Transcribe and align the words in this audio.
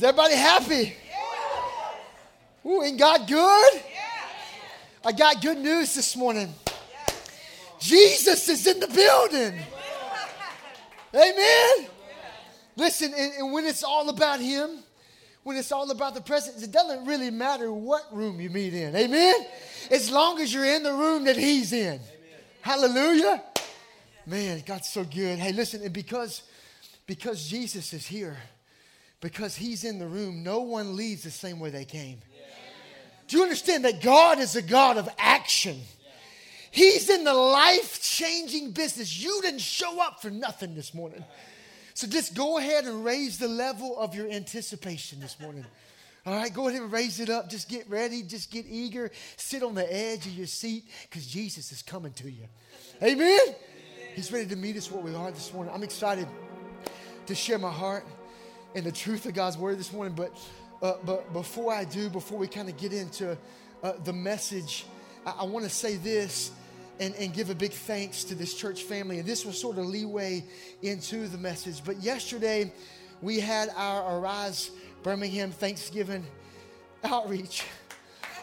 Is 0.00 0.04
everybody 0.04 0.34
happy? 0.34 0.96
Ooh, 2.64 2.82
ain't 2.82 2.98
God 2.98 3.28
good? 3.28 3.82
I 5.04 5.12
got 5.12 5.42
good 5.42 5.58
news 5.58 5.94
this 5.94 6.16
morning. 6.16 6.54
Jesus 7.78 8.48
is 8.48 8.66
in 8.66 8.80
the 8.80 8.86
building. 8.86 9.60
Amen. 11.14 11.90
Listen, 12.76 13.12
and, 13.14 13.32
and 13.40 13.52
when 13.52 13.66
it's 13.66 13.84
all 13.84 14.08
about 14.08 14.40
Him, 14.40 14.78
when 15.42 15.58
it's 15.58 15.70
all 15.70 15.90
about 15.90 16.14
the 16.14 16.22
presence, 16.22 16.62
it 16.62 16.72
doesn't 16.72 17.04
really 17.04 17.30
matter 17.30 17.70
what 17.70 18.04
room 18.10 18.40
you 18.40 18.48
meet 18.48 18.72
in. 18.72 18.96
Amen? 18.96 19.34
As 19.90 20.10
long 20.10 20.40
as 20.40 20.50
you're 20.50 20.64
in 20.64 20.82
the 20.82 20.94
room 20.94 21.24
that 21.24 21.36
He's 21.36 21.74
in. 21.74 22.00
Hallelujah. 22.62 23.42
Man, 24.24 24.62
God's 24.64 24.88
so 24.88 25.04
good. 25.04 25.38
Hey, 25.38 25.52
listen, 25.52 25.82
and 25.82 25.92
because 25.92 26.42
because 27.06 27.46
Jesus 27.46 27.92
is 27.92 28.06
here, 28.06 28.38
because 29.20 29.56
He's 29.56 29.84
in 29.84 29.98
the 29.98 30.06
room, 30.06 30.42
no 30.42 30.60
one 30.60 30.96
leaves 30.96 31.22
the 31.22 31.30
same 31.30 31.60
way 31.60 31.70
they 31.70 31.84
came. 31.84 32.18
Do 33.28 33.36
you 33.36 33.42
understand 33.42 33.84
that 33.84 34.02
God 34.02 34.40
is 34.40 34.56
a 34.56 34.62
God 34.62 34.96
of 34.96 35.08
action? 35.16 35.78
He's 36.72 37.08
in 37.10 37.24
the 37.24 37.34
life 37.34 38.00
changing 38.02 38.72
business. 38.72 39.22
You 39.22 39.40
didn't 39.42 39.60
show 39.60 40.00
up 40.02 40.20
for 40.22 40.30
nothing 40.30 40.74
this 40.74 40.94
morning. 40.94 41.24
So 41.94 42.06
just 42.06 42.34
go 42.34 42.58
ahead 42.58 42.84
and 42.84 43.04
raise 43.04 43.38
the 43.38 43.48
level 43.48 43.98
of 43.98 44.14
your 44.14 44.28
anticipation 44.30 45.20
this 45.20 45.38
morning. 45.40 45.64
All 46.26 46.34
right, 46.34 46.52
go 46.52 46.68
ahead 46.68 46.82
and 46.82 46.92
raise 46.92 47.18
it 47.18 47.30
up. 47.30 47.48
Just 47.48 47.68
get 47.68 47.88
ready. 47.88 48.22
Just 48.22 48.50
get 48.50 48.66
eager. 48.68 49.10
Sit 49.36 49.62
on 49.62 49.74
the 49.74 49.92
edge 49.92 50.26
of 50.26 50.32
your 50.32 50.46
seat 50.46 50.84
because 51.08 51.26
Jesus 51.26 51.72
is 51.72 51.82
coming 51.82 52.12
to 52.14 52.30
you. 52.30 52.44
Amen? 53.02 53.38
He's 54.14 54.30
ready 54.30 54.46
to 54.46 54.56
meet 54.56 54.76
us 54.76 54.90
where 54.90 55.02
we 55.02 55.14
are 55.14 55.30
this 55.30 55.52
morning. 55.52 55.72
I'm 55.74 55.82
excited 55.82 56.28
to 57.26 57.34
share 57.34 57.58
my 57.58 57.70
heart 57.70 58.04
and 58.74 58.84
the 58.84 58.92
truth 58.92 59.26
of 59.26 59.34
God's 59.34 59.58
word 59.58 59.78
this 59.78 59.92
morning. 59.92 60.14
But, 60.14 60.32
uh, 60.82 60.94
but 61.04 61.32
before 61.32 61.72
I 61.72 61.84
do, 61.84 62.08
before 62.08 62.38
we 62.38 62.46
kind 62.46 62.68
of 62.68 62.76
get 62.76 62.92
into 62.92 63.36
uh, 63.82 63.92
the 64.04 64.12
message, 64.12 64.86
I, 65.26 65.34
I 65.40 65.44
want 65.44 65.64
to 65.64 65.70
say 65.70 65.96
this 65.96 66.52
and, 66.98 67.14
and 67.16 67.32
give 67.32 67.50
a 67.50 67.54
big 67.54 67.72
thanks 67.72 68.24
to 68.24 68.34
this 68.34 68.54
church 68.54 68.82
family. 68.82 69.18
And 69.18 69.28
this 69.28 69.44
was 69.44 69.58
sort 69.58 69.78
of 69.78 69.86
leeway 69.86 70.44
into 70.82 71.26
the 71.28 71.38
message. 71.38 71.82
But 71.84 72.02
yesterday, 72.02 72.72
we 73.22 73.40
had 73.40 73.70
our 73.76 74.18
Arise 74.18 74.70
Birmingham 75.02 75.50
Thanksgiving 75.50 76.24
outreach. 77.04 77.64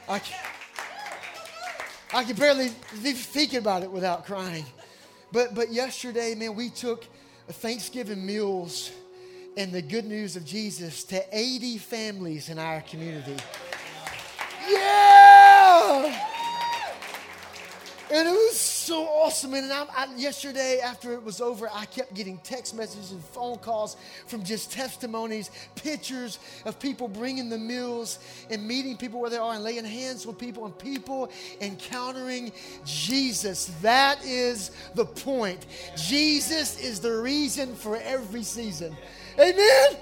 I 0.09 0.19
can, 0.19 0.39
I 2.13 2.23
can 2.23 2.35
barely 2.35 2.69
think 2.69 3.53
about 3.53 3.83
it 3.83 3.91
without 3.91 4.25
crying. 4.25 4.65
But, 5.31 5.53
but 5.53 5.71
yesterday, 5.71 6.35
man, 6.35 6.55
we 6.55 6.69
took 6.69 7.05
Thanksgiving 7.49 8.25
meals 8.25 8.91
and 9.58 9.72
the 9.72 9.81
good 9.81 10.05
news 10.05 10.36
of 10.36 10.45
Jesus 10.45 11.03
to 11.05 11.22
80 11.31 11.80
families 11.80 12.50
in 12.50 12.59
our 12.59 12.81
community. 12.81 13.36
Yeah! 14.69 16.23
And 18.09 18.27
it 18.27 18.31
was 18.31 18.58
so 18.58 19.03
awesome. 19.03 19.53
And 19.53 19.72
I, 19.72 19.86
I, 19.94 20.08
yesterday, 20.16 20.80
after 20.80 21.11
it 21.14 21.23
was 21.23 21.41
over, 21.41 21.69
I 21.73 21.86
kept 21.86 22.14
getting 22.14 22.38
text 22.38 22.73
messages 22.73 23.11
and 23.11 23.22
phone 23.22 23.58
calls 23.58 23.97
from 24.27 24.44
just 24.44 24.72
testimonies, 24.72 25.52
pictures 25.75 26.39
of 26.64 26.80
people 26.80 27.09
bringing 27.09 27.49
the 27.49 27.58
meals 27.58 28.19
and 28.49 28.66
meeting 28.66 28.95
people 28.95 29.19
where 29.19 29.30
they 29.30 29.38
are 29.38 29.55
and 29.55 29.64
laying 29.64 29.83
hands 29.83 30.25
with 30.25 30.38
people 30.38 30.66
and 30.66 30.77
people 30.77 31.30
encountering 31.59 32.53
Jesus. 32.86 33.66
That 33.81 34.23
is 34.23 34.71
the 34.95 35.05
point. 35.05 35.66
Jesus 35.97 36.80
is 36.80 37.02
the 37.02 37.11
reason 37.11 37.75
for 37.75 37.97
every 37.97 38.44
season. 38.44 38.95
Amen. 39.39 39.97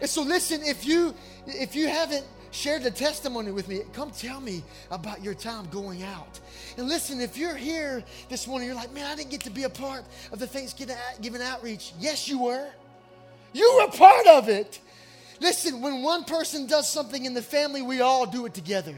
And 0.00 0.10
so 0.10 0.22
listen, 0.22 0.62
if 0.62 0.84
you 0.86 1.14
if 1.46 1.74
you 1.76 1.88
haven't 1.88 2.24
shared 2.50 2.82
the 2.82 2.90
testimony 2.90 3.50
with 3.50 3.68
me, 3.68 3.82
come 3.92 4.10
tell 4.10 4.40
me 4.40 4.62
about 4.90 5.22
your 5.22 5.34
time 5.34 5.66
going 5.70 6.02
out. 6.02 6.40
And 6.78 6.88
listen, 6.88 7.20
if 7.20 7.36
you're 7.36 7.56
here 7.56 8.04
this 8.28 8.46
morning, 8.46 8.68
you're 8.68 8.76
like, 8.76 8.92
man, 8.92 9.06
I 9.06 9.16
didn't 9.16 9.30
get 9.30 9.40
to 9.42 9.50
be 9.50 9.64
a 9.64 9.68
part 9.68 10.04
of 10.32 10.38
the 10.38 10.46
Thanksgiving 10.46 11.42
outreach. 11.42 11.92
Yes, 11.98 12.28
you 12.28 12.38
were. 12.44 12.68
You 13.52 13.80
were 13.80 13.90
part 13.90 14.26
of 14.26 14.48
it. 14.48 14.80
Listen, 15.40 15.80
when 15.80 16.02
one 16.02 16.24
person 16.24 16.66
does 16.66 16.88
something 16.88 17.24
in 17.24 17.34
the 17.34 17.42
family, 17.42 17.82
we 17.82 18.00
all 18.00 18.24
do 18.24 18.46
it 18.46 18.54
together. 18.54 18.94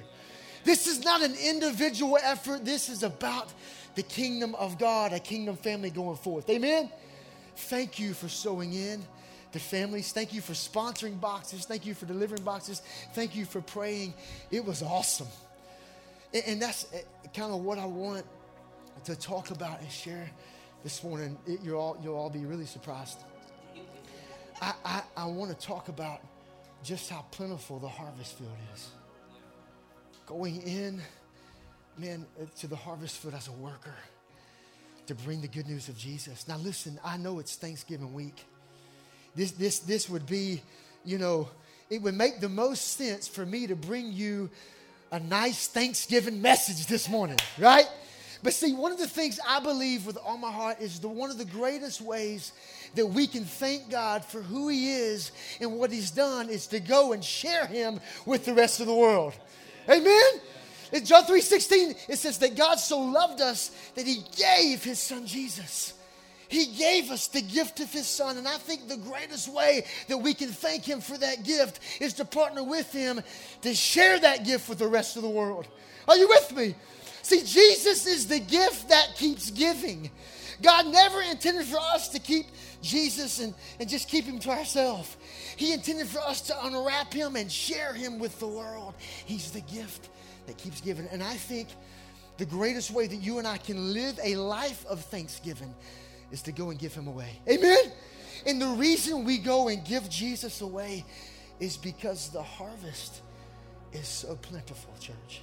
This 0.64 0.86
is 0.86 1.04
not 1.04 1.22
an 1.22 1.34
individual 1.34 2.18
effort. 2.22 2.64
This 2.64 2.88
is 2.88 3.02
about 3.02 3.52
the 3.94 4.02
kingdom 4.02 4.54
of 4.56 4.78
God, 4.78 5.12
a 5.12 5.18
kingdom 5.18 5.56
family 5.56 5.90
going 5.90 6.16
forth. 6.16 6.48
Amen? 6.50 6.90
Thank 7.56 7.98
you 7.98 8.12
for 8.12 8.28
sowing 8.28 8.74
in 8.74 9.02
the 9.52 9.58
families. 9.58 10.12
Thank 10.12 10.32
you 10.32 10.40
for 10.40 10.52
sponsoring 10.52 11.20
boxes. 11.20 11.64
Thank 11.64 11.86
you 11.86 11.94
for 11.94 12.06
delivering 12.06 12.42
boxes. 12.42 12.82
Thank 13.14 13.34
you 13.34 13.44
for 13.44 13.60
praying. 13.60 14.14
It 14.50 14.64
was 14.64 14.82
awesome. 14.82 15.28
And, 16.34 16.42
and 16.46 16.62
that's 16.62 16.86
eh, 16.92 17.00
kind 17.34 17.52
of 17.52 17.60
what 17.60 17.78
I 17.78 17.86
want 17.86 18.24
to 19.04 19.16
talk 19.16 19.50
about 19.50 19.80
and 19.80 19.90
share 19.90 20.30
this 20.82 21.02
morning. 21.02 21.38
It, 21.46 21.60
you'll, 21.62 21.78
all, 21.78 21.98
you'll 22.02 22.16
all 22.16 22.30
be 22.30 22.44
really 22.44 22.66
surprised. 22.66 23.18
I, 24.60 24.74
I, 24.84 25.02
I 25.16 25.24
want 25.26 25.58
to 25.58 25.66
talk 25.66 25.88
about 25.88 26.20
just 26.82 27.10
how 27.10 27.24
plentiful 27.30 27.78
the 27.78 27.88
harvest 27.88 28.38
field 28.38 28.50
is. 28.74 28.90
Going 30.26 30.62
in, 30.62 31.00
man, 31.98 32.26
eh, 32.40 32.44
to 32.58 32.66
the 32.66 32.76
harvest 32.76 33.18
field 33.18 33.34
as 33.34 33.48
a 33.48 33.52
worker 33.52 33.94
to 35.06 35.14
bring 35.14 35.40
the 35.40 35.48
good 35.48 35.66
news 35.66 35.88
of 35.88 35.96
Jesus. 35.96 36.48
Now, 36.48 36.56
listen, 36.58 36.98
I 37.04 37.16
know 37.16 37.38
it's 37.38 37.54
Thanksgiving 37.56 38.12
week. 38.12 38.44
This, 39.36 39.52
this, 39.52 39.80
this 39.80 40.08
would 40.08 40.26
be, 40.26 40.62
you 41.04 41.18
know, 41.18 41.48
it 41.90 42.00
would 42.02 42.14
make 42.14 42.40
the 42.40 42.48
most 42.48 42.96
sense 42.96 43.28
for 43.28 43.44
me 43.44 43.66
to 43.66 43.76
bring 43.76 44.10
you 44.12 44.50
a 45.12 45.20
nice 45.20 45.68
Thanksgiving 45.68 46.42
message 46.42 46.86
this 46.86 47.08
morning, 47.08 47.38
right? 47.58 47.86
But 48.42 48.54
see, 48.54 48.72
one 48.72 48.92
of 48.92 48.98
the 48.98 49.06
things 49.06 49.38
I 49.46 49.60
believe 49.60 50.06
with 50.06 50.16
all 50.16 50.38
my 50.38 50.50
heart 50.50 50.80
is 50.80 51.00
the 51.00 51.08
one 51.08 51.30
of 51.30 51.38
the 51.38 51.44
greatest 51.44 52.00
ways 52.00 52.52
that 52.94 53.06
we 53.06 53.26
can 53.26 53.44
thank 53.44 53.90
God 53.90 54.24
for 54.24 54.40
who 54.40 54.68
He 54.68 54.92
is 54.92 55.32
and 55.60 55.78
what 55.78 55.90
He's 55.90 56.10
done 56.10 56.48
is 56.48 56.66
to 56.68 56.80
go 56.80 57.12
and 57.12 57.24
share 57.24 57.66
Him 57.66 58.00
with 58.24 58.44
the 58.44 58.54
rest 58.54 58.80
of 58.80 58.86
the 58.86 58.94
world. 58.94 59.34
Amen. 59.88 60.40
In 60.92 61.04
John 61.04 61.24
3:16, 61.24 62.08
it 62.08 62.16
says 62.16 62.38
that 62.38 62.56
God 62.56 62.76
so 62.76 63.00
loved 63.00 63.40
us 63.40 63.70
that 63.94 64.06
He 64.06 64.24
gave 64.36 64.82
His 64.82 64.98
Son 64.98 65.26
Jesus. 65.26 65.94
He 66.48 66.66
gave 66.66 67.10
us 67.10 67.28
the 67.28 67.42
gift 67.42 67.80
of 67.80 67.92
His 67.92 68.06
Son. 68.06 68.36
And 68.38 68.46
I 68.46 68.58
think 68.58 68.88
the 68.88 68.96
greatest 68.96 69.52
way 69.52 69.84
that 70.08 70.18
we 70.18 70.34
can 70.34 70.48
thank 70.48 70.84
Him 70.84 71.00
for 71.00 71.18
that 71.18 71.44
gift 71.44 71.80
is 72.00 72.14
to 72.14 72.24
partner 72.24 72.62
with 72.62 72.92
Him 72.92 73.20
to 73.62 73.74
share 73.74 74.18
that 74.20 74.44
gift 74.44 74.68
with 74.68 74.78
the 74.78 74.86
rest 74.86 75.16
of 75.16 75.22
the 75.22 75.28
world. 75.28 75.66
Are 76.08 76.16
you 76.16 76.28
with 76.28 76.54
me? 76.54 76.74
See, 77.22 77.42
Jesus 77.42 78.06
is 78.06 78.28
the 78.28 78.38
gift 78.38 78.88
that 78.88 79.16
keeps 79.16 79.50
giving. 79.50 80.10
God 80.62 80.86
never 80.86 81.20
intended 81.22 81.66
for 81.66 81.78
us 81.78 82.08
to 82.10 82.18
keep 82.18 82.46
Jesus 82.80 83.40
and, 83.40 83.52
and 83.80 83.88
just 83.88 84.08
keep 84.08 84.24
Him 84.24 84.38
to 84.40 84.50
ourselves. 84.50 85.16
He 85.56 85.72
intended 85.72 86.06
for 86.06 86.20
us 86.20 86.40
to 86.42 86.66
unwrap 86.66 87.12
Him 87.12 87.36
and 87.36 87.50
share 87.50 87.92
Him 87.92 88.18
with 88.18 88.38
the 88.38 88.46
world. 88.46 88.94
He's 89.24 89.50
the 89.50 89.60
gift 89.62 90.08
that 90.46 90.56
keeps 90.56 90.80
giving. 90.80 91.08
And 91.08 91.22
I 91.22 91.34
think 91.34 91.68
the 92.38 92.46
greatest 92.46 92.90
way 92.90 93.06
that 93.06 93.16
you 93.16 93.38
and 93.38 93.46
I 93.46 93.56
can 93.56 93.92
live 93.92 94.18
a 94.22 94.36
life 94.36 94.86
of 94.86 95.00
thanksgiving 95.00 95.74
is 96.30 96.42
to 96.42 96.52
go 96.52 96.70
and 96.70 96.78
give 96.78 96.94
him 96.94 97.06
away. 97.06 97.40
Amen? 97.48 97.92
And 98.46 98.60
the 98.60 98.68
reason 98.68 99.24
we 99.24 99.38
go 99.38 99.68
and 99.68 99.84
give 99.84 100.08
Jesus 100.08 100.60
away 100.60 101.04
is 101.58 101.76
because 101.76 102.28
the 102.30 102.42
harvest 102.42 103.22
is 103.92 104.06
so 104.06 104.36
plentiful, 104.36 104.92
church. 105.00 105.42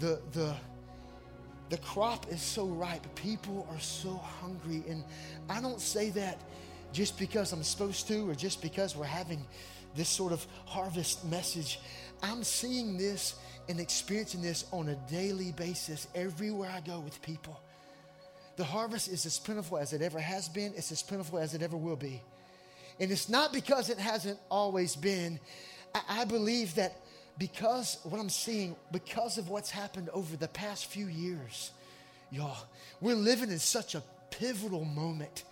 The, 0.00 0.20
the, 0.32 0.54
the 1.70 1.78
crop 1.78 2.26
is 2.30 2.42
so 2.42 2.66
ripe. 2.66 3.06
People 3.14 3.66
are 3.70 3.80
so 3.80 4.14
hungry. 4.40 4.82
And 4.88 5.04
I 5.48 5.60
don't 5.60 5.80
say 5.80 6.10
that 6.10 6.40
just 6.92 7.18
because 7.18 7.52
I'm 7.52 7.62
supposed 7.62 8.08
to 8.08 8.28
or 8.28 8.34
just 8.34 8.60
because 8.62 8.96
we're 8.96 9.04
having 9.04 9.44
this 9.94 10.08
sort 10.08 10.32
of 10.32 10.44
harvest 10.66 11.24
message. 11.24 11.80
I'm 12.22 12.42
seeing 12.42 12.96
this 12.96 13.36
and 13.68 13.80
experiencing 13.80 14.42
this 14.42 14.64
on 14.72 14.88
a 14.88 14.96
daily 15.10 15.52
basis 15.52 16.08
everywhere 16.14 16.70
I 16.70 16.80
go 16.80 17.00
with 17.00 17.20
people. 17.22 17.60
The 18.56 18.64
harvest 18.64 19.08
is 19.08 19.26
as 19.26 19.38
plentiful 19.38 19.78
as 19.78 19.92
it 19.92 20.02
ever 20.02 20.20
has 20.20 20.48
been, 20.48 20.72
it's 20.76 20.92
as 20.92 21.02
plentiful 21.02 21.38
as 21.38 21.54
it 21.54 21.62
ever 21.62 21.76
will 21.76 21.96
be. 21.96 22.22
And 23.00 23.10
it's 23.10 23.28
not 23.28 23.52
because 23.52 23.90
it 23.90 23.98
hasn't 23.98 24.38
always 24.50 24.94
been. 24.94 25.40
I, 25.94 26.00
I 26.08 26.24
believe 26.24 26.74
that 26.76 26.96
because 27.38 27.98
what 28.04 28.20
I'm 28.20 28.28
seeing, 28.28 28.76
because 28.92 29.38
of 29.38 29.48
what's 29.48 29.70
happened 29.70 30.08
over 30.10 30.36
the 30.36 30.48
past 30.48 30.86
few 30.86 31.06
years, 31.06 31.72
y'all, 32.30 32.56
we're 33.00 33.16
living 33.16 33.50
in 33.50 33.58
such 33.58 33.94
a 33.96 34.02
pivotal 34.30 34.84
moment 34.84 35.44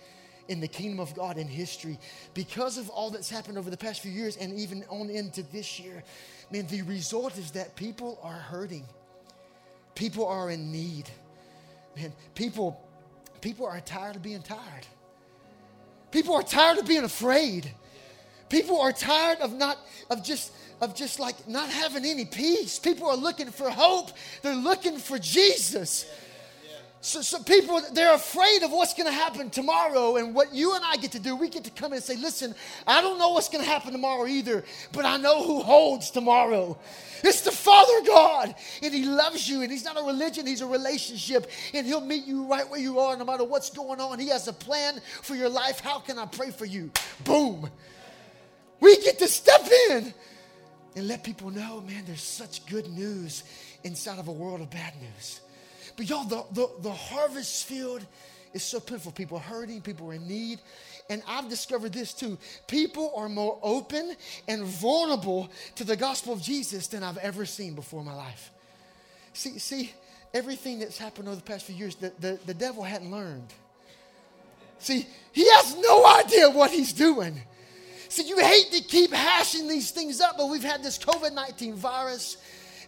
in 0.49 0.61
the 0.61 0.69
kingdom 0.69 1.01
of 1.01 1.15
God 1.15 1.39
in 1.39 1.49
history 1.49 1.99
because 2.35 2.79
of 2.79 2.89
all 2.91 3.11
that's 3.11 3.31
happened 3.31 3.59
over 3.59 3.71
the 3.71 3.77
past 3.77 4.01
few 4.01 4.11
years 4.11 4.37
and 4.37 4.53
even 4.59 4.85
on 4.89 5.09
into 5.11 5.43
this 5.45 5.81
year. 5.81 6.03
Man, 6.51 6.67
the 6.67 6.83
result 6.83 7.39
is 7.39 7.53
that 7.53 7.75
people 7.77 8.19
are 8.23 8.33
hurting. 8.33 8.85
People 9.95 10.27
are 10.27 10.51
in 10.51 10.71
need. 10.71 11.09
Man, 11.97 12.13
people 12.35 12.81
People 13.43 13.67
are 13.67 13.81
tired 13.81 14.17
of 14.17 14.23
being 14.23 14.41
tired. 14.41 14.87
People 16.13 16.35
are 16.37 16.43
tired 16.43 16.79
of 16.79 16.87
being 16.87 17.05
afraid. 17.05 17.71
People 18.49 18.81
are 18.81 18.93
tired 18.93 19.41
of 19.41 19.53
not, 19.53 19.79
of 20.09 20.23
just, 20.23 20.53
of 20.81 20.95
just 20.95 21.19
like 21.19 21.49
not 21.49 21.69
having 21.69 22.05
any 22.05 22.25
peace. 22.25 22.79
People 22.79 23.09
are 23.09 23.17
looking 23.17 23.51
for 23.51 23.69
hope. 23.69 24.11
They're 24.43 24.55
looking 24.55 24.97
for 24.97 25.19
Jesus. 25.19 26.07
So, 27.05 27.21
so 27.21 27.43
people, 27.43 27.83
they're 27.95 28.15
afraid 28.15 28.63
of 28.63 28.71
what's 28.71 28.95
going 28.95 29.09
to 29.09 29.13
happen 29.13 29.51
tomorrow. 29.51 30.19
And 30.19 30.37
what 30.37 30.55
you 30.55 30.77
and 30.77 30.85
I 30.87 30.97
get 30.97 31.11
to 31.13 31.19
do, 31.19 31.35
we 31.35 31.49
get 31.49 31.65
to 31.65 31.71
come 31.73 31.93
in 31.93 31.97
and 31.97 32.05
say, 32.05 32.17
listen, 32.17 32.55
I 32.87 33.01
don't 33.01 33.19
know 33.19 33.31
what's 33.31 33.49
going 33.49 33.65
to 33.65 33.69
happen 33.69 33.91
tomorrow 33.91 34.25
either, 34.29 34.63
but 34.93 35.05
I 35.05 35.17
know 35.17 35.45
who 35.45 35.63
holds 35.63 36.13
tomorrow. 36.13 36.79
It's 37.25 37.41
the 37.41 37.51
Father 37.51 38.07
God. 38.07 38.55
And 38.85 38.95
He 38.95 39.05
loves 39.05 39.49
you. 39.49 39.63
And 39.63 39.73
He's 39.73 39.85
not 39.85 39.99
a 39.99 40.05
religion, 40.05 40.47
He's 40.47 40.61
a 40.61 40.67
relationship. 40.67 41.51
And 41.75 41.85
He'll 41.85 42.01
meet 42.01 42.25
you 42.25 42.45
right 42.45 42.71
where 42.71 42.79
you 42.79 43.01
are, 43.01 43.17
no 43.17 43.25
matter 43.25 43.43
what's 43.43 43.71
going 43.71 44.01
on. 44.01 44.21
He 44.21 44.29
has 44.29 44.47
a 44.47 44.53
plan 44.53 45.01
for 45.23 45.35
your 45.35 45.49
life. 45.49 45.81
How 45.81 45.99
can 45.99 46.21
I 46.21 46.27
pray 46.27 46.53
for 46.53 46.67
you? 46.67 46.93
Boom. 47.25 47.69
We 48.79 48.97
get 49.03 49.19
to 49.19 49.27
step 49.27 49.69
in 49.91 50.15
and 50.95 51.09
let 51.09 51.25
people 51.25 51.51
know, 51.51 51.81
man, 51.81 52.05
there's 52.07 52.23
such 52.23 52.65
good 52.67 52.89
news 52.91 53.43
inside 53.83 54.21
of 54.21 54.29
a 54.29 54.33
world 54.33 54.61
of 54.61 54.71
bad 54.71 54.95
news. 55.01 55.41
But 55.97 56.09
y'all, 56.09 56.25
the, 56.25 56.45
the, 56.53 56.69
the 56.81 56.93
harvest 56.93 57.65
field 57.67 58.05
is 58.53 58.63
so 58.63 58.81
pitiful. 58.81 59.13
People 59.13 59.39
are 59.39 59.43
hurting, 59.43 59.81
people 59.81 60.11
are 60.11 60.15
in 60.15 60.27
need. 60.27 60.61
And 61.11 61.23
I've 61.27 61.49
discovered 61.49 61.93
this 61.93 62.15
too. 62.15 62.39
People 62.67 63.13
are 63.17 63.29
more 63.29 63.59
open 63.63 64.17
and 64.49 64.65
vulnerable 64.65 65.51
to 65.77 65.85
the 65.85 65.97
gospel 65.97 66.33
of 66.33 66.41
Jesus 66.41 66.87
than 66.87 67.03
I've 67.03 67.19
ever 67.19 67.45
seen 67.45 67.75
before 67.75 68.01
in 68.01 68.07
my 68.07 68.15
life. 68.15 68.51
See, 69.33 69.59
see, 69.59 69.93
everything 70.33 70.79
that's 70.79 70.99
happened 70.99 71.29
over 71.29 71.37
the 71.37 71.43
past 71.43 71.67
few 71.67 71.75
years, 71.75 71.97
the, 71.97 72.13
the, 72.21 72.39
the 72.47 72.55
devil 72.55 72.83
hadn't 72.83 73.11
learned. 73.11 73.53
See, 74.79 75.07
he 75.33 75.49
has 75.51 75.77
no 75.77 76.07
idea 76.19 76.51
what 76.51 76.71
he's 76.71 76.93
doing. 76.93 77.41
See, 78.09 78.25
you 78.25 78.39
hate 78.39 78.71
to 78.73 78.83
keep 78.83 79.13
hashing 79.13 79.69
these 79.69 79.91
things 79.91 80.21
up, 80.21 80.37
but 80.37 80.49
we've 80.49 80.65
had 80.65 80.83
this 80.83 80.99
COVID 80.99 81.33
19 81.33 81.75
virus 81.75 82.37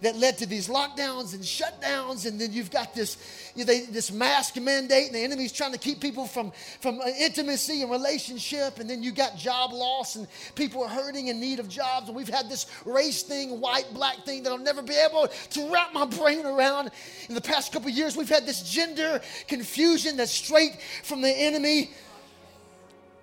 that 0.05 0.17
led 0.17 0.37
to 0.39 0.47
these 0.47 0.69
lockdowns 0.69 1.33
and 1.33 1.43
shutdowns. 1.43 2.27
And 2.27 2.41
then 2.41 2.53
you've 2.53 2.71
got 2.71 2.95
this, 2.95 3.17
you 3.55 3.65
know, 3.65 3.73
they, 3.73 3.81
this 3.87 4.13
mask 4.13 4.61
mandate, 4.61 5.07
and 5.07 5.15
the 5.15 5.21
enemy's 5.21 5.51
trying 5.51 5.73
to 5.73 5.79
keep 5.79 6.01
people 6.01 6.27
from, 6.27 6.53
from 6.81 7.01
uh, 7.01 7.07
intimacy 7.19 7.81
and 7.81 7.91
relationship. 7.91 8.79
And 8.79 8.89
then 8.89 9.03
you 9.03 9.13
got 9.13 9.37
job 9.37 9.73
loss, 9.73 10.17
and 10.17 10.29
people 10.55 10.83
are 10.83 10.89
hurting 10.89 11.29
in 11.29 11.41
need 11.41 11.59
of 11.59 11.69
jobs. 11.69 12.09
And 12.09 12.17
we've 12.17 12.29
had 12.29 12.51
this 12.51 12.67
race 12.85 13.23
thing, 13.23 13.61
white, 13.61 13.93
black 13.95 14.25
thing 14.25 14.43
that 14.43 14.51
I'll 14.51 14.59
never 14.59 14.83
be 14.83 14.95
able 14.95 15.29
to 15.29 15.73
wrap 15.73 15.95
my 15.95 16.05
brain 16.05 16.45
around. 16.45 16.91
In 17.29 17.35
the 17.35 17.41
past 17.41 17.73
couple 17.73 17.89
years, 17.89 18.17
we've 18.17 18.29
had 18.29 18.45
this 18.45 18.63
gender 18.63 19.23
confusion 19.49 20.19
that's 20.19 20.33
straight 20.33 20.77
from 21.03 21.23
the 21.23 21.31
enemy. 21.31 21.91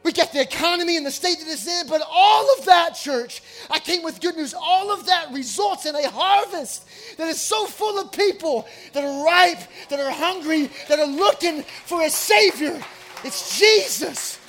We 0.03 0.11
got 0.11 0.33
the 0.33 0.41
economy 0.41 0.97
and 0.97 1.05
the 1.05 1.11
state 1.11 1.39
that 1.39 1.47
it's 1.47 1.67
in, 1.67 1.87
but 1.87 2.01
all 2.09 2.47
of 2.57 2.65
that, 2.65 2.95
church, 2.95 3.43
I 3.69 3.77
came 3.77 4.01
with 4.01 4.19
good 4.19 4.35
news. 4.35 4.55
All 4.55 4.91
of 4.91 5.05
that 5.05 5.31
results 5.31 5.85
in 5.85 5.95
a 5.95 6.09
harvest 6.09 6.87
that 7.17 7.27
is 7.27 7.39
so 7.39 7.67
full 7.67 7.99
of 7.99 8.11
people 8.11 8.67
that 8.93 9.03
are 9.03 9.23
ripe, 9.23 9.59
that 9.89 9.99
are 9.99 10.11
hungry, 10.11 10.71
that 10.89 10.99
are 10.99 11.05
looking 11.05 11.61
for 11.85 12.01
a 12.01 12.09
Savior. 12.09 12.83
It's 13.23 13.59
Jesus. 13.59 14.39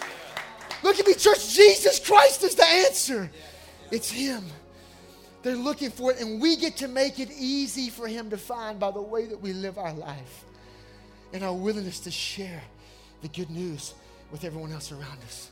Look 0.83 0.99
at 0.99 1.07
me, 1.07 1.15
church. 1.15 1.55
Jesus 1.55 1.99
Christ 1.99 2.43
is 2.45 2.55
the 2.55 2.67
answer. 2.67 3.31
It's 3.91 4.11
Him. 4.11 4.45
They're 5.43 5.55
looking 5.55 5.91
for 5.91 6.13
it, 6.13 6.21
and 6.21 6.41
we 6.41 6.57
get 6.57 6.79
to 6.79 6.89
make 6.89 7.19
it 7.19 7.31
easy 7.31 7.91
for 7.91 8.09
Him 8.09 8.31
to 8.31 8.39
find 8.39 8.81
by 8.81 8.91
the 8.91 9.03
way 9.03 9.27
that 9.27 9.41
we 9.41 9.53
live 9.53 9.77
our 9.77 9.93
life 9.93 10.47
and 11.35 11.45
our 11.45 11.55
willingness 11.55 12.01
to 12.01 12.11
share 12.11 12.63
the 13.21 13.29
good 13.29 13.51
news 13.51 13.95
with 14.33 14.45
everyone 14.45 14.73
else 14.73 14.91
around 14.91 15.19
us. 15.27 15.51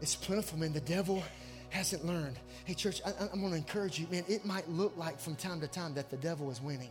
It's 0.00 0.14
plentiful, 0.14 0.58
man. 0.58 0.72
The 0.72 0.80
devil 0.80 1.22
hasn't 1.70 2.06
learned. 2.06 2.38
Hey, 2.64 2.74
church, 2.74 3.02
I, 3.04 3.10
am 3.32 3.40
going 3.40 3.50
to 3.50 3.56
encourage 3.56 3.98
you, 3.98 4.06
man. 4.10 4.24
It 4.28 4.46
might 4.46 4.68
look 4.70 4.96
like 4.96 5.18
from 5.18 5.34
time 5.34 5.60
to 5.60 5.66
time 5.66 5.92
that 5.94 6.08
the 6.08 6.16
devil 6.16 6.50
is 6.50 6.62
winning. 6.62 6.90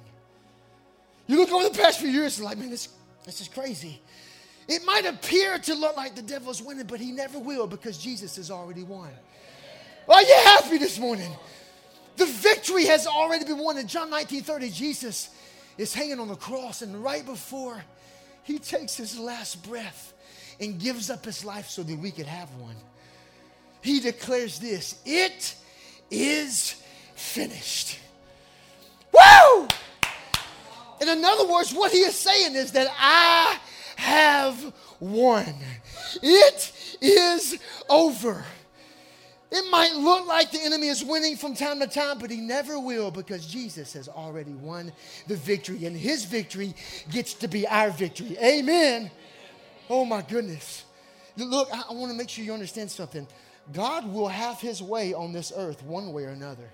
You 1.25 1.37
look 1.37 1.51
over 1.51 1.69
the 1.69 1.77
past 1.77 1.99
few 1.99 2.09
years, 2.09 2.39
like, 2.41 2.57
man, 2.57 2.69
this, 2.69 2.89
this 3.25 3.39
is 3.39 3.47
crazy. 3.47 4.01
It 4.67 4.83
might 4.85 5.05
appear 5.05 5.57
to 5.57 5.73
look 5.73 5.95
like 5.95 6.15
the 6.15 6.21
devil 6.21 6.51
is 6.51 6.61
winning, 6.61 6.85
but 6.85 6.99
he 6.99 7.11
never 7.11 7.39
will 7.39 7.65
because 7.65 7.97
Jesus 7.97 8.35
has 8.35 8.51
already 8.51 8.83
won. 8.83 9.09
Are 10.07 10.21
you 10.21 10.35
happy 10.43 10.77
this 10.77 10.99
morning? 10.99 11.31
The 12.17 12.25
victory 12.25 12.85
has 12.85 13.07
already 13.07 13.45
been 13.45 13.57
won. 13.57 13.77
In 13.77 13.87
John 13.87 14.09
19 14.09 14.43
30, 14.43 14.69
Jesus 14.69 15.29
is 15.77 15.93
hanging 15.93 16.19
on 16.19 16.27
the 16.27 16.35
cross, 16.35 16.81
and 16.81 17.03
right 17.03 17.25
before 17.25 17.83
he 18.43 18.59
takes 18.59 18.95
his 18.95 19.17
last 19.17 19.63
breath, 19.63 20.12
and 20.59 20.79
gives 20.79 21.09
up 21.09 21.25
his 21.25 21.43
life 21.43 21.69
so 21.69 21.83
that 21.83 21.97
we 21.97 22.11
could 22.11 22.25
have 22.25 22.53
one. 22.55 22.75
He 23.81 23.99
declares 23.99 24.59
this 24.59 25.01
it 25.05 25.55
is 26.09 26.81
finished. 27.15 27.99
Woo! 29.11 29.67
In 31.01 31.23
other 31.25 31.47
words, 31.47 31.73
what 31.73 31.91
he 31.91 31.99
is 31.99 32.15
saying 32.15 32.55
is 32.55 32.71
that 32.71 32.87
I 32.97 33.57
have 33.97 34.73
won. 34.99 35.53
It 36.21 36.71
is 37.01 37.59
over. 37.89 38.43
It 39.51 39.69
might 39.69 39.93
look 39.95 40.25
like 40.25 40.51
the 40.51 40.63
enemy 40.63 40.87
is 40.87 41.03
winning 41.03 41.35
from 41.35 41.53
time 41.53 41.79
to 41.79 41.87
time, 41.87 42.17
but 42.17 42.31
he 42.31 42.37
never 42.37 42.79
will 42.79 43.11
because 43.11 43.45
Jesus 43.45 43.93
has 43.93 44.07
already 44.07 44.53
won 44.53 44.91
the 45.27 45.35
victory, 45.35 45.85
and 45.85 45.95
his 45.95 46.25
victory 46.25 46.73
gets 47.11 47.35
to 47.35 47.47
be 47.47 47.67
our 47.67 47.91
victory. 47.91 48.35
Amen. 48.41 49.11
Oh 49.89 50.05
my 50.05 50.21
goodness. 50.21 50.83
Look, 51.37 51.69
I, 51.73 51.83
I 51.89 51.93
want 51.93 52.11
to 52.11 52.17
make 52.17 52.29
sure 52.29 52.43
you 52.43 52.53
understand 52.53 52.91
something. 52.91 53.27
God 53.71 54.11
will 54.11 54.27
have 54.27 54.59
his 54.59 54.81
way 54.81 55.13
on 55.13 55.31
this 55.31 55.51
earth 55.55 55.83
one 55.83 56.11
way 56.13 56.23
or 56.23 56.29
another. 56.29 56.69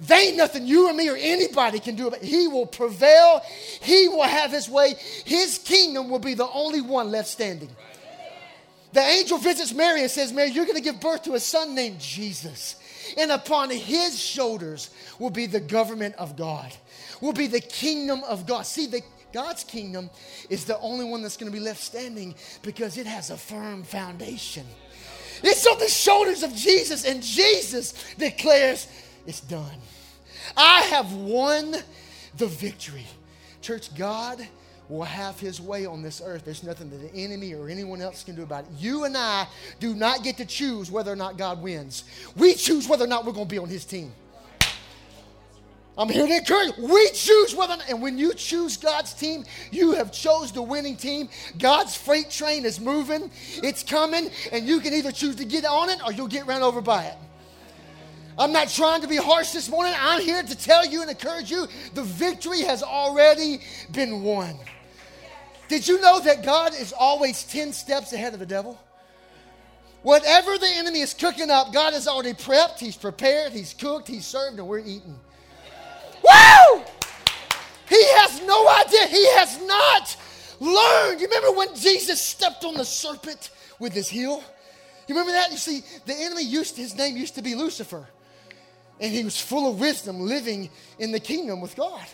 There 0.00 0.20
ain't 0.20 0.36
nothing 0.36 0.66
you 0.66 0.88
or 0.88 0.94
me 0.94 1.08
or 1.08 1.16
anybody 1.16 1.80
can 1.80 1.96
do 1.96 2.06
about 2.06 2.22
it. 2.22 2.26
He 2.26 2.46
will 2.46 2.66
prevail. 2.66 3.42
He 3.82 4.08
will 4.08 4.22
have 4.22 4.52
his 4.52 4.68
way. 4.68 4.94
His 5.24 5.58
kingdom 5.58 6.08
will 6.08 6.20
be 6.20 6.34
the 6.34 6.48
only 6.48 6.80
one 6.80 7.10
left 7.10 7.28
standing. 7.28 7.70
The 8.92 9.00
angel 9.00 9.38
visits 9.38 9.74
Mary 9.74 10.02
and 10.02 10.10
says, 10.10 10.32
Mary, 10.32 10.50
you're 10.50 10.64
going 10.64 10.76
to 10.76 10.82
give 10.82 11.00
birth 11.00 11.24
to 11.24 11.34
a 11.34 11.40
son 11.40 11.74
named 11.74 11.98
Jesus. 11.98 12.76
And 13.16 13.30
upon 13.32 13.70
his 13.70 14.18
shoulders 14.18 14.90
will 15.18 15.30
be 15.30 15.46
the 15.46 15.60
government 15.60 16.14
of 16.16 16.36
God, 16.36 16.72
will 17.20 17.32
be 17.32 17.48
the 17.48 17.60
kingdom 17.60 18.22
of 18.24 18.46
God. 18.46 18.62
See, 18.62 18.86
the 18.86 19.02
God's 19.32 19.64
kingdom 19.64 20.10
is 20.48 20.64
the 20.64 20.78
only 20.80 21.04
one 21.04 21.22
that's 21.22 21.36
going 21.36 21.50
to 21.50 21.56
be 21.56 21.62
left 21.62 21.80
standing 21.80 22.34
because 22.62 22.98
it 22.98 23.06
has 23.06 23.30
a 23.30 23.36
firm 23.36 23.82
foundation. 23.82 24.66
It's 25.42 25.66
on 25.66 25.78
the 25.78 25.88
shoulders 25.88 26.42
of 26.42 26.54
Jesus, 26.54 27.04
and 27.04 27.22
Jesus 27.22 27.94
declares, 28.16 28.88
It's 29.26 29.40
done. 29.40 29.78
I 30.56 30.80
have 30.82 31.12
won 31.12 31.76
the 32.36 32.46
victory. 32.46 33.06
Church, 33.60 33.94
God 33.94 34.46
will 34.88 35.04
have 35.04 35.38
his 35.38 35.60
way 35.60 35.84
on 35.84 36.02
this 36.02 36.22
earth. 36.24 36.44
There's 36.44 36.62
nothing 36.62 36.88
that 36.90 36.96
the 36.96 37.14
enemy 37.14 37.54
or 37.54 37.68
anyone 37.68 38.00
else 38.00 38.24
can 38.24 38.34
do 38.34 38.42
about 38.42 38.64
it. 38.64 38.70
You 38.78 39.04
and 39.04 39.16
I 39.16 39.46
do 39.80 39.94
not 39.94 40.24
get 40.24 40.38
to 40.38 40.46
choose 40.46 40.90
whether 40.90 41.12
or 41.12 41.16
not 41.16 41.36
God 41.36 41.62
wins. 41.62 42.04
We 42.36 42.54
choose 42.54 42.88
whether 42.88 43.04
or 43.04 43.08
not 43.08 43.26
we're 43.26 43.32
going 43.32 43.46
to 43.46 43.50
be 43.50 43.58
on 43.58 43.68
his 43.68 43.84
team. 43.84 44.12
I'm 45.98 46.08
here 46.08 46.28
to 46.28 46.36
encourage 46.36 46.78
you. 46.78 46.86
We 46.86 47.10
choose 47.10 47.56
whether, 47.56 47.76
and 47.88 48.00
when 48.00 48.18
you 48.18 48.32
choose 48.32 48.76
God's 48.76 49.12
team, 49.12 49.44
you 49.72 49.92
have 49.92 50.12
chose 50.12 50.52
the 50.52 50.62
winning 50.62 50.96
team. 50.96 51.28
God's 51.58 51.96
freight 51.96 52.30
train 52.30 52.64
is 52.64 52.78
moving, 52.78 53.32
it's 53.56 53.82
coming, 53.82 54.30
and 54.52 54.66
you 54.66 54.78
can 54.78 54.94
either 54.94 55.10
choose 55.10 55.34
to 55.36 55.44
get 55.44 55.64
on 55.64 55.90
it 55.90 55.98
or 56.06 56.12
you'll 56.12 56.28
get 56.28 56.46
run 56.46 56.62
over 56.62 56.80
by 56.80 57.04
it. 57.06 57.16
I'm 58.38 58.52
not 58.52 58.68
trying 58.68 59.00
to 59.00 59.08
be 59.08 59.16
harsh 59.16 59.50
this 59.50 59.68
morning. 59.68 59.92
I'm 59.98 60.20
here 60.20 60.44
to 60.44 60.56
tell 60.56 60.86
you 60.86 61.02
and 61.02 61.10
encourage 61.10 61.50
you 61.50 61.66
the 61.94 62.04
victory 62.04 62.60
has 62.60 62.84
already 62.84 63.60
been 63.90 64.22
won. 64.22 64.56
Did 65.66 65.88
you 65.88 66.00
know 66.00 66.20
that 66.20 66.44
God 66.44 66.74
is 66.74 66.92
always 66.92 67.42
10 67.42 67.72
steps 67.72 68.12
ahead 68.12 68.34
of 68.34 68.38
the 68.38 68.46
devil? 68.46 68.78
Whatever 70.02 70.56
the 70.56 70.68
enemy 70.76 71.00
is 71.00 71.12
cooking 71.12 71.50
up, 71.50 71.72
God 71.72 71.92
has 71.92 72.06
already 72.06 72.34
prepped, 72.34 72.78
He's 72.78 72.96
prepared, 72.96 73.52
He's 73.52 73.74
cooked, 73.74 74.06
He's 74.06 74.24
served, 74.24 74.60
and 74.60 74.68
we're 74.68 74.78
eating. 74.78 75.18
Woo! 76.28 76.82
He 77.88 78.04
has 78.14 78.42
no 78.42 78.68
idea. 78.68 79.06
He 79.06 79.26
has 79.34 79.60
not 79.62 80.16
learned. 80.60 81.20
You 81.20 81.26
remember 81.26 81.52
when 81.58 81.74
Jesus 81.74 82.20
stepped 82.20 82.64
on 82.64 82.74
the 82.74 82.84
serpent 82.84 83.50
with 83.78 83.92
his 83.92 84.08
heel? 84.08 84.42
You 85.06 85.14
remember 85.14 85.32
that? 85.32 85.50
You 85.50 85.56
see, 85.56 85.82
the 86.04 86.14
enemy 86.14 86.44
used 86.44 86.76
his 86.76 86.94
name 86.94 87.16
used 87.16 87.34
to 87.36 87.42
be 87.42 87.54
Lucifer. 87.54 88.06
And 89.00 89.12
he 89.12 89.24
was 89.24 89.40
full 89.40 89.70
of 89.70 89.80
wisdom, 89.80 90.20
living 90.20 90.70
in 90.98 91.12
the 91.12 91.20
kingdom 91.20 91.60
with 91.60 91.76
God. 91.76 92.04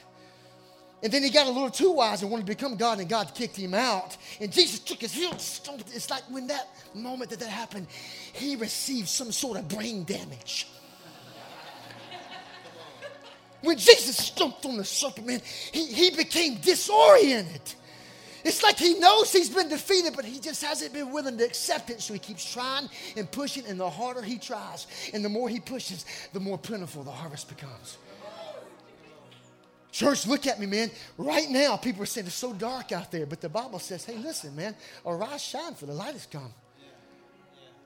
And 1.02 1.12
then 1.12 1.22
he 1.22 1.30
got 1.30 1.46
a 1.46 1.50
little 1.50 1.70
too 1.70 1.92
wise 1.92 2.22
and 2.22 2.30
wanted 2.30 2.46
to 2.46 2.52
become 2.52 2.76
God, 2.76 2.98
and 2.98 3.08
God 3.08 3.34
kicked 3.34 3.56
him 3.56 3.74
out. 3.74 4.16
And 4.40 4.52
Jesus 4.52 4.78
took 4.78 5.00
his 5.00 5.12
heel. 5.12 5.32
It's 5.32 6.08
like 6.08 6.22
when 6.30 6.46
that 6.46 6.68
moment 6.94 7.30
that 7.30 7.40
that 7.40 7.48
happened, 7.48 7.88
he 8.32 8.56
received 8.56 9.08
some 9.08 9.32
sort 9.32 9.58
of 9.58 9.68
brain 9.68 10.04
damage. 10.04 10.68
When 13.64 13.78
Jesus 13.78 14.16
stomped 14.16 14.66
on 14.66 14.76
the 14.76 14.84
serpent, 14.84 15.26
man, 15.26 15.40
he, 15.72 15.86
he 15.86 16.10
became 16.10 16.56
disoriented. 16.56 17.74
It's 18.44 18.62
like 18.62 18.76
he 18.76 18.98
knows 18.98 19.32
he's 19.32 19.48
been 19.48 19.70
defeated, 19.70 20.14
but 20.14 20.26
he 20.26 20.38
just 20.38 20.62
hasn't 20.62 20.92
been 20.92 21.10
willing 21.10 21.38
to 21.38 21.44
accept 21.44 21.88
it. 21.88 22.02
So 22.02 22.12
he 22.12 22.18
keeps 22.18 22.52
trying 22.52 22.90
and 23.16 23.30
pushing, 23.30 23.64
and 23.66 23.80
the 23.80 23.88
harder 23.88 24.20
he 24.20 24.36
tries, 24.36 24.86
and 25.14 25.24
the 25.24 25.30
more 25.30 25.48
he 25.48 25.60
pushes, 25.60 26.04
the 26.34 26.40
more 26.40 26.58
plentiful 26.58 27.02
the 27.02 27.10
harvest 27.10 27.48
becomes. 27.48 27.96
Church, 29.92 30.26
look 30.26 30.46
at 30.46 30.60
me, 30.60 30.66
man. 30.66 30.90
Right 31.16 31.48
now, 31.48 31.76
people 31.76 32.02
are 32.02 32.06
saying 32.06 32.26
it's 32.26 32.34
so 32.34 32.52
dark 32.52 32.92
out 32.92 33.10
there, 33.10 33.24
but 33.24 33.40
the 33.40 33.48
Bible 33.48 33.78
says, 33.78 34.04
hey, 34.04 34.18
listen, 34.18 34.54
man, 34.54 34.74
arise, 35.06 35.40
shine, 35.40 35.74
for 35.74 35.86
the 35.86 35.94
light 35.94 36.12
has 36.12 36.26
come. 36.26 36.52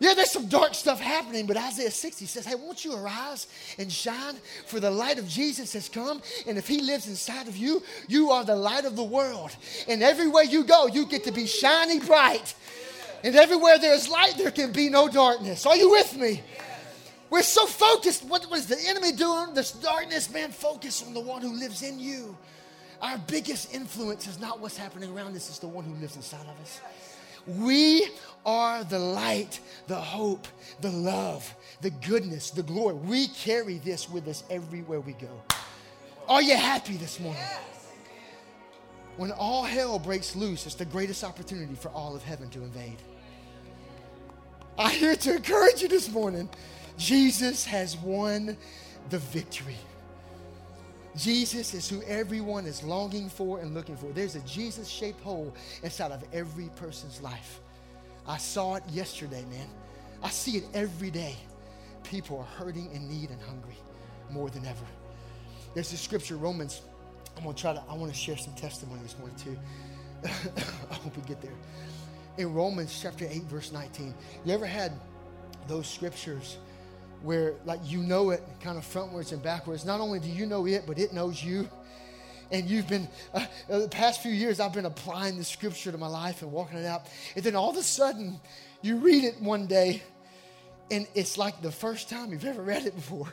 Yeah, 0.00 0.14
there's 0.14 0.30
some 0.30 0.46
dark 0.46 0.74
stuff 0.74 1.00
happening, 1.00 1.46
but 1.46 1.56
Isaiah 1.56 1.90
60 1.90 2.26
says, 2.26 2.46
Hey, 2.46 2.54
won't 2.54 2.84
you 2.84 2.94
arise 2.94 3.48
and 3.78 3.90
shine? 3.90 4.36
For 4.66 4.78
the 4.78 4.90
light 4.90 5.18
of 5.18 5.26
Jesus 5.26 5.72
has 5.72 5.88
come, 5.88 6.22
and 6.46 6.56
if 6.56 6.68
he 6.68 6.82
lives 6.82 7.08
inside 7.08 7.48
of 7.48 7.56
you, 7.56 7.82
you 8.06 8.30
are 8.30 8.44
the 8.44 8.54
light 8.54 8.84
of 8.84 8.94
the 8.94 9.02
world. 9.02 9.56
And 9.88 10.02
everywhere 10.02 10.44
you 10.44 10.62
go, 10.62 10.86
you 10.86 11.06
get 11.06 11.24
to 11.24 11.32
be 11.32 11.46
shining 11.46 11.98
bright. 11.98 12.54
And 13.24 13.34
everywhere 13.34 13.78
there's 13.78 14.08
light, 14.08 14.34
there 14.38 14.52
can 14.52 14.70
be 14.70 14.88
no 14.88 15.08
darkness. 15.08 15.66
Are 15.66 15.76
you 15.76 15.90
with 15.90 16.16
me? 16.16 16.42
We're 17.30 17.42
so 17.42 17.66
focused. 17.66 18.24
What 18.24 18.48
was 18.50 18.66
the 18.66 18.78
enemy 18.86 19.12
doing? 19.12 19.52
This 19.52 19.72
darkness, 19.72 20.32
man, 20.32 20.50
focus 20.50 21.04
on 21.04 21.12
the 21.12 21.20
one 21.20 21.42
who 21.42 21.52
lives 21.52 21.82
in 21.82 21.98
you. 21.98 22.36
Our 23.02 23.18
biggest 23.18 23.74
influence 23.74 24.26
is 24.26 24.40
not 24.40 24.60
what's 24.60 24.76
happening 24.76 25.12
around 25.12 25.36
us, 25.36 25.48
it's 25.48 25.58
the 25.58 25.68
one 25.68 25.84
who 25.84 25.94
lives 25.94 26.16
inside 26.16 26.40
of 26.40 26.60
us. 26.60 26.80
We 27.46 28.06
are 28.44 28.84
the 28.84 28.98
light, 28.98 29.60
the 29.86 29.96
hope, 29.96 30.46
the 30.80 30.90
love, 30.90 31.54
the 31.80 31.90
goodness, 31.90 32.50
the 32.50 32.62
glory. 32.62 32.94
We 32.94 33.28
carry 33.28 33.78
this 33.78 34.08
with 34.08 34.26
us 34.28 34.44
everywhere 34.50 35.00
we 35.00 35.12
go. 35.12 35.42
Are 36.28 36.42
you 36.42 36.56
happy 36.56 36.96
this 36.96 37.20
morning? 37.20 37.42
When 39.16 39.32
all 39.32 39.64
hell 39.64 39.98
breaks 39.98 40.36
loose, 40.36 40.66
it's 40.66 40.74
the 40.74 40.84
greatest 40.84 41.24
opportunity 41.24 41.74
for 41.74 41.88
all 41.88 42.14
of 42.14 42.22
heaven 42.22 42.48
to 42.50 42.62
invade. 42.62 42.98
I'm 44.78 44.90
here 44.90 45.16
to 45.16 45.36
encourage 45.36 45.82
you 45.82 45.88
this 45.88 46.08
morning. 46.08 46.48
Jesus 46.96 47.64
has 47.64 47.96
won 47.96 48.56
the 49.10 49.18
victory. 49.18 49.76
Jesus 51.16 51.74
is 51.74 51.88
who 51.88 52.00
everyone 52.02 52.64
is 52.64 52.84
longing 52.84 53.28
for 53.28 53.58
and 53.58 53.74
looking 53.74 53.96
for. 53.96 54.06
There's 54.12 54.36
a 54.36 54.40
Jesus 54.40 54.86
shaped 54.86 55.20
hole 55.22 55.52
inside 55.82 56.12
of 56.12 56.22
every 56.32 56.70
person's 56.76 57.20
life. 57.20 57.60
I 58.28 58.36
saw 58.36 58.74
it 58.74 58.84
yesterday, 58.90 59.42
man. 59.50 59.66
I 60.22 60.28
see 60.28 60.58
it 60.58 60.64
every 60.74 61.10
day. 61.10 61.34
People 62.04 62.38
are 62.38 62.62
hurting 62.62 62.90
in 62.92 63.08
need 63.08 63.30
and 63.30 63.40
hungry 63.40 63.76
more 64.30 64.50
than 64.50 64.66
ever. 64.66 64.84
There's 65.74 65.90
this 65.90 66.00
scripture, 66.00 66.36
Romans. 66.36 66.82
I'm 67.36 67.44
gonna 67.44 67.56
try 67.56 67.72
to, 67.72 67.82
I 67.88 67.94
want 67.94 68.12
to 68.12 68.18
share 68.18 68.36
some 68.36 68.54
testimony 68.54 69.00
this 69.02 69.16
morning 69.18 69.36
too. 69.36 69.58
I 70.90 70.94
hope 70.94 71.16
we 71.16 71.22
get 71.22 71.40
there. 71.40 71.54
In 72.36 72.52
Romans 72.52 72.98
chapter 73.00 73.26
8, 73.28 73.44
verse 73.44 73.72
19, 73.72 74.14
you 74.44 74.52
ever 74.52 74.66
had 74.66 74.92
those 75.66 75.86
scriptures 75.86 76.58
where 77.22 77.54
like 77.64 77.80
you 77.84 77.98
know 77.98 78.30
it 78.30 78.42
kind 78.60 78.76
of 78.76 78.84
frontwards 78.84 79.32
and 79.32 79.42
backwards. 79.42 79.84
Not 79.84 80.00
only 80.00 80.20
do 80.20 80.28
you 80.28 80.46
know 80.46 80.66
it, 80.66 80.84
but 80.86 80.98
it 80.98 81.12
knows 81.12 81.42
you. 81.42 81.68
And 82.50 82.68
you've 82.68 82.88
been, 82.88 83.08
uh, 83.34 83.44
uh, 83.70 83.78
the 83.80 83.88
past 83.88 84.22
few 84.22 84.32
years, 84.32 84.58
I've 84.58 84.72
been 84.72 84.86
applying 84.86 85.36
the 85.36 85.44
scripture 85.44 85.92
to 85.92 85.98
my 85.98 86.06
life 86.06 86.42
and 86.42 86.50
walking 86.50 86.78
it 86.78 86.86
out. 86.86 87.06
And 87.36 87.44
then 87.44 87.54
all 87.54 87.70
of 87.70 87.76
a 87.76 87.82
sudden, 87.82 88.40
you 88.80 88.96
read 88.96 89.24
it 89.24 89.40
one 89.40 89.66
day, 89.66 90.02
and 90.90 91.06
it's 91.14 91.36
like 91.36 91.60
the 91.60 91.72
first 91.72 92.08
time 92.08 92.32
you've 92.32 92.44
ever 92.44 92.62
read 92.62 92.86
it 92.86 92.94
before. 92.94 93.32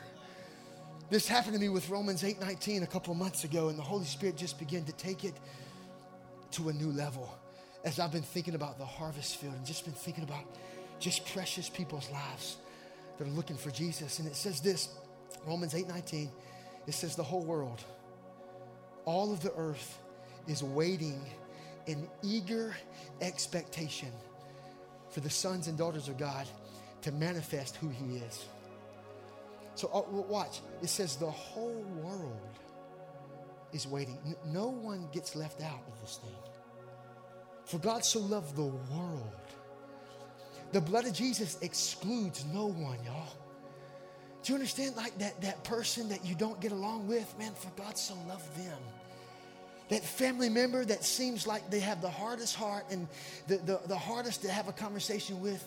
This 1.08 1.28
happened 1.28 1.54
to 1.54 1.60
me 1.60 1.68
with 1.68 1.88
Romans 1.88 2.24
8 2.24 2.40
19 2.40 2.82
a 2.82 2.86
couple 2.86 3.12
of 3.12 3.18
months 3.18 3.44
ago, 3.44 3.68
and 3.68 3.78
the 3.78 3.82
Holy 3.82 4.04
Spirit 4.04 4.36
just 4.36 4.58
began 4.58 4.84
to 4.84 4.92
take 4.92 5.24
it 5.24 5.34
to 6.52 6.68
a 6.68 6.72
new 6.72 6.90
level 6.90 7.32
as 7.84 8.00
I've 8.00 8.12
been 8.12 8.22
thinking 8.22 8.54
about 8.54 8.78
the 8.78 8.84
harvest 8.84 9.36
field 9.36 9.54
and 9.54 9.64
just 9.64 9.84
been 9.84 9.94
thinking 9.94 10.24
about 10.24 10.44
just 10.98 11.24
precious 11.32 11.68
people's 11.68 12.10
lives 12.10 12.56
that 13.16 13.26
are 13.26 13.30
looking 13.30 13.56
for 13.56 13.70
Jesus. 13.70 14.18
And 14.18 14.26
it 14.26 14.34
says 14.34 14.60
this 14.60 14.88
Romans 15.46 15.74
8 15.74 15.88
19, 15.88 16.30
it 16.86 16.92
says, 16.92 17.14
The 17.14 17.22
whole 17.22 17.44
world, 17.44 17.84
all 19.06 19.32
of 19.32 19.40
the 19.40 19.52
earth 19.54 19.98
is 20.46 20.62
waiting 20.62 21.24
in 21.86 22.06
eager 22.22 22.76
expectation 23.22 24.12
for 25.08 25.20
the 25.20 25.30
sons 25.30 25.68
and 25.68 25.78
daughters 25.78 26.08
of 26.08 26.18
God 26.18 26.46
to 27.00 27.12
manifest 27.12 27.76
who 27.76 27.88
He 27.88 28.16
is. 28.16 28.44
So, 29.74 29.88
uh, 29.88 30.02
watch. 30.10 30.60
It 30.82 30.88
says, 30.88 31.16
The 31.16 31.30
whole 31.30 31.84
world 32.02 32.58
is 33.72 33.86
waiting. 33.86 34.18
No 34.46 34.68
one 34.68 35.08
gets 35.12 35.34
left 35.34 35.62
out 35.62 35.80
of 35.86 36.00
this 36.02 36.18
thing. 36.18 36.34
For 37.64 37.78
God 37.78 38.04
so 38.04 38.20
loved 38.20 38.54
the 38.54 38.62
world 38.62 39.46
the 40.72 40.80
blood 40.80 41.06
of 41.06 41.12
Jesus 41.12 41.58
excludes 41.62 42.44
no 42.52 42.66
one, 42.66 42.98
y'all. 43.04 43.32
Do 44.46 44.52
you 44.52 44.58
understand? 44.60 44.94
Like 44.94 45.18
that, 45.18 45.40
that 45.40 45.64
person 45.64 46.08
that 46.10 46.24
you 46.24 46.36
don't 46.36 46.60
get 46.60 46.70
along 46.70 47.08
with, 47.08 47.36
man, 47.36 47.52
for 47.52 47.68
God 47.70 47.98
so 47.98 48.14
loved 48.28 48.56
them. 48.56 48.78
That 49.88 50.04
family 50.04 50.48
member 50.48 50.84
that 50.84 51.02
seems 51.02 51.48
like 51.48 51.68
they 51.68 51.80
have 51.80 52.00
the 52.00 52.08
hardest 52.08 52.54
heart 52.54 52.84
and 52.88 53.08
the, 53.48 53.56
the, 53.56 53.80
the 53.88 53.98
hardest 53.98 54.42
to 54.42 54.48
have 54.48 54.68
a 54.68 54.72
conversation 54.72 55.40
with, 55.40 55.66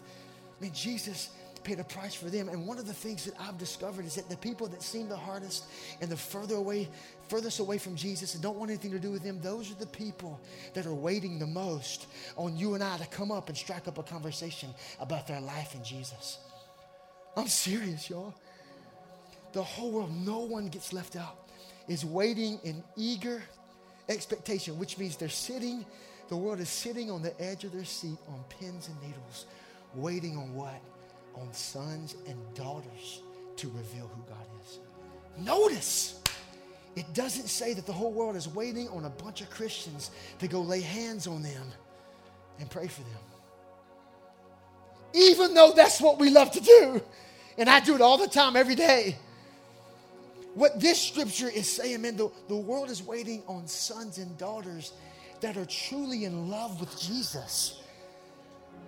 I 0.57 0.63
mean, 0.63 0.71
Jesus 0.74 1.31
paid 1.65 1.79
a 1.79 1.83
price 1.83 2.15
for 2.15 2.29
them. 2.29 2.48
And 2.48 2.65
one 2.65 2.77
of 2.77 2.88
the 2.88 2.93
things 2.93 3.25
that 3.25 3.33
I've 3.38 3.57
discovered 3.57 4.05
is 4.05 4.15
that 4.15 4.29
the 4.29 4.38
people 4.38 4.67
that 4.67 4.81
seem 4.81 5.09
the 5.09 5.17
hardest 5.17 5.65
and 6.00 6.09
the 6.09 6.15
further 6.15 6.55
away, 6.55 6.88
furthest 7.27 7.59
away 7.59 7.79
from 7.79 7.98
Jesus 7.98 8.33
and 8.33 8.41
don't 8.41 8.57
want 8.57 8.71
anything 8.71 8.91
to 8.91 9.00
do 9.00 9.12
with 9.12 9.24
him, 9.24 9.41
those 9.41 9.69
are 9.69 9.75
the 9.75 9.88
people 9.88 10.39
that 10.74 10.86
are 10.86 10.95
waiting 10.95 11.38
the 11.38 11.48
most 11.48 12.07
on 12.38 12.55
you 12.55 12.75
and 12.75 12.83
I 12.83 12.95
to 12.95 13.07
come 13.07 13.29
up 13.29 13.50
and 13.50 13.57
strike 13.57 13.89
up 13.89 13.98
a 13.98 14.03
conversation 14.03 14.69
about 15.01 15.27
their 15.27 15.41
life 15.41 15.75
in 15.75 15.83
Jesus. 15.83 16.38
I'm 17.36 17.48
serious, 17.48 18.09
y'all. 18.09 18.33
The 19.51 19.63
whole 19.63 19.91
world, 19.91 20.11
no 20.15 20.39
one 20.39 20.67
gets 20.67 20.93
left 20.93 21.15
out, 21.15 21.49
is 21.87 22.05
waiting 22.05 22.59
in 22.63 22.83
eager 22.95 23.41
expectation, 24.07 24.77
which 24.77 24.97
means 24.97 25.15
they're 25.15 25.29
sitting, 25.29 25.85
the 26.27 26.37
world 26.37 26.59
is 26.59 26.69
sitting 26.69 27.09
on 27.09 27.21
the 27.21 27.39
edge 27.41 27.63
of 27.63 27.71
their 27.71 27.85
seat 27.85 28.17
on 28.27 28.43
pins 28.49 28.87
and 28.87 29.01
needles, 29.01 29.45
waiting 29.95 30.37
on 30.37 30.53
what? 30.53 30.79
on 31.39 31.51
sons 31.53 32.15
and 32.27 32.37
daughters 32.53 33.21
to 33.55 33.67
reveal 33.69 34.07
who 34.07 34.21
God 34.27 34.45
is. 34.63 34.79
Notice, 35.37 36.21
it 36.95 37.11
doesn't 37.13 37.47
say 37.47 37.73
that 37.73 37.85
the 37.85 37.93
whole 37.93 38.11
world 38.11 38.35
is 38.35 38.47
waiting 38.47 38.87
on 38.89 39.05
a 39.05 39.09
bunch 39.09 39.41
of 39.41 39.49
Christians 39.49 40.11
to 40.39 40.47
go 40.47 40.61
lay 40.61 40.81
hands 40.81 41.27
on 41.27 41.41
them 41.41 41.63
and 42.59 42.69
pray 42.69 42.87
for 42.87 43.01
them. 43.01 43.21
Even 45.13 45.53
though 45.53 45.73
that's 45.75 46.01
what 46.01 46.19
we 46.19 46.29
love 46.29 46.51
to 46.51 46.59
do, 46.59 47.01
and 47.57 47.69
I 47.69 47.79
do 47.79 47.95
it 47.95 48.01
all 48.01 48.17
the 48.17 48.27
time, 48.27 48.55
every 48.55 48.75
day. 48.75 49.17
What 50.55 50.79
this 50.79 51.01
scripture 51.01 51.49
is 51.49 51.71
saying, 51.71 52.01
man, 52.01 52.17
the, 52.17 52.29
the 52.47 52.55
world 52.55 52.89
is 52.89 53.03
waiting 53.03 53.43
on 53.47 53.67
sons 53.67 54.17
and 54.17 54.37
daughters 54.37 54.93
that 55.41 55.57
are 55.57 55.65
truly 55.65 56.25
in 56.25 56.49
love 56.49 56.79
with 56.79 56.99
Jesus 56.99 57.79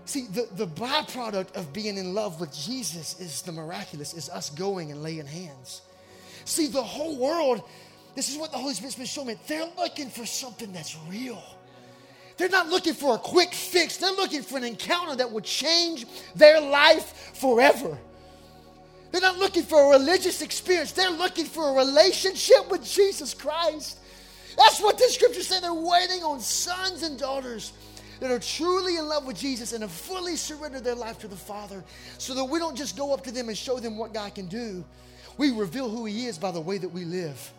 See, 0.05 0.27
the, 0.27 0.47
the 0.55 0.67
byproduct 0.67 1.55
of 1.55 1.71
being 1.73 1.97
in 1.97 2.13
love 2.13 2.39
with 2.39 2.53
Jesus 2.53 3.19
is 3.19 3.41
the 3.43 3.51
miraculous, 3.51 4.13
is 4.13 4.29
us 4.29 4.49
going 4.49 4.91
and 4.91 5.03
laying 5.03 5.25
hands. 5.25 5.81
See, 6.45 6.67
the 6.67 6.83
whole 6.83 7.17
world, 7.17 7.63
this 8.15 8.29
is 8.29 8.37
what 8.37 8.51
the 8.51 8.57
Holy 8.57 8.73
Spirit's 8.73 8.95
been 8.95 9.05
showing 9.05 9.27
me. 9.27 9.35
They're 9.47 9.69
looking 9.77 10.09
for 10.09 10.25
something 10.25 10.73
that's 10.73 10.97
real. 11.07 11.41
They're 12.37 12.49
not 12.49 12.67
looking 12.67 12.93
for 12.93 13.15
a 13.15 13.19
quick 13.19 13.53
fix. 13.53 13.97
They're 13.97 14.11
looking 14.11 14.41
for 14.41 14.57
an 14.57 14.63
encounter 14.63 15.15
that 15.15 15.31
will 15.31 15.41
change 15.41 16.05
their 16.35 16.59
life 16.59 17.31
forever. 17.35 17.97
They're 19.11 19.21
not 19.21 19.37
looking 19.37 19.63
for 19.63 19.93
a 19.93 19.99
religious 19.99 20.41
experience. 20.41 20.93
They're 20.93 21.09
looking 21.09 21.45
for 21.45 21.69
a 21.69 21.73
relationship 21.73 22.69
with 22.69 22.83
Jesus 22.83 23.33
Christ. 23.33 23.99
That's 24.57 24.81
what 24.81 24.97
this 24.97 25.15
scripture 25.15 25.41
said. 25.41 25.63
They're 25.63 25.73
waiting 25.73 26.23
on 26.23 26.39
sons 26.39 27.03
and 27.03 27.19
daughters 27.19 27.73
that 28.19 28.31
are 28.31 28.39
truly 28.39 28.97
in 28.97 29.07
love 29.07 29.25
with 29.25 29.37
Jesus 29.37 29.73
and 29.73 29.81
have 29.81 29.91
fully 29.91 30.35
surrendered 30.35 30.83
their 30.83 30.95
life 30.95 31.19
to 31.19 31.27
the 31.27 31.35
Father 31.35 31.83
so 32.17 32.33
that 32.35 32.45
we 32.45 32.59
don't 32.59 32.75
just 32.75 32.95
go 32.95 33.13
up 33.13 33.23
to 33.23 33.31
them 33.31 33.49
and 33.49 33.57
show 33.57 33.79
them 33.79 33.97
what 33.97 34.13
God 34.13 34.35
can 34.35 34.47
do. 34.47 34.85
We 35.37 35.51
reveal 35.51 35.89
who 35.89 36.05
He 36.05 36.27
is 36.27 36.37
by 36.37 36.51
the 36.51 36.61
way 36.61 36.77
that 36.77 36.89
we 36.89 37.03
live 37.03 37.51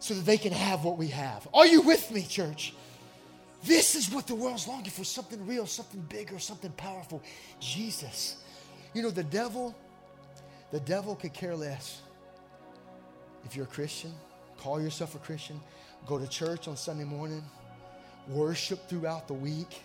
so 0.00 0.14
that 0.14 0.24
they 0.24 0.38
can 0.38 0.52
have 0.52 0.82
what 0.82 0.98
we 0.98 1.08
have. 1.08 1.46
Are 1.54 1.66
you 1.66 1.82
with 1.82 2.10
me, 2.10 2.22
church? 2.22 2.74
This 3.62 3.94
is 3.94 4.10
what 4.10 4.26
the 4.26 4.34
world's 4.34 4.66
longing 4.66 4.90
for 4.90 5.04
something 5.04 5.46
real, 5.46 5.66
something 5.66 6.00
bigger, 6.08 6.38
something 6.38 6.72
powerful. 6.72 7.22
Jesus. 7.60 8.42
You 8.94 9.02
know, 9.02 9.10
the 9.10 9.22
devil, 9.22 9.74
the 10.70 10.80
devil 10.80 11.14
could 11.14 11.32
care 11.32 11.56
less 11.56 12.00
if 13.44 13.56
you're 13.56 13.64
a 13.64 13.68
Christian, 13.68 14.12
call 14.58 14.80
yourself 14.80 15.14
a 15.14 15.18
Christian, 15.18 15.60
go 16.06 16.18
to 16.18 16.28
church 16.28 16.68
on 16.68 16.76
Sunday 16.76 17.04
morning 17.04 17.42
worship 18.28 18.88
throughout 18.88 19.26
the 19.26 19.34
week 19.34 19.82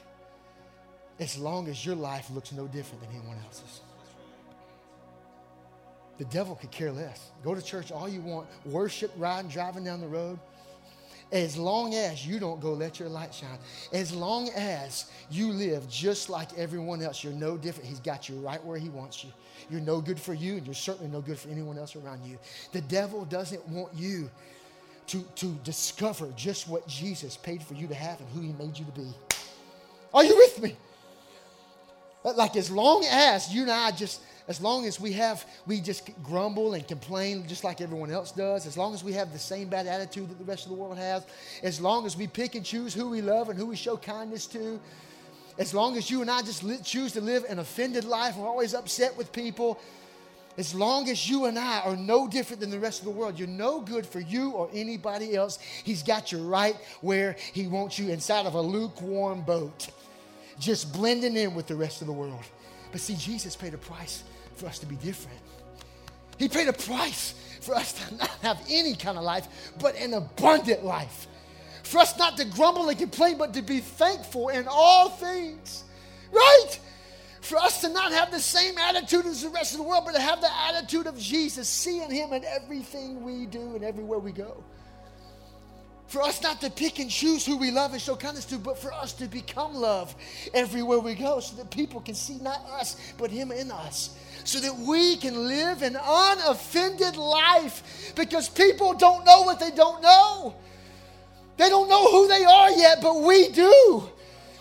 as 1.19 1.37
long 1.37 1.67
as 1.67 1.85
your 1.85 1.95
life 1.95 2.29
looks 2.29 2.51
no 2.51 2.67
different 2.67 3.01
than 3.01 3.11
anyone 3.17 3.37
else's. 3.45 3.81
The 6.17 6.25
devil 6.25 6.55
could 6.55 6.71
care 6.71 6.91
less. 6.91 7.31
Go 7.43 7.55
to 7.55 7.61
church 7.61 7.91
all 7.91 8.07
you 8.07 8.21
want, 8.21 8.47
worship, 8.65 9.11
riding, 9.17 9.49
driving 9.49 9.83
down 9.83 9.99
the 9.99 10.07
road. 10.07 10.39
as 11.31 11.57
long 11.57 11.95
as 11.95 12.25
you 12.25 12.39
don't 12.39 12.61
go 12.61 12.71
let 12.73 12.99
your 12.99 13.09
light 13.09 13.33
shine, 13.33 13.57
as 13.91 14.13
long 14.13 14.47
as 14.49 15.09
you 15.29 15.51
live 15.51 15.89
just 15.89 16.29
like 16.29 16.55
everyone 16.57 17.01
else, 17.01 17.23
you're 17.23 17.33
no 17.33 17.57
different. 17.57 17.89
He's 17.89 17.99
got 17.99 18.29
you 18.29 18.35
right 18.35 18.63
where 18.63 18.77
He 18.77 18.89
wants 18.89 19.23
you. 19.23 19.31
You're 19.69 19.81
no 19.81 20.01
good 20.01 20.19
for 20.19 20.33
you, 20.33 20.57
and 20.57 20.65
you're 20.65 20.73
certainly 20.73 21.11
no 21.11 21.21
good 21.21 21.39
for 21.39 21.49
anyone 21.49 21.77
else 21.77 21.95
around 21.95 22.25
you. 22.25 22.37
The 22.71 22.81
devil 22.81 23.25
doesn't 23.25 23.67
want 23.69 23.93
you 23.93 24.29
to, 25.07 25.21
to 25.35 25.47
discover 25.63 26.31
just 26.35 26.67
what 26.67 26.87
Jesus 26.87 27.37
paid 27.37 27.61
for 27.61 27.73
you 27.73 27.87
to 27.87 27.95
have 27.95 28.19
and 28.19 28.29
who 28.29 28.41
He 28.41 28.53
made 28.53 28.77
you 28.77 28.85
to 28.85 28.91
be. 28.91 29.07
Are 30.13 30.23
you 30.23 30.35
with 30.35 30.61
me? 30.61 30.75
Like, 32.23 32.55
as 32.55 32.71
long 32.71 33.05
as 33.07 33.53
you 33.53 33.63
and 33.63 33.71
I 33.71 33.91
just 33.91 34.21
as 34.47 34.61
long 34.61 34.85
as 34.85 34.99
we 34.99 35.11
have 35.13 35.45
we 35.65 35.81
just 35.81 36.09
grumble 36.23 36.75
and 36.75 36.87
complain 36.87 37.47
just 37.47 37.63
like 37.63 37.81
everyone 37.81 38.11
else 38.11 38.31
does 38.31 38.67
as 38.67 38.77
long 38.77 38.93
as 38.93 39.03
we 39.03 39.11
have 39.13 39.33
the 39.33 39.39
same 39.39 39.69
bad 39.69 39.87
attitude 39.87 40.29
that 40.29 40.37
the 40.37 40.43
rest 40.43 40.65
of 40.65 40.69
the 40.69 40.75
world 40.75 40.97
has 40.97 41.25
as 41.63 41.81
long 41.81 42.05
as 42.05 42.15
we 42.15 42.27
pick 42.27 42.53
and 42.53 42.63
choose 42.63 42.93
who 42.93 43.09
we 43.09 43.21
love 43.21 43.49
and 43.49 43.57
who 43.57 43.65
we 43.65 43.75
show 43.75 43.97
kindness 43.97 44.45
to 44.45 44.79
as 45.57 45.73
long 45.73 45.97
as 45.97 46.09
you 46.09 46.21
and 46.21 46.29
i 46.29 46.41
just 46.41 46.63
li- 46.63 46.79
choose 46.83 47.13
to 47.13 47.21
live 47.21 47.45
an 47.49 47.59
offended 47.59 48.03
life 48.03 48.35
we're 48.37 48.47
always 48.47 48.73
upset 48.73 49.15
with 49.17 49.31
people 49.31 49.79
as 50.57 50.73
long 50.73 51.09
as 51.09 51.29
you 51.29 51.45
and 51.45 51.59
I 51.59 51.81
are 51.81 51.97
no 51.97 52.27
different 52.27 52.61
than 52.61 52.69
the 52.69 52.79
rest 52.79 52.99
of 52.99 53.05
the 53.05 53.11
world, 53.11 53.37
you're 53.37 53.47
no 53.47 53.81
good 53.81 54.05
for 54.05 54.21
you 54.21 54.51
or 54.51 54.69
anybody 54.73 55.35
else. 55.35 55.59
He's 55.83 56.01
got 56.01 56.31
you 56.31 56.37
right 56.39 56.75
where 57.01 57.35
He 57.53 57.67
wants 57.67 57.99
you 57.99 58.09
inside 58.09 58.45
of 58.45 58.53
a 58.53 58.61
lukewarm 58.61 59.41
boat, 59.41 59.89
just 60.59 60.93
blending 60.93 61.35
in 61.35 61.55
with 61.55 61.67
the 61.67 61.75
rest 61.75 62.01
of 62.01 62.07
the 62.07 62.13
world. 62.13 62.43
But 62.91 63.01
see, 63.01 63.15
Jesus 63.15 63.55
paid 63.55 63.73
a 63.73 63.77
price 63.77 64.23
for 64.55 64.67
us 64.67 64.79
to 64.79 64.85
be 64.85 64.95
different. 64.95 65.39
He 66.37 66.47
paid 66.47 66.67
a 66.67 66.73
price 66.73 67.33
for 67.61 67.75
us 67.75 67.93
to 67.93 68.15
not 68.15 68.29
have 68.41 68.61
any 68.69 68.95
kind 68.95 69.17
of 69.17 69.23
life, 69.23 69.47
but 69.79 69.95
an 69.95 70.13
abundant 70.13 70.85
life. 70.85 71.27
For 71.85 71.99
us 71.99 72.17
not 72.17 72.35
to 72.37 72.45
grumble 72.45 72.89
and 72.89 72.97
complain, 72.97 73.37
but 73.37 73.53
to 73.53 73.61
be 73.61 73.79
thankful 73.79 74.49
in 74.49 74.67
all 74.67 75.09
things. 75.09 75.83
Right? 76.31 76.79
For 77.41 77.57
us 77.57 77.81
to 77.81 77.89
not 77.89 78.11
have 78.11 78.31
the 78.31 78.39
same 78.39 78.75
attitude 78.79 79.27
as 79.27 79.43
the 79.43 79.49
rest 79.49 79.73
of 79.73 79.77
the 79.77 79.83
world, 79.83 80.03
but 80.03 80.15
to 80.15 80.19
have 80.19 80.41
the 80.41 80.49
attitude 80.67 81.05
of 81.05 81.19
Jesus, 81.19 81.69
seeing 81.69 82.09
Him 82.09 82.33
in 82.33 82.43
everything 82.43 83.23
we 83.23 83.45
do 83.45 83.75
and 83.75 83.83
everywhere 83.83 84.17
we 84.17 84.31
go. 84.31 84.63
For 86.07 86.23
us 86.23 86.41
not 86.41 86.59
to 86.61 86.71
pick 86.71 86.97
and 86.97 87.09
choose 87.09 87.45
who 87.45 87.55
we 87.55 87.69
love 87.69 87.93
and 87.93 88.01
show 88.01 88.15
kindness 88.15 88.45
to, 88.45 88.57
but 88.57 88.79
for 88.79 88.91
us 88.91 89.13
to 89.13 89.27
become 89.27 89.75
love 89.75 90.15
everywhere 90.55 90.99
we 90.99 91.13
go 91.13 91.39
so 91.39 91.55
that 91.57 91.69
people 91.69 92.01
can 92.01 92.15
see 92.15 92.39
not 92.39 92.61
us, 92.79 93.13
but 93.19 93.29
Him 93.29 93.51
in 93.51 93.71
us 93.71 94.17
so 94.43 94.59
that 94.59 94.75
we 94.75 95.17
can 95.17 95.47
live 95.47 95.81
an 95.81 95.95
unoffended 95.95 97.17
life 97.17 98.13
because 98.15 98.47
people 98.47 98.93
don't 98.93 99.25
know 99.25 99.41
what 99.41 99.59
they 99.59 99.71
don't 99.71 100.03
know. 100.03 100.55
They 101.57 101.69
don't 101.69 101.89
know 101.89 102.11
who 102.11 102.27
they 102.27 102.43
are 102.43 102.71
yet, 102.71 102.99
but 103.01 103.21
we 103.21 103.49
do. 103.49 104.09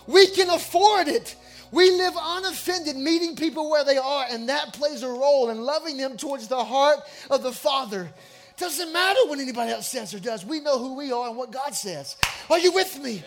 We 0.07 0.27
can 0.27 0.49
afford 0.49 1.07
it. 1.07 1.35
We 1.71 1.91
live 1.91 2.13
unoffended, 2.17 2.95
meeting 2.95 3.35
people 3.35 3.69
where 3.69 3.83
they 3.83 3.97
are, 3.97 4.25
and 4.29 4.47
that 4.49 4.73
plays 4.73 5.03
a 5.03 5.09
role 5.09 5.49
in 5.49 5.61
loving 5.61 5.97
them 5.97 6.15
towards 6.15 6.47
the 6.47 6.63
heart 6.63 6.99
of 7.29 7.43
the 7.43 7.51
Father. 7.51 8.09
Doesn't 8.57 8.93
matter 8.93 9.19
what 9.25 9.39
anybody 9.39 9.71
else 9.71 9.89
says 9.89 10.13
or 10.13 10.19
does. 10.19 10.45
We 10.45 10.61
know 10.61 10.79
who 10.79 10.95
we 10.95 11.11
are 11.11 11.27
and 11.27 11.35
what 11.35 11.51
God 11.51 11.75
says. 11.75 12.15
Are 12.49 12.59
you 12.59 12.71
with 12.71 13.01
me? 13.01 13.23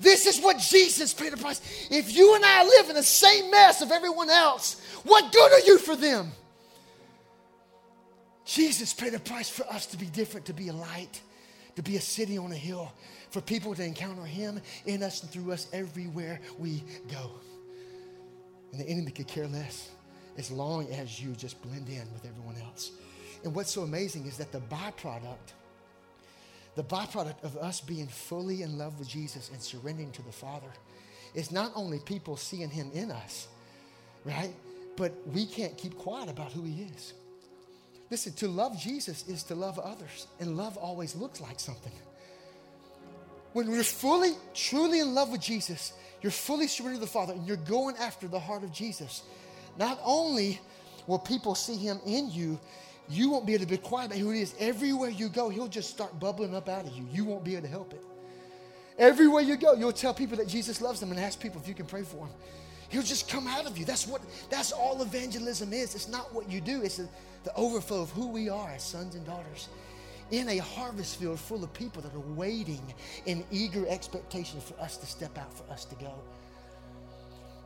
This 0.00 0.26
is 0.26 0.40
what 0.40 0.58
Jesus 0.58 1.14
paid 1.14 1.32
the 1.32 1.36
price. 1.36 1.60
If 1.90 2.14
you 2.14 2.34
and 2.34 2.44
I 2.44 2.64
live 2.64 2.88
in 2.90 2.94
the 2.94 3.02
same 3.02 3.50
mess 3.50 3.80
of 3.80 3.90
everyone 3.90 4.30
else, 4.30 4.80
what 5.04 5.32
good 5.32 5.52
are 5.52 5.66
you 5.66 5.78
for 5.78 5.96
them? 5.96 6.30
Jesus 8.44 8.94
paid 8.94 9.14
a 9.14 9.18
price 9.18 9.48
for 9.48 9.66
us 9.66 9.86
to 9.86 9.96
be 9.96 10.06
different, 10.06 10.46
to 10.46 10.52
be 10.52 10.68
a 10.68 10.72
light, 10.72 11.20
to 11.78 11.82
be 11.82 11.96
a 11.96 12.00
city 12.00 12.36
on 12.36 12.50
a 12.50 12.56
hill, 12.56 12.92
for 13.30 13.40
people 13.40 13.72
to 13.72 13.84
encounter 13.84 14.24
Him 14.24 14.60
in 14.86 15.00
us 15.00 15.22
and 15.22 15.30
through 15.30 15.52
us 15.52 15.68
everywhere 15.72 16.40
we 16.58 16.82
go. 17.08 17.30
And 18.72 18.80
the 18.80 18.88
enemy 18.88 19.12
could 19.12 19.28
care 19.28 19.46
less 19.46 19.88
as 20.36 20.50
long 20.50 20.88
as 20.92 21.22
you 21.22 21.36
just 21.36 21.62
blend 21.62 21.88
in 21.88 22.02
with 22.12 22.26
everyone 22.26 22.56
else. 22.64 22.90
And 23.44 23.54
what's 23.54 23.70
so 23.70 23.82
amazing 23.82 24.26
is 24.26 24.36
that 24.38 24.50
the 24.50 24.58
byproduct 24.58 25.52
the 26.74 26.82
byproduct 26.84 27.42
of 27.42 27.56
us 27.56 27.80
being 27.80 28.06
fully 28.06 28.62
in 28.62 28.78
love 28.78 28.98
with 28.98 29.08
Jesus 29.08 29.50
and 29.52 29.60
surrendering 29.60 30.12
to 30.12 30.22
the 30.22 30.32
Father 30.32 30.68
is 31.34 31.50
not 31.50 31.72
only 31.74 31.98
people 32.00 32.36
seeing 32.36 32.70
Him 32.70 32.90
in 32.92 33.10
us, 33.10 33.48
right? 34.24 34.54
But 34.96 35.12
we 35.32 35.46
can't 35.46 35.76
keep 35.76 35.96
quiet 35.96 36.28
about 36.28 36.52
who 36.52 36.62
He 36.62 36.82
is. 36.82 37.14
Listen, 38.10 38.32
to 38.34 38.48
love 38.48 38.78
Jesus 38.78 39.26
is 39.28 39.42
to 39.44 39.54
love 39.54 39.78
others, 39.78 40.26
and 40.40 40.56
love 40.56 40.76
always 40.76 41.14
looks 41.14 41.40
like 41.40 41.60
something. 41.60 41.92
When 43.52 43.70
you're 43.70 43.82
fully, 43.82 44.32
truly 44.54 45.00
in 45.00 45.14
love 45.14 45.30
with 45.30 45.40
Jesus, 45.40 45.92
you're 46.22 46.32
fully 46.32 46.68
surrendered 46.68 47.00
to 47.00 47.06
the 47.06 47.10
Father, 47.10 47.32
and 47.34 47.46
you're 47.46 47.56
going 47.56 47.96
after 47.96 48.28
the 48.28 48.40
heart 48.40 48.64
of 48.64 48.72
Jesus. 48.72 49.22
Not 49.78 50.00
only 50.04 50.60
will 51.06 51.18
people 51.18 51.54
see 51.54 51.76
Him 51.76 52.00
in 52.06 52.30
you, 52.30 52.58
you 53.10 53.30
won't 53.30 53.46
be 53.46 53.54
able 53.54 53.64
to 53.64 53.70
be 53.70 53.78
quiet 53.78 54.06
about 54.06 54.18
who 54.18 54.30
he 54.30 54.42
is. 54.42 54.54
Everywhere 54.58 55.08
you 55.08 55.28
go, 55.28 55.48
he'll 55.48 55.68
just 55.68 55.90
start 55.90 56.18
bubbling 56.20 56.54
up 56.54 56.68
out 56.68 56.86
of 56.86 56.92
you. 56.92 57.06
You 57.10 57.24
won't 57.24 57.42
be 57.42 57.54
able 57.54 57.62
to 57.62 57.68
help 57.68 57.94
it. 57.94 58.04
Everywhere 58.98 59.42
you 59.42 59.56
go, 59.56 59.74
you'll 59.74 59.92
tell 59.92 60.12
people 60.12 60.36
that 60.36 60.48
Jesus 60.48 60.80
loves 60.80 61.00
them 61.00 61.10
and 61.10 61.18
ask 61.18 61.40
people 61.40 61.60
if 61.60 61.68
you 61.68 61.74
can 61.74 61.86
pray 61.86 62.02
for 62.02 62.26
them. 62.26 62.30
He'll 62.90 63.02
just 63.02 63.28
come 63.28 63.46
out 63.46 63.66
of 63.66 63.78
you. 63.78 63.84
That's 63.84 64.06
what 64.06 64.20
that's 64.50 64.72
all 64.72 65.00
evangelism 65.02 65.72
is. 65.72 65.94
It's 65.94 66.08
not 66.08 66.34
what 66.34 66.50
you 66.50 66.60
do, 66.60 66.82
it's 66.82 66.98
a, 66.98 67.08
the 67.48 67.54
overflow 67.54 68.02
of 68.02 68.10
who 68.10 68.28
we 68.28 68.50
are 68.50 68.72
as 68.72 68.82
sons 68.82 69.14
and 69.14 69.24
daughters 69.24 69.70
in 70.30 70.50
a 70.50 70.58
harvest 70.58 71.18
field 71.18 71.40
full 71.40 71.64
of 71.64 71.72
people 71.72 72.02
that 72.02 72.14
are 72.14 72.34
waiting 72.34 72.92
in 73.24 73.42
eager 73.50 73.86
expectation 73.88 74.60
for 74.60 74.78
us 74.78 74.98
to 74.98 75.06
step 75.06 75.38
out, 75.38 75.50
for 75.50 75.64
us 75.72 75.86
to 75.86 75.94
go. 75.94 76.12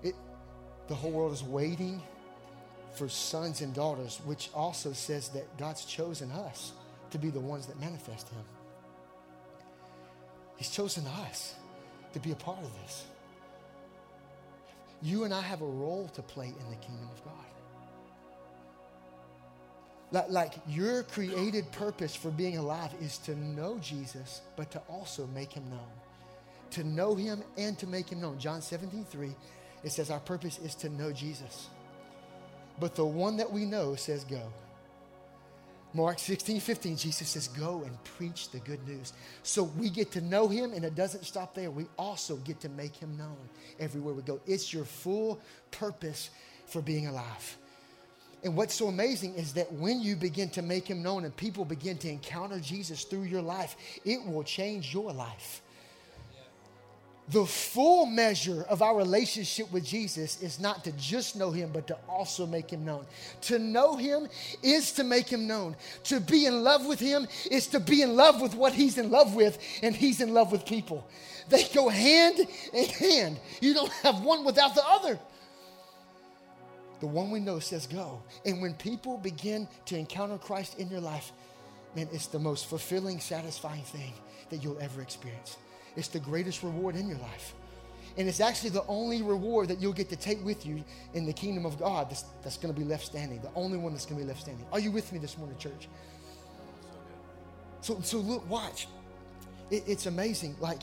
It, 0.05 0.15
the 0.87 0.95
whole 0.95 1.11
world 1.11 1.33
is 1.33 1.43
waiting 1.43 2.01
for 2.93 3.09
sons 3.09 3.61
and 3.61 3.75
daughters, 3.75 4.21
which 4.25 4.51
also 4.55 4.93
says 4.93 5.31
that 5.31 5.59
God's 5.59 5.85
chosen 5.85 6.31
us 6.31 6.71
to 7.11 7.19
be 7.19 7.31
the 7.31 7.41
ones 7.41 7.67
that 7.67 7.81
manifest 7.81 8.29
Him. 8.29 8.45
He's 10.59 10.71
chosen 10.71 11.05
us 11.27 11.57
to 12.13 12.21
be 12.21 12.31
a 12.31 12.37
part 12.37 12.59
of 12.59 12.73
this. 12.85 13.05
You 15.03 15.25
and 15.25 15.35
I 15.35 15.41
have 15.41 15.61
a 15.61 15.67
role 15.67 16.09
to 16.15 16.23
play 16.23 16.47
in 16.47 16.71
the 16.71 16.77
kingdom 16.77 17.09
of 17.13 17.25
God. 17.25 17.52
Like, 20.13 20.55
your 20.69 21.05
created 21.05 21.71
purpose 21.73 22.15
for 22.15 22.31
being 22.31 22.59
alive 22.59 22.91
is 23.01 23.17
to 23.19 23.35
know 23.35 23.79
Jesus, 23.79 24.43
but 24.57 24.71
to 24.73 24.79
also 24.89 25.27
make 25.29 25.53
him 25.53 25.69
known. 25.71 25.89
To 26.73 26.85
know 26.85 27.15
him 27.15 27.43
and 27.57 27.79
to 27.79 27.87
make 27.87 28.11
him 28.11 28.21
known. 28.21 28.39
John 28.39 28.61
17, 28.61 29.07
3, 29.07 29.35
it 29.85 29.91
says 29.91 30.11
our 30.11 30.21
purpose 30.21 30.59
is 30.59 30.75
to 30.77 30.91
know 30.91 31.13
Jesus. 31.13 31.69
But 32.79 32.95
the 32.95 33.07
one 33.07 33.39
that 33.39 33.51
we 33.51 33.65
know 33.65 33.95
says, 33.95 34.25
Go. 34.25 34.53
Mark 35.95 36.19
16, 36.19 36.61
15, 36.61 36.97
Jesus 36.97 37.29
says, 37.29 37.49
Go 37.49 37.83
and 37.85 38.03
preach 38.05 38.51
the 38.51 38.59
good 38.61 38.87
news. 38.87 39.13
So 39.43 39.63
we 39.63 39.91
get 39.91 40.11
to 40.13 40.21
know 40.21 40.49
him, 40.49 40.73
and 40.73 40.85
it 40.85 40.95
doesn't 40.95 41.25
stop 41.25 41.55
there. 41.55 41.71
We 41.71 41.87
also 41.99 42.37
get 42.37 42.61
to 42.61 42.69
make 42.71 42.97
him 42.97 43.17
known 43.17 43.37
everywhere 43.79 44.15
we 44.15 44.23
go. 44.23 44.41
It's 44.47 44.73
your 44.73 44.85
full 44.85 45.41
purpose 45.71 46.31
for 46.67 46.83
being 46.83 47.07
alive. 47.07 47.59
And 48.45 48.57
what's 48.57 48.75
so 48.75 48.89
amazing 48.89 49.35
is 49.35 49.53
that 49.55 49.73
when 49.73 50.01
you 50.01 50.17
begin 50.17 50.49
to 50.51 50.63
make 50.63 50.87
him 50.87 51.03
known 51.03 51.25
and 51.25 51.37
people 51.37 51.65
begin 51.65 51.97
to 51.99 52.09
encounter 52.09 52.59
Jesus 52.59 53.05
through 53.05 53.23
your 53.23 53.43
life, 53.43 53.77
it 54.05 54.25
will 54.27 54.43
change 54.43 54.93
your 54.93 55.13
life 55.13 55.63
the 57.33 57.47
full 57.47 58.05
measure 58.07 58.63
of 58.69 58.83
our 58.83 58.97
relationship 58.97 59.71
with 59.73 59.85
Jesus 59.85 60.43
is 60.43 60.59
not 60.59 60.85
to 60.85 60.93
just 60.93 61.37
know 61.37 61.51
him, 61.51 61.71
but 61.73 61.87
to 61.87 61.97
also 62.09 62.47
make 62.47 62.71
him 62.71 62.85
known. 62.85 63.07
To 63.43 63.59
know 63.59 63.97
him 63.97 64.29
is 64.63 64.93
to 64.93 65.05
make 65.05 65.29
him 65.29 65.47
known. 65.47 65.77
To 66.05 66.21
be 66.21 66.47
in 66.47 66.63
love 66.63 66.85
with 66.85 67.01
him 67.01 67.27
is 67.51 67.69
to 67.69 67.81
be 67.81 68.03
in 68.03 68.17
love 68.17 68.41
with 68.41 68.55
what 68.55 68.73
he's 68.75 68.99
in 68.99 69.11
love 69.11 69.35
with, 69.35 69.59
and 69.83 69.95
he's 69.95 70.21
in 70.21 70.35
love 70.35 70.51
with 70.51 70.67
people. 70.67 71.07
They 71.49 71.65
go 71.75 71.89
hand 71.89 72.41
in 72.73 72.89
hand. 72.89 73.39
You 73.61 73.75
don't 73.75 73.93
have 74.03 74.23
one 74.23 74.45
without 74.45 74.75
the 74.75 74.87
other. 74.87 75.19
The 77.03 77.09
one 77.09 77.33
we 77.33 77.41
know 77.41 77.59
says 77.59 77.89
go. 77.89 78.23
And 78.47 78.63
when 78.63 78.75
people 78.75 79.19
begin 79.19 79.67
to 79.87 79.99
encounter 79.99 80.39
Christ 80.39 80.79
in 80.79 80.89
your 80.89 81.01
life, 81.01 81.33
man, 81.97 82.09
it's 82.13 82.29
the 82.29 82.39
most 82.39 82.67
fulfilling, 82.67 83.19
satisfying 83.19 83.83
thing 83.83 84.13
that 84.51 84.63
you'll 84.63 84.79
ever 84.79 85.03
experience. 85.03 85.57
It's 85.97 86.07
the 86.07 86.21
greatest 86.21 86.63
reward 86.63 86.95
in 86.95 87.09
your 87.09 87.19
life. 87.19 87.55
And 88.17 88.29
it's 88.29 88.39
actually 88.39 88.71
the 88.71 88.87
only 88.87 89.21
reward 89.21 89.67
that 89.67 89.81
you'll 89.81 89.93
get 89.93 90.11
to 90.11 90.17
take 90.17 90.45
with 90.45 90.65
you 90.65 90.85
in 91.13 91.27
the 91.27 91.33
kingdom 91.33 91.67
of 91.67 91.77
God 91.77 92.09
that's, 92.09 92.23
that's 92.45 92.57
going 92.57 92.73
to 92.73 92.81
be 92.81 92.87
left 92.87 93.05
standing. 93.05 93.41
The 93.41 93.51
only 93.57 93.79
one 93.79 93.95
that's 93.95 94.07
going 94.07 94.21
to 94.21 94.25
be 94.25 94.29
left 94.29 94.43
standing. 94.43 94.65
Are 94.73 94.79
you 94.79 94.93
with 94.93 95.13
me 95.13 95.19
this 95.19 95.37
morning, 95.37 95.59
church? 95.59 95.89
So, 97.81 97.99
so 98.01 98.19
look, 98.19 98.49
watch. 98.49 98.87
It, 99.73 99.83
it's 99.89 100.07
amazing. 100.07 100.55
Like, 100.61 100.83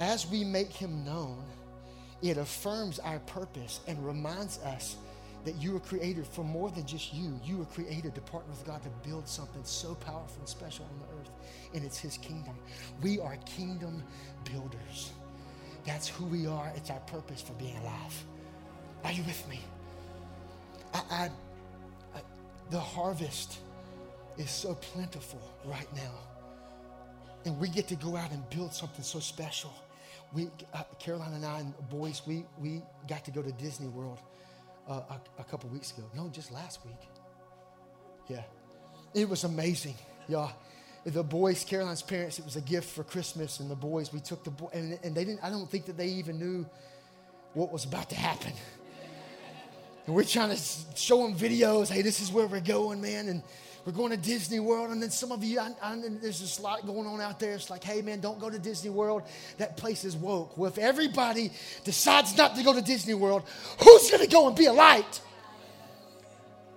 as 0.00 0.26
we 0.26 0.42
make 0.42 0.72
him 0.72 1.04
known, 1.04 1.44
it 2.22 2.36
affirms 2.36 2.98
our 2.98 3.18
purpose 3.20 3.80
and 3.86 4.04
reminds 4.06 4.58
us 4.58 4.96
that 5.44 5.54
you 5.56 5.72
were 5.72 5.80
created 5.80 6.26
for 6.26 6.44
more 6.44 6.70
than 6.70 6.86
just 6.86 7.14
you. 7.14 7.38
You 7.44 7.58
were 7.58 7.64
created 7.66 8.14
to 8.14 8.20
partner 8.20 8.50
with 8.50 8.66
God 8.66 8.82
to 8.82 9.08
build 9.08 9.26
something 9.26 9.62
so 9.64 9.94
powerful 9.94 10.36
and 10.38 10.48
special 10.48 10.84
on 10.84 10.98
the 10.98 11.20
earth, 11.20 11.30
and 11.74 11.84
it's 11.84 11.98
His 11.98 12.18
kingdom. 12.18 12.54
We 13.02 13.20
are 13.20 13.36
kingdom 13.46 14.02
builders. 14.44 15.12
That's 15.86 16.08
who 16.08 16.26
we 16.26 16.46
are. 16.46 16.72
It's 16.76 16.90
our 16.90 17.00
purpose 17.00 17.40
for 17.40 17.54
being 17.54 17.76
alive. 17.78 18.24
Are 19.04 19.12
you 19.12 19.22
with 19.22 19.48
me? 19.48 19.60
I, 20.92 21.02
I, 21.10 21.30
I, 22.14 22.20
the 22.70 22.80
harvest 22.80 23.58
is 24.36 24.50
so 24.50 24.74
plentiful 24.74 25.40
right 25.64 25.88
now. 25.96 26.12
And 27.46 27.58
we 27.58 27.68
get 27.68 27.88
to 27.88 27.96
go 27.96 28.16
out 28.16 28.30
and 28.32 28.48
build 28.50 28.74
something 28.74 29.02
so 29.02 29.20
special. 29.20 29.72
We, 30.32 30.48
uh, 30.72 30.84
Caroline 30.98 31.34
and 31.34 31.44
I 31.44 31.60
and 31.60 31.74
boys, 31.88 32.22
we, 32.26 32.44
we 32.58 32.82
got 33.08 33.24
to 33.24 33.30
go 33.30 33.42
to 33.42 33.52
Disney 33.52 33.88
World 33.88 34.20
uh, 34.88 35.02
a, 35.10 35.20
a 35.40 35.44
couple 35.44 35.68
weeks 35.70 35.92
ago. 35.96 36.04
No, 36.14 36.28
just 36.28 36.52
last 36.52 36.84
week. 36.84 37.00
Yeah. 38.28 38.42
It 39.12 39.28
was 39.28 39.44
amazing, 39.44 39.96
y'all. 40.28 40.52
The 41.04 41.24
boys, 41.24 41.64
Caroline's 41.64 42.02
parents, 42.02 42.38
it 42.38 42.44
was 42.44 42.56
a 42.56 42.60
gift 42.60 42.90
for 42.90 43.02
Christmas, 43.02 43.58
and 43.58 43.70
the 43.70 43.74
boys, 43.74 44.12
we 44.12 44.20
took 44.20 44.44
the 44.44 44.50
boy, 44.50 44.68
and, 44.72 44.98
and 45.02 45.14
they 45.14 45.24
didn't, 45.24 45.42
I 45.42 45.50
don't 45.50 45.68
think 45.68 45.86
that 45.86 45.96
they 45.96 46.08
even 46.08 46.38
knew 46.38 46.66
what 47.54 47.72
was 47.72 47.84
about 47.84 48.10
to 48.10 48.16
happen. 48.16 48.52
And 50.06 50.14
we're 50.14 50.24
trying 50.24 50.50
to 50.50 50.62
show 50.94 51.22
them 51.22 51.34
videos. 51.34 51.88
Hey, 51.88 52.02
this 52.02 52.20
is 52.20 52.30
where 52.30 52.46
we're 52.46 52.60
going, 52.60 53.00
man. 53.00 53.28
And 53.28 53.42
we're 53.84 53.92
going 53.92 54.10
to 54.10 54.16
Disney 54.16 54.60
World. 54.60 54.90
And 54.90 55.02
then 55.02 55.10
some 55.10 55.32
of 55.32 55.42
you, 55.42 55.58
I, 55.58 55.70
I, 55.82 55.96
there's 56.20 56.58
a 56.58 56.62
lot 56.62 56.86
going 56.86 57.06
on 57.06 57.20
out 57.20 57.40
there. 57.40 57.54
It's 57.54 57.70
like, 57.70 57.82
hey, 57.82 58.02
man, 58.02 58.20
don't 58.20 58.38
go 58.38 58.50
to 58.50 58.58
Disney 58.58 58.90
World. 58.90 59.22
That 59.58 59.76
place 59.76 60.04
is 60.04 60.16
woke. 60.16 60.56
Well, 60.58 60.70
if 60.70 60.78
everybody 60.78 61.50
decides 61.84 62.36
not 62.36 62.56
to 62.56 62.62
go 62.62 62.74
to 62.74 62.82
Disney 62.82 63.14
World, 63.14 63.44
who's 63.82 64.10
going 64.10 64.22
to 64.22 64.28
go 64.28 64.46
and 64.48 64.56
be 64.56 64.66
a 64.66 64.72
light? 64.72 65.20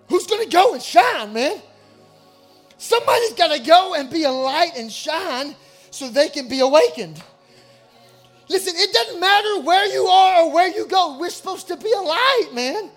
Who's 0.07 0.27
going 0.27 0.43
to 0.43 0.49
go 0.49 0.73
and 0.73 0.81
shine, 0.81 1.33
man? 1.33 1.61
Somebody's 2.77 3.33
got 3.33 3.55
to 3.55 3.59
go 3.59 3.95
and 3.95 4.09
be 4.09 4.23
a 4.23 4.31
light 4.31 4.71
and 4.77 4.91
shine 4.91 5.55
so 5.91 6.09
they 6.09 6.29
can 6.29 6.47
be 6.47 6.59
awakened. 6.59 7.21
Listen, 8.49 8.73
it 8.75 8.93
doesn't 8.93 9.19
matter 9.19 9.61
where 9.61 9.85
you 9.85 10.05
are 10.05 10.43
or 10.43 10.53
where 10.53 10.67
you 10.67 10.85
go. 10.87 11.17
We're 11.17 11.29
supposed 11.29 11.67
to 11.69 11.77
be 11.77 11.91
a 11.91 12.01
light, 12.01 12.49
man. 12.53 12.91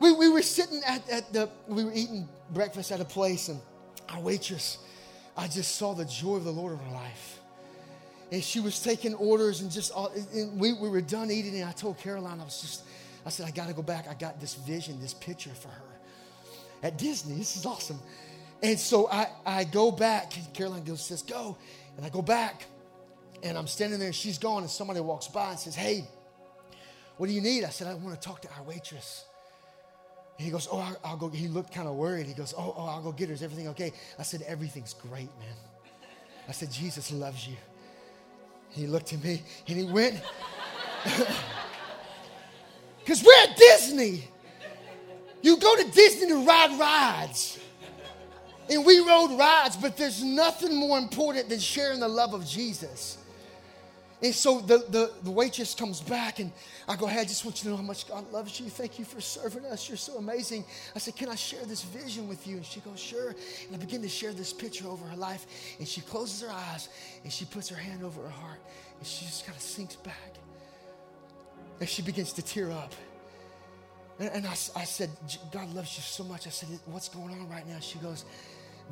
We, 0.00 0.12
we 0.12 0.28
were 0.28 0.42
sitting 0.42 0.82
at, 0.86 1.08
at 1.08 1.32
the, 1.32 1.48
we 1.68 1.84
were 1.84 1.92
eating 1.94 2.28
breakfast 2.50 2.92
at 2.92 3.00
a 3.00 3.04
place, 3.04 3.48
and 3.48 3.60
our 4.08 4.20
waitress, 4.20 4.78
I 5.36 5.48
just 5.48 5.76
saw 5.76 5.94
the 5.94 6.04
joy 6.04 6.36
of 6.36 6.44
the 6.44 6.52
Lord 6.52 6.74
in 6.74 6.78
her 6.78 6.94
life. 6.94 7.40
And 8.32 8.42
she 8.42 8.60
was 8.60 8.82
taking 8.82 9.14
orders, 9.14 9.60
and 9.60 9.70
just 9.70 9.92
all, 9.92 10.12
and 10.32 10.58
we, 10.58 10.72
we 10.72 10.88
were 10.88 11.00
done 11.00 11.30
eating, 11.30 11.54
and 11.60 11.68
I 11.68 11.72
told 11.72 11.98
Caroline, 11.98 12.40
I 12.40 12.44
was 12.44 12.60
just, 12.60 12.82
I 13.26 13.30
said, 13.30 13.46
I 13.46 13.50
got 13.50 13.68
to 13.68 13.74
go 13.74 13.82
back. 13.82 14.06
I 14.08 14.14
got 14.14 14.40
this 14.40 14.54
vision, 14.54 15.00
this 15.00 15.14
picture 15.14 15.50
for 15.50 15.68
her 15.68 16.00
at 16.82 16.98
Disney. 16.98 17.36
This 17.36 17.56
is 17.56 17.64
awesome. 17.64 17.98
And 18.62 18.78
so 18.78 19.08
I, 19.10 19.28
I 19.44 19.64
go 19.64 19.90
back. 19.90 20.32
Caroline 20.52 20.84
goes, 20.84 21.04
says, 21.04 21.22
go. 21.22 21.56
And 21.96 22.04
I 22.04 22.08
go 22.08 22.22
back, 22.22 22.64
and 23.42 23.56
I'm 23.56 23.66
standing 23.66 23.98
there, 23.98 24.08
and 24.08 24.14
she's 24.14 24.38
gone, 24.38 24.62
and 24.62 24.70
somebody 24.70 25.00
walks 25.00 25.28
by 25.28 25.50
and 25.50 25.58
says, 25.58 25.74
hey, 25.74 26.06
what 27.16 27.28
do 27.28 27.32
you 27.32 27.40
need? 27.40 27.64
I 27.64 27.68
said, 27.68 27.86
I 27.86 27.94
want 27.94 28.20
to 28.20 28.28
talk 28.28 28.42
to 28.42 28.48
our 28.56 28.62
waitress. 28.64 29.24
He 30.36 30.50
goes, 30.50 30.68
Oh, 30.70 30.78
I'll, 30.78 30.96
I'll 31.04 31.16
go. 31.16 31.28
He 31.28 31.48
looked 31.48 31.72
kind 31.72 31.88
of 31.88 31.94
worried. 31.94 32.26
He 32.26 32.34
goes, 32.34 32.54
oh, 32.56 32.74
oh, 32.76 32.86
I'll 32.86 33.02
go 33.02 33.12
get 33.12 33.28
her. 33.28 33.34
Is 33.34 33.42
everything 33.42 33.68
okay? 33.68 33.92
I 34.18 34.22
said, 34.22 34.42
Everything's 34.42 34.94
great, 34.94 35.30
man. 35.38 35.54
I 36.48 36.52
said, 36.52 36.70
Jesus 36.72 37.10
loves 37.12 37.46
you. 37.48 37.56
He 38.70 38.86
looked 38.86 39.12
at 39.12 39.22
me 39.22 39.42
and 39.68 39.78
he 39.78 39.84
went, 39.84 40.20
Because 42.98 43.22
we're 43.22 43.42
at 43.44 43.56
Disney. 43.56 44.28
You 45.42 45.58
go 45.58 45.76
to 45.76 45.90
Disney 45.90 46.28
to 46.28 46.46
ride 46.46 46.78
rides. 46.80 47.58
And 48.70 48.84
we 48.84 48.98
rode 49.00 49.38
rides, 49.38 49.76
but 49.76 49.96
there's 49.96 50.24
nothing 50.24 50.74
more 50.74 50.96
important 50.96 51.50
than 51.50 51.58
sharing 51.60 52.00
the 52.00 52.08
love 52.08 52.32
of 52.32 52.46
Jesus. 52.46 53.18
And 54.24 54.34
so 54.34 54.58
the, 54.58 54.78
the, 54.88 55.12
the, 55.22 55.30
waitress 55.30 55.74
comes 55.74 56.00
back, 56.00 56.38
and 56.38 56.50
I 56.88 56.96
go, 56.96 57.06
Hey, 57.06 57.20
I 57.20 57.24
just 57.24 57.44
want 57.44 57.58
you 57.58 57.64
to 57.64 57.68
know 57.68 57.76
how 57.76 57.82
much 57.82 58.08
God 58.08 58.32
loves 58.32 58.58
you. 58.58 58.70
Thank 58.70 58.98
you 58.98 59.04
for 59.04 59.20
serving 59.20 59.66
us. 59.66 59.86
You're 59.86 59.98
so 59.98 60.16
amazing. 60.16 60.64
I 60.96 60.98
said, 60.98 61.14
Can 61.14 61.28
I 61.28 61.34
share 61.34 61.62
this 61.66 61.82
vision 61.82 62.26
with 62.26 62.46
you? 62.46 62.56
And 62.56 62.64
she 62.64 62.80
goes, 62.80 62.98
Sure. 62.98 63.34
And 63.66 63.74
I 63.74 63.76
begin 63.76 64.00
to 64.00 64.08
share 64.08 64.32
this 64.32 64.50
picture 64.50 64.88
over 64.88 65.04
her 65.04 65.16
life. 65.16 65.46
And 65.78 65.86
she 65.86 66.00
closes 66.00 66.40
her 66.40 66.50
eyes, 66.50 66.88
and 67.22 67.30
she 67.30 67.44
puts 67.44 67.68
her 67.68 67.76
hand 67.76 68.02
over 68.02 68.22
her 68.22 68.30
heart, 68.30 68.60
and 68.98 69.06
she 69.06 69.26
just 69.26 69.44
kind 69.44 69.56
of 69.56 69.62
sinks 69.62 69.96
back. 69.96 70.32
And 71.80 71.86
she 71.86 72.00
begins 72.00 72.32
to 72.32 72.42
tear 72.42 72.70
up. 72.72 72.94
And, 74.18 74.30
and 74.30 74.46
I, 74.46 74.52
I 74.52 74.84
said, 74.84 75.10
God 75.52 75.70
loves 75.74 75.98
you 75.98 76.02
so 76.02 76.24
much. 76.24 76.46
I 76.46 76.50
said, 76.50 76.70
What's 76.86 77.10
going 77.10 77.34
on 77.34 77.50
right 77.50 77.68
now? 77.68 77.80
She 77.80 77.98
goes, 77.98 78.24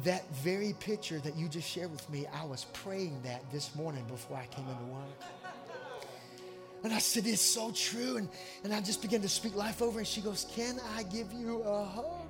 that 0.05 0.29
very 0.37 0.75
picture 0.81 1.19
that 1.21 1.37
you 1.37 1.49
just 1.49 1.69
shared 1.69 1.91
with 1.91 2.09
me, 2.11 2.27
I 2.35 2.45
was 2.45 2.65
praying 2.73 3.21
that 3.23 3.51
this 3.53 3.75
morning 3.75 4.05
before 4.09 4.37
I 4.37 4.47
came 4.47 4.67
into 4.69 4.85
work. 4.85 5.05
And 6.85 6.93
I 6.93 6.99
said, 6.99 7.27
It's 7.27 7.41
so 7.41 7.71
true. 7.71 8.17
And, 8.17 8.29
and 8.65 8.75
I 8.75 8.81
just 8.81 9.03
began 9.03 9.21
to 9.23 9.29
speak 9.29 9.55
life 9.55 9.83
over. 9.83 9.99
And 10.01 10.09
she 10.09 10.21
goes, 10.21 10.47
Can 10.55 10.81
I 10.97 11.05
give 11.05 11.33
you 11.33 11.63
a 11.63 11.85
hug? 11.85 12.29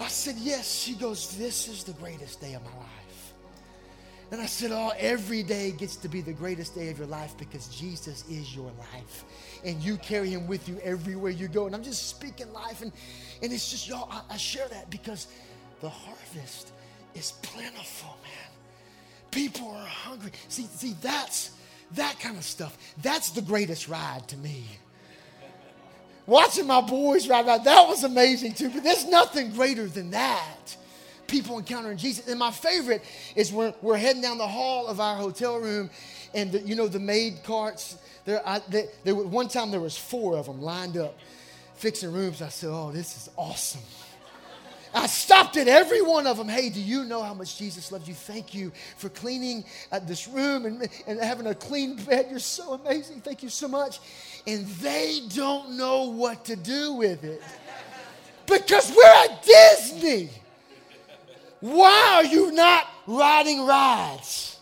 I 0.00 0.08
said, 0.08 0.36
Yes. 0.38 0.72
She 0.72 0.94
goes, 0.94 1.36
This 1.36 1.68
is 1.68 1.84
the 1.84 1.92
greatest 1.94 2.40
day 2.40 2.54
of 2.54 2.64
my 2.64 2.70
life. 2.70 3.34
And 4.32 4.40
I 4.40 4.46
said, 4.46 4.70
Oh, 4.72 4.92
every 4.98 5.42
day 5.42 5.70
gets 5.72 5.96
to 5.96 6.08
be 6.08 6.20
the 6.20 6.32
greatest 6.32 6.74
day 6.74 6.88
of 6.90 6.98
your 6.98 7.06
life 7.06 7.36
because 7.38 7.68
Jesus 7.68 8.26
is 8.28 8.56
your 8.56 8.72
life. 8.92 9.24
And 9.64 9.82
you 9.82 9.98
carry 9.98 10.30
him 10.30 10.46
with 10.46 10.68
you 10.68 10.78
everywhere 10.82 11.30
you 11.30 11.48
go. 11.48 11.66
And 11.66 11.74
I'm 11.74 11.82
just 11.82 12.08
speaking 12.08 12.50
life. 12.52 12.80
And, 12.82 12.92
and 13.42 13.52
it's 13.52 13.70
just, 13.70 13.88
y'all, 13.88 14.08
I, 14.10 14.34
I 14.34 14.36
share 14.36 14.68
that 14.68 14.88
because 14.90 15.28
the 15.80 15.88
harvest 15.88 16.72
is 17.14 17.32
plentiful, 17.42 18.16
man. 18.22 18.50
People 19.30 19.68
are 19.70 19.86
hungry. 19.86 20.30
See, 20.48 20.64
see, 20.64 20.94
that's 21.00 21.52
that 21.92 22.18
kind 22.20 22.36
of 22.36 22.44
stuff. 22.44 22.76
That's 23.02 23.30
the 23.30 23.42
greatest 23.42 23.88
ride 23.88 24.26
to 24.28 24.36
me. 24.36 24.64
Watching 26.26 26.66
my 26.66 26.80
boys 26.80 27.28
ride 27.28 27.46
around, 27.46 27.64
that 27.64 27.86
was 27.86 28.02
amazing 28.02 28.54
too. 28.54 28.70
But 28.70 28.82
there's 28.82 29.06
nothing 29.06 29.52
greater 29.52 29.86
than 29.86 30.10
that. 30.10 30.76
People 31.28 31.58
encountering 31.58 31.96
Jesus. 31.96 32.28
And 32.28 32.38
my 32.38 32.50
favorite 32.50 33.02
is 33.34 33.52
when 33.52 33.74
we're 33.82 33.96
heading 33.96 34.22
down 34.22 34.38
the 34.38 34.46
hall 34.46 34.88
of 34.88 35.00
our 35.00 35.16
hotel 35.16 35.58
room, 35.58 35.90
and 36.34 36.52
the, 36.52 36.60
you 36.60 36.74
know 36.74 36.88
the 36.88 36.98
maid 36.98 37.42
carts. 37.44 37.96
There, 38.24 38.42
there, 39.04 39.14
one 39.14 39.48
time 39.48 39.70
there 39.70 39.80
was 39.80 39.96
four 39.96 40.36
of 40.36 40.46
them 40.46 40.60
lined 40.60 40.96
up, 40.96 41.16
fixing 41.74 42.12
rooms. 42.12 42.42
I 42.42 42.48
said, 42.48 42.70
"Oh, 42.70 42.90
this 42.90 43.16
is 43.16 43.30
awesome." 43.36 43.82
I 44.94 45.06
stopped 45.06 45.56
at 45.56 45.68
every 45.68 46.02
one 46.02 46.26
of 46.26 46.36
them. 46.36 46.48
Hey, 46.48 46.70
do 46.70 46.80
you 46.80 47.04
know 47.04 47.22
how 47.22 47.34
much 47.34 47.58
Jesus 47.58 47.92
loves 47.92 48.08
you? 48.08 48.14
Thank 48.14 48.54
you 48.54 48.72
for 48.96 49.08
cleaning 49.08 49.64
uh, 49.92 49.98
this 49.98 50.28
room 50.28 50.66
and, 50.66 50.88
and 51.06 51.20
having 51.20 51.46
a 51.46 51.54
clean 51.54 51.96
bed. 51.96 52.26
You're 52.30 52.38
so 52.38 52.74
amazing. 52.74 53.20
Thank 53.20 53.42
you 53.42 53.48
so 53.48 53.68
much. 53.68 54.00
And 54.46 54.66
they 54.66 55.20
don't 55.34 55.76
know 55.76 56.04
what 56.04 56.44
to 56.46 56.56
do 56.56 56.94
with 56.94 57.24
it 57.24 57.42
because 58.46 58.90
we're 58.90 59.24
at 59.24 59.42
Disney. 59.42 60.30
Why 61.60 62.12
are 62.16 62.24
you 62.24 62.52
not 62.52 62.86
riding 63.06 63.66
rides? 63.66 64.58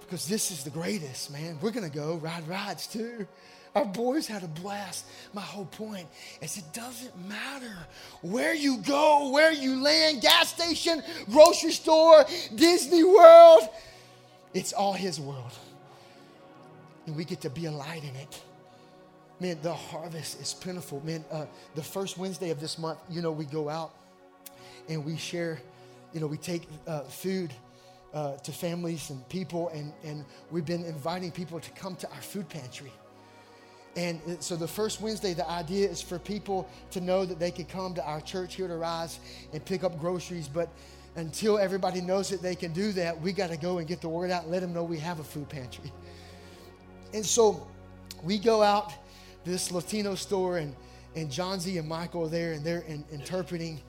Because 0.00 0.26
this 0.28 0.50
is 0.50 0.62
the 0.62 0.70
greatest, 0.70 1.30
man. 1.30 1.58
We're 1.60 1.70
going 1.70 1.90
to 1.90 1.96
go 1.96 2.16
ride 2.16 2.46
rides 2.46 2.86
too. 2.86 3.26
Our 3.74 3.86
boys 3.86 4.26
had 4.26 4.42
a 4.42 4.48
blast. 4.48 5.06
My 5.32 5.40
whole 5.40 5.64
point 5.64 6.06
is 6.42 6.58
it 6.58 6.72
doesn't 6.74 7.16
matter 7.26 7.74
where 8.20 8.54
you 8.54 8.78
go, 8.78 9.30
where 9.30 9.50
you 9.50 9.82
land, 9.82 10.20
gas 10.20 10.50
station, 10.50 11.02
grocery 11.30 11.72
store, 11.72 12.26
Disney 12.54 13.02
World. 13.02 13.68
It's 14.52 14.74
all 14.74 14.92
His 14.92 15.18
world. 15.18 15.52
And 17.06 17.16
we 17.16 17.24
get 17.24 17.40
to 17.42 17.50
be 17.50 17.64
a 17.64 17.70
light 17.72 18.04
in 18.04 18.14
it. 18.16 18.42
Man, 19.40 19.58
the 19.62 19.72
harvest 19.72 20.40
is 20.40 20.52
plentiful. 20.52 21.00
Man, 21.04 21.24
uh, 21.32 21.46
the 21.74 21.82
first 21.82 22.18
Wednesday 22.18 22.50
of 22.50 22.60
this 22.60 22.78
month, 22.78 22.98
you 23.08 23.22
know, 23.22 23.32
we 23.32 23.46
go 23.46 23.70
out 23.70 23.92
and 24.88 25.02
we 25.04 25.16
share, 25.16 25.60
you 26.12 26.20
know, 26.20 26.26
we 26.26 26.36
take 26.36 26.68
uh, 26.86 27.00
food. 27.02 27.52
Uh, 28.14 28.36
to 28.36 28.52
families 28.52 29.08
and 29.08 29.26
people, 29.30 29.70
and, 29.70 29.90
and 30.04 30.22
we've 30.50 30.66
been 30.66 30.84
inviting 30.84 31.30
people 31.30 31.58
to 31.58 31.70
come 31.70 31.96
to 31.96 32.06
our 32.10 32.20
food 32.20 32.46
pantry. 32.46 32.92
And 33.94 34.20
so 34.40 34.56
the 34.56 34.68
first 34.68 35.00
Wednesday, 35.00 35.34
the 35.34 35.48
idea 35.48 35.88
is 35.88 36.00
for 36.00 36.18
people 36.18 36.68
to 36.92 37.00
know 37.00 37.26
that 37.26 37.38
they 37.38 37.50
can 37.50 37.66
come 37.66 37.94
to 37.94 38.04
our 38.04 38.20
church 38.20 38.54
here 38.54 38.66
to 38.66 38.76
Rise 38.76 39.20
and 39.52 39.62
pick 39.64 39.84
up 39.84 39.98
groceries. 40.00 40.48
But 40.48 40.70
until 41.16 41.58
everybody 41.58 42.00
knows 42.00 42.30
that 42.30 42.40
they 42.40 42.54
can 42.54 42.72
do 42.72 42.92
that, 42.92 43.20
we 43.20 43.32
got 43.32 43.50
to 43.50 43.56
go 43.58 43.78
and 43.78 43.86
get 43.86 44.00
the 44.00 44.08
word 44.08 44.30
out 44.30 44.44
and 44.44 44.52
let 44.52 44.60
them 44.60 44.72
know 44.72 44.82
we 44.82 44.98
have 44.98 45.20
a 45.20 45.24
food 45.24 45.48
pantry. 45.48 45.92
And 47.14 47.26
so 47.26 47.66
we 48.22 48.38
go 48.38 48.62
out 48.62 48.90
this 49.44 49.70
Latino 49.70 50.14
store, 50.14 50.56
and, 50.56 50.74
and 51.14 51.30
John 51.30 51.60
Z 51.60 51.76
and 51.76 51.86
Michael 51.86 52.24
are 52.24 52.28
there, 52.28 52.54
and 52.54 52.64
they're 52.64 52.84
in, 52.88 53.04
interpreting, 53.12 53.82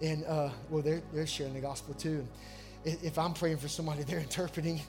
and 0.00 0.24
uh, 0.26 0.50
well, 0.70 0.80
they're, 0.80 1.02
they're 1.12 1.26
sharing 1.26 1.54
the 1.54 1.60
gospel 1.60 1.94
too. 1.94 2.24
And 2.86 2.96
if 3.02 3.18
I'm 3.18 3.34
praying 3.34 3.56
for 3.56 3.66
somebody, 3.66 4.04
they're 4.04 4.20
interpreting. 4.30 4.80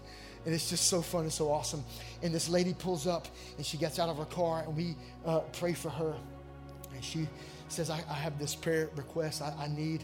And 0.45 0.53
it's 0.53 0.69
just 0.69 0.87
so 0.87 1.01
fun 1.01 1.23
and 1.23 1.33
so 1.33 1.51
awesome. 1.51 1.83
And 2.23 2.33
this 2.33 2.49
lady 2.49 2.73
pulls 2.73 3.07
up 3.07 3.27
and 3.57 3.65
she 3.65 3.77
gets 3.77 3.99
out 3.99 4.09
of 4.09 4.17
her 4.17 4.25
car 4.25 4.63
and 4.63 4.75
we 4.75 4.95
uh, 5.25 5.39
pray 5.59 5.73
for 5.73 5.89
her. 5.89 6.15
and 6.93 7.03
she 7.03 7.27
says, 7.67 7.89
I, 7.89 8.01
I 8.09 8.13
have 8.13 8.39
this 8.39 8.55
prayer 8.55 8.89
request. 8.95 9.41
I, 9.41 9.53
I 9.59 9.67
need, 9.67 10.03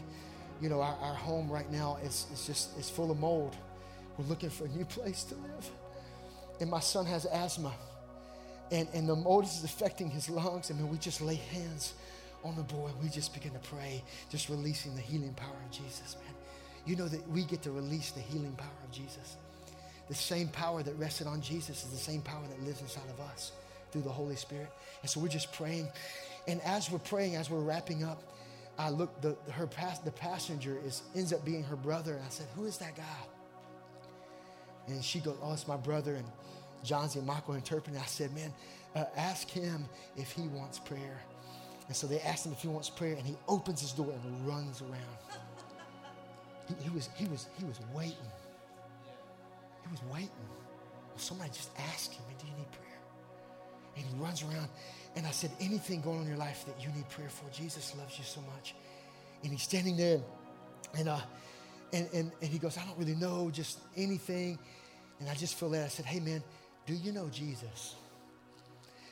you 0.60 0.68
know, 0.68 0.80
our, 0.80 0.96
our 1.00 1.14
home 1.14 1.50
right 1.50 1.70
now 1.70 1.98
is, 2.02 2.26
just, 2.46 2.78
it's 2.78 2.90
full 2.90 3.10
of 3.10 3.18
mold. 3.18 3.56
We're 4.18 4.26
looking 4.26 4.50
for 4.50 4.66
a 4.66 4.68
new 4.68 4.84
place 4.96 5.24
to 5.24 5.34
live. 5.34 5.70
And 6.60 6.70
my 6.70 6.80
son 6.80 7.06
has 7.06 7.24
asthma. 7.26 7.72
And, 8.70 8.88
and 8.94 9.08
the 9.08 9.16
mold 9.16 9.44
is 9.44 9.62
affecting 9.64 10.10
his 10.10 10.28
lungs. 10.28 10.70
And 10.70 10.78
then 10.78 10.88
we 10.88 10.98
just 10.98 11.20
lay 11.20 11.36
hands 11.36 11.94
on 12.44 12.56
the 12.56 12.62
boy. 12.62 12.88
and 12.88 13.02
We 13.02 13.08
just 13.08 13.34
begin 13.34 13.52
to 13.52 13.58
pray, 13.58 14.02
just 14.30 14.48
releasing 14.48 14.94
the 14.94 15.00
healing 15.00 15.34
power 15.34 15.56
of 15.64 15.70
Jesus, 15.70 16.16
man. 16.24 16.34
You 16.86 16.94
know 16.94 17.08
that 17.08 17.28
we 17.30 17.44
get 17.44 17.62
to 17.62 17.72
release 17.72 18.12
the 18.12 18.20
healing 18.20 18.52
power 18.52 18.68
of 18.84 18.92
Jesus. 18.92 19.36
The 20.08 20.14
same 20.14 20.48
power 20.48 20.82
that 20.82 20.94
rested 20.94 21.26
on 21.26 21.40
Jesus 21.40 21.84
is 21.84 21.90
the 21.90 21.96
same 21.96 22.22
power 22.22 22.42
that 22.48 22.62
lives 22.62 22.80
inside 22.80 23.08
of 23.10 23.20
us 23.20 23.52
through 23.90 24.02
the 24.02 24.10
Holy 24.10 24.36
Spirit. 24.36 24.70
And 25.02 25.10
so 25.10 25.20
we're 25.20 25.28
just 25.28 25.52
praying. 25.52 25.88
And 26.46 26.60
as 26.62 26.90
we're 26.90 26.98
praying, 26.98 27.36
as 27.36 27.50
we're 27.50 27.60
wrapping 27.60 28.04
up, 28.04 28.22
I 28.78 28.90
look, 28.90 29.20
the, 29.20 29.36
her 29.50 29.66
pass, 29.66 29.98
the 29.98 30.10
passenger 30.10 30.78
is, 30.84 31.02
ends 31.14 31.32
up 31.32 31.44
being 31.44 31.64
her 31.64 31.76
brother. 31.76 32.14
And 32.14 32.24
I 32.24 32.28
said, 32.28 32.46
Who 32.54 32.66
is 32.66 32.78
that 32.78 32.94
guy? 32.94 33.02
And 34.88 35.02
she 35.02 35.18
goes, 35.20 35.36
Oh, 35.42 35.52
it's 35.52 35.66
my 35.66 35.76
brother. 35.76 36.14
And 36.14 36.26
John 36.84 37.08
and 37.14 37.26
Michael 37.26 37.54
interpreting. 37.54 37.98
I 38.00 38.06
said, 38.06 38.32
Man, 38.34 38.52
uh, 38.94 39.04
ask 39.16 39.48
him 39.48 39.86
if 40.16 40.30
he 40.30 40.42
wants 40.48 40.78
prayer. 40.78 41.20
And 41.88 41.96
so 41.96 42.06
they 42.06 42.20
asked 42.20 42.46
him 42.46 42.52
if 42.52 42.60
he 42.60 42.68
wants 42.68 42.90
prayer, 42.90 43.14
and 43.14 43.26
he 43.26 43.36
opens 43.48 43.80
his 43.80 43.92
door 43.92 44.12
and 44.12 44.46
runs 44.46 44.82
around. 44.82 45.16
He, 46.68 46.74
he 46.84 46.90
was, 46.90 47.08
he, 47.14 47.26
was, 47.26 47.46
he 47.58 47.64
was 47.64 47.78
waiting. 47.94 48.16
He 49.86 49.92
was 49.92 50.02
waiting. 50.12 50.30
Somebody 51.16 51.50
just 51.50 51.70
asked 51.92 52.12
him, 52.12 52.22
Do 52.38 52.46
you 52.46 52.52
need 52.56 52.70
prayer? 52.72 52.98
And 53.96 54.04
he 54.04 54.14
runs 54.22 54.42
around. 54.42 54.68
And 55.14 55.26
I 55.26 55.30
said, 55.30 55.50
Anything 55.60 56.00
going 56.00 56.18
on 56.18 56.22
in 56.24 56.28
your 56.28 56.38
life 56.38 56.64
that 56.66 56.82
you 56.82 56.88
need 56.94 57.08
prayer 57.08 57.28
for? 57.28 57.48
Jesus 57.50 57.94
loves 57.96 58.18
you 58.18 58.24
so 58.24 58.40
much. 58.54 58.74
And 59.42 59.52
he's 59.52 59.62
standing 59.62 59.96
there, 59.96 60.20
and, 60.98 61.08
uh, 61.08 61.20
and, 61.92 62.08
and, 62.12 62.32
and 62.40 62.50
he 62.50 62.58
goes, 62.58 62.76
I 62.76 62.84
don't 62.84 62.98
really 62.98 63.14
know, 63.14 63.50
just 63.50 63.78
anything. 63.96 64.58
And 65.20 65.28
I 65.28 65.34
just 65.34 65.54
feel 65.54 65.70
that. 65.70 65.84
I 65.84 65.88
said, 65.88 66.04
Hey, 66.04 66.20
man, 66.20 66.42
do 66.86 66.94
you 66.94 67.12
know 67.12 67.28
Jesus? 67.28 67.94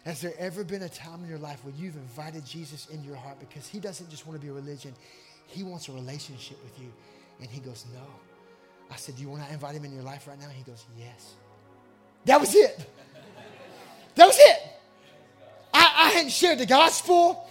Has 0.05 0.21
there 0.21 0.35
ever 0.39 0.65
been 0.65 0.83
a 0.83 0.89
time 0.89 1.23
in 1.23 1.31
your 1.31 1.39
life 1.39 1.65
where 1.65 1.73
you've 1.79 1.97
invited 1.97 2.45
Jesus 2.45 2.89
into 2.89 3.07
your 3.07 3.17
heart 3.17 3.41
because 3.41 3.67
he 3.67 3.81
doesn't 3.81 4.11
just 4.11 4.27
want 4.27 4.39
to 4.39 4.45
be 4.45 4.51
a 4.51 4.55
religion, 4.55 4.93
he 5.47 5.63
wants 5.63 5.89
a 5.89 5.93
relationship 5.93 6.63
with 6.63 6.79
you? 6.79 6.93
And 7.41 7.49
he 7.49 7.61
goes, 7.61 7.87
No. 7.95 8.34
I 8.91 8.97
said, 8.97 9.17
Do 9.17 9.23
you 9.23 9.29
want 9.29 9.47
to 9.47 9.53
invite 9.53 9.75
him 9.75 9.85
in 9.85 9.93
your 9.93 10.03
life 10.03 10.27
right 10.27 10.39
now? 10.39 10.49
He 10.49 10.63
goes, 10.63 10.85
Yes. 10.99 11.35
That 12.25 12.41
was 12.41 12.55
it. 12.55 12.79
That 14.15 14.27
was 14.27 14.37
it. 14.39 14.59
I, 15.73 15.93
I 15.97 16.09
hadn't 16.11 16.31
shared 16.31 16.59
the 16.59 16.67
gospel. 16.67 17.49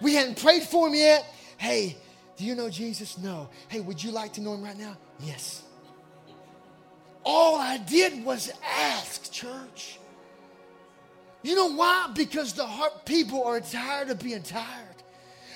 We 0.00 0.14
hadn't 0.14 0.40
prayed 0.40 0.62
for 0.62 0.88
him 0.88 0.94
yet. 0.94 1.24
Hey, 1.58 1.96
do 2.36 2.44
you 2.44 2.54
know 2.54 2.68
Jesus? 2.68 3.18
No. 3.18 3.48
Hey, 3.68 3.80
would 3.80 4.02
you 4.02 4.10
like 4.10 4.34
to 4.34 4.40
know 4.40 4.54
him 4.54 4.62
right 4.62 4.78
now? 4.78 4.96
Yes. 5.20 5.62
All 7.24 7.56
I 7.56 7.78
did 7.78 8.24
was 8.24 8.52
ask, 8.64 9.32
church. 9.32 9.98
You 11.42 11.54
know 11.54 11.74
why? 11.74 12.10
Because 12.14 12.52
the 12.52 12.66
heart 12.66 13.04
people 13.04 13.44
are 13.44 13.60
tired 13.60 14.10
of 14.10 14.18
being 14.18 14.42
tired. 14.42 14.85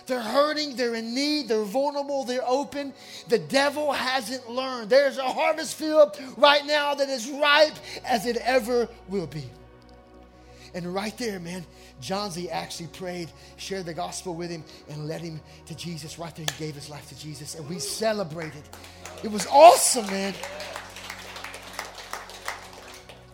They're 0.06 0.20
hurting, 0.20 0.76
they're 0.76 0.94
in 0.94 1.14
need, 1.14 1.48
they're 1.48 1.62
vulnerable, 1.62 2.24
they're 2.24 2.46
open. 2.46 2.92
The 3.28 3.38
devil 3.38 3.92
hasn't 3.92 4.50
learned. 4.50 4.90
There's 4.90 5.18
a 5.18 5.24
harvest 5.24 5.76
field 5.76 6.18
right 6.36 6.64
now 6.66 6.94
that 6.94 7.08
is 7.08 7.28
ripe 7.28 7.76
as 8.04 8.26
it 8.26 8.36
ever 8.38 8.88
will 9.08 9.26
be. 9.26 9.44
And 10.74 10.94
right 10.94 11.16
there, 11.18 11.40
man, 11.40 11.64
John 12.00 12.30
Z 12.30 12.48
actually 12.48 12.88
prayed, 12.88 13.30
shared 13.56 13.86
the 13.86 13.94
gospel 13.94 14.34
with 14.34 14.50
him, 14.50 14.64
and 14.88 15.08
led 15.08 15.20
him 15.20 15.40
to 15.66 15.74
Jesus. 15.74 16.18
Right 16.18 16.34
there, 16.34 16.46
he 16.56 16.64
gave 16.64 16.74
his 16.74 16.88
life 16.88 17.08
to 17.08 17.18
Jesus, 17.18 17.56
and 17.56 17.68
we 17.68 17.78
celebrated. 17.78 18.62
It 19.24 19.30
was 19.30 19.46
awesome, 19.48 20.06
man. 20.06 20.32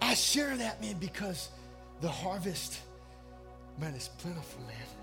I 0.01 0.15
share 0.15 0.57
that, 0.57 0.81
man, 0.81 0.97
because 0.99 1.51
the 2.01 2.09
harvest, 2.09 2.81
man, 3.79 3.95
is 3.95 4.09
plentiful, 4.19 4.63
man. 4.63 4.96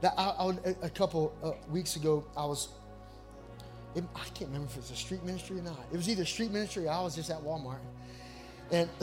That 0.00 0.14
I, 0.16 0.28
I, 0.28 0.52
a 0.82 0.90
couple 0.90 1.34
uh, 1.42 1.52
weeks 1.70 1.96
ago, 1.96 2.24
I 2.36 2.44
was, 2.44 2.68
it, 3.94 4.04
I 4.14 4.24
can't 4.34 4.50
remember 4.50 4.68
if 4.68 4.76
it 4.76 4.80
was 4.80 4.90
a 4.92 4.96
street 4.96 5.24
ministry 5.24 5.58
or 5.58 5.62
not. 5.62 5.80
It 5.92 5.96
was 5.96 6.08
either 6.08 6.24
street 6.24 6.52
ministry 6.52 6.86
or 6.86 6.90
I 6.92 7.02
was 7.02 7.16
just 7.16 7.30
at 7.30 7.38
Walmart. 7.42 7.80
And 8.70 8.88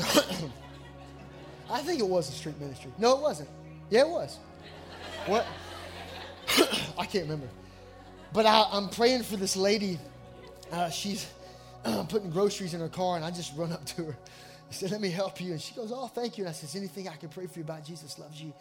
I 1.70 1.82
think 1.82 2.00
it 2.00 2.08
was 2.08 2.30
a 2.30 2.32
street 2.32 2.60
ministry. 2.60 2.92
No, 2.98 3.18
it 3.18 3.22
wasn't. 3.22 3.50
Yeah, 3.90 4.02
it 4.02 4.10
was. 4.10 4.40
What? 5.26 5.46
I 6.98 7.06
can't 7.06 7.24
remember. 7.24 7.50
But 8.32 8.46
I, 8.46 8.78
am 8.78 8.90
praying 8.90 9.24
for 9.24 9.38
this 9.38 9.56
lady. 9.56 10.00
Uh, 10.72 10.90
she's 10.90 11.28
uh, 11.84 12.04
putting 12.10 12.30
groceries 12.30 12.74
in 12.74 12.80
her 12.80 12.90
car, 12.90 13.16
and 13.16 13.26
I 13.26 13.32
just 13.32 13.56
run 13.58 13.72
up 13.72 13.86
to 13.86 14.06
her. 14.06 14.18
I 14.70 14.74
said, 14.74 14.92
Let 14.92 15.02
me 15.02 15.10
help 15.10 15.40
you. 15.42 15.52
And 15.52 15.62
she 15.62 15.74
goes, 15.74 15.92
Oh, 15.94 16.08
thank 16.08 16.38
you. 16.38 16.44
And 16.44 16.50
I 16.50 16.54
says, 16.54 16.76
anything 16.76 17.08
I 17.08 17.16
can 17.16 17.30
pray 17.30 17.48
for 17.48 17.60
you 17.60 17.66
about? 17.66 17.86
Jesus 17.86 18.18
loves 18.20 18.42
you. 18.42 18.54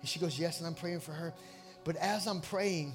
And 0.00 0.08
she 0.08 0.18
goes, 0.18 0.38
Yes. 0.38 0.58
And 0.58 0.66
I'm 0.66 0.74
praying 0.74 1.00
for 1.00 1.12
her. 1.12 1.32
But 1.84 1.96
as 1.96 2.26
I'm 2.26 2.40
praying, 2.40 2.94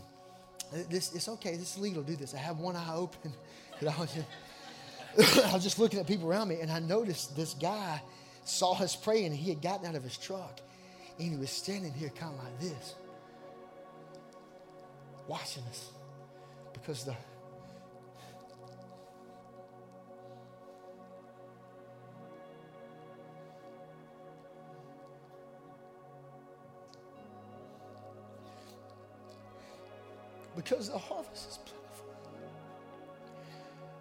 this 0.89 1.13
it's 1.13 1.27
okay. 1.27 1.55
This 1.55 1.75
is 1.75 1.77
legal 1.77 2.03
to 2.03 2.09
do 2.09 2.15
this. 2.15 2.33
I 2.33 2.37
have 2.37 2.59
one 2.59 2.75
eye 2.75 2.93
open. 2.93 3.33
I 3.81 3.99
was, 3.99 4.13
just, 4.13 5.45
I 5.45 5.53
was 5.53 5.63
just 5.63 5.79
looking 5.79 5.99
at 5.99 6.07
people 6.07 6.29
around 6.29 6.47
me, 6.47 6.61
and 6.61 6.71
I 6.71 6.79
noticed 6.79 7.35
this 7.35 7.53
guy 7.53 8.01
saw 8.43 8.73
us 8.81 8.95
praying, 8.95 9.27
and 9.27 9.35
he 9.35 9.49
had 9.49 9.61
gotten 9.61 9.85
out 9.85 9.95
of 9.95 10.03
his 10.03 10.17
truck, 10.17 10.61
and 11.19 11.31
he 11.31 11.37
was 11.37 11.49
standing 11.49 11.93
here 11.93 12.09
kind 12.09 12.33
of 12.37 12.43
like 12.43 12.59
this, 12.59 12.95
watching 15.27 15.63
us, 15.63 15.91
because 16.73 17.03
the 17.03 17.15
because 30.67 30.89
the 30.89 30.97
harvest 30.97 31.49
is 31.49 31.57
plentiful. 31.57 32.05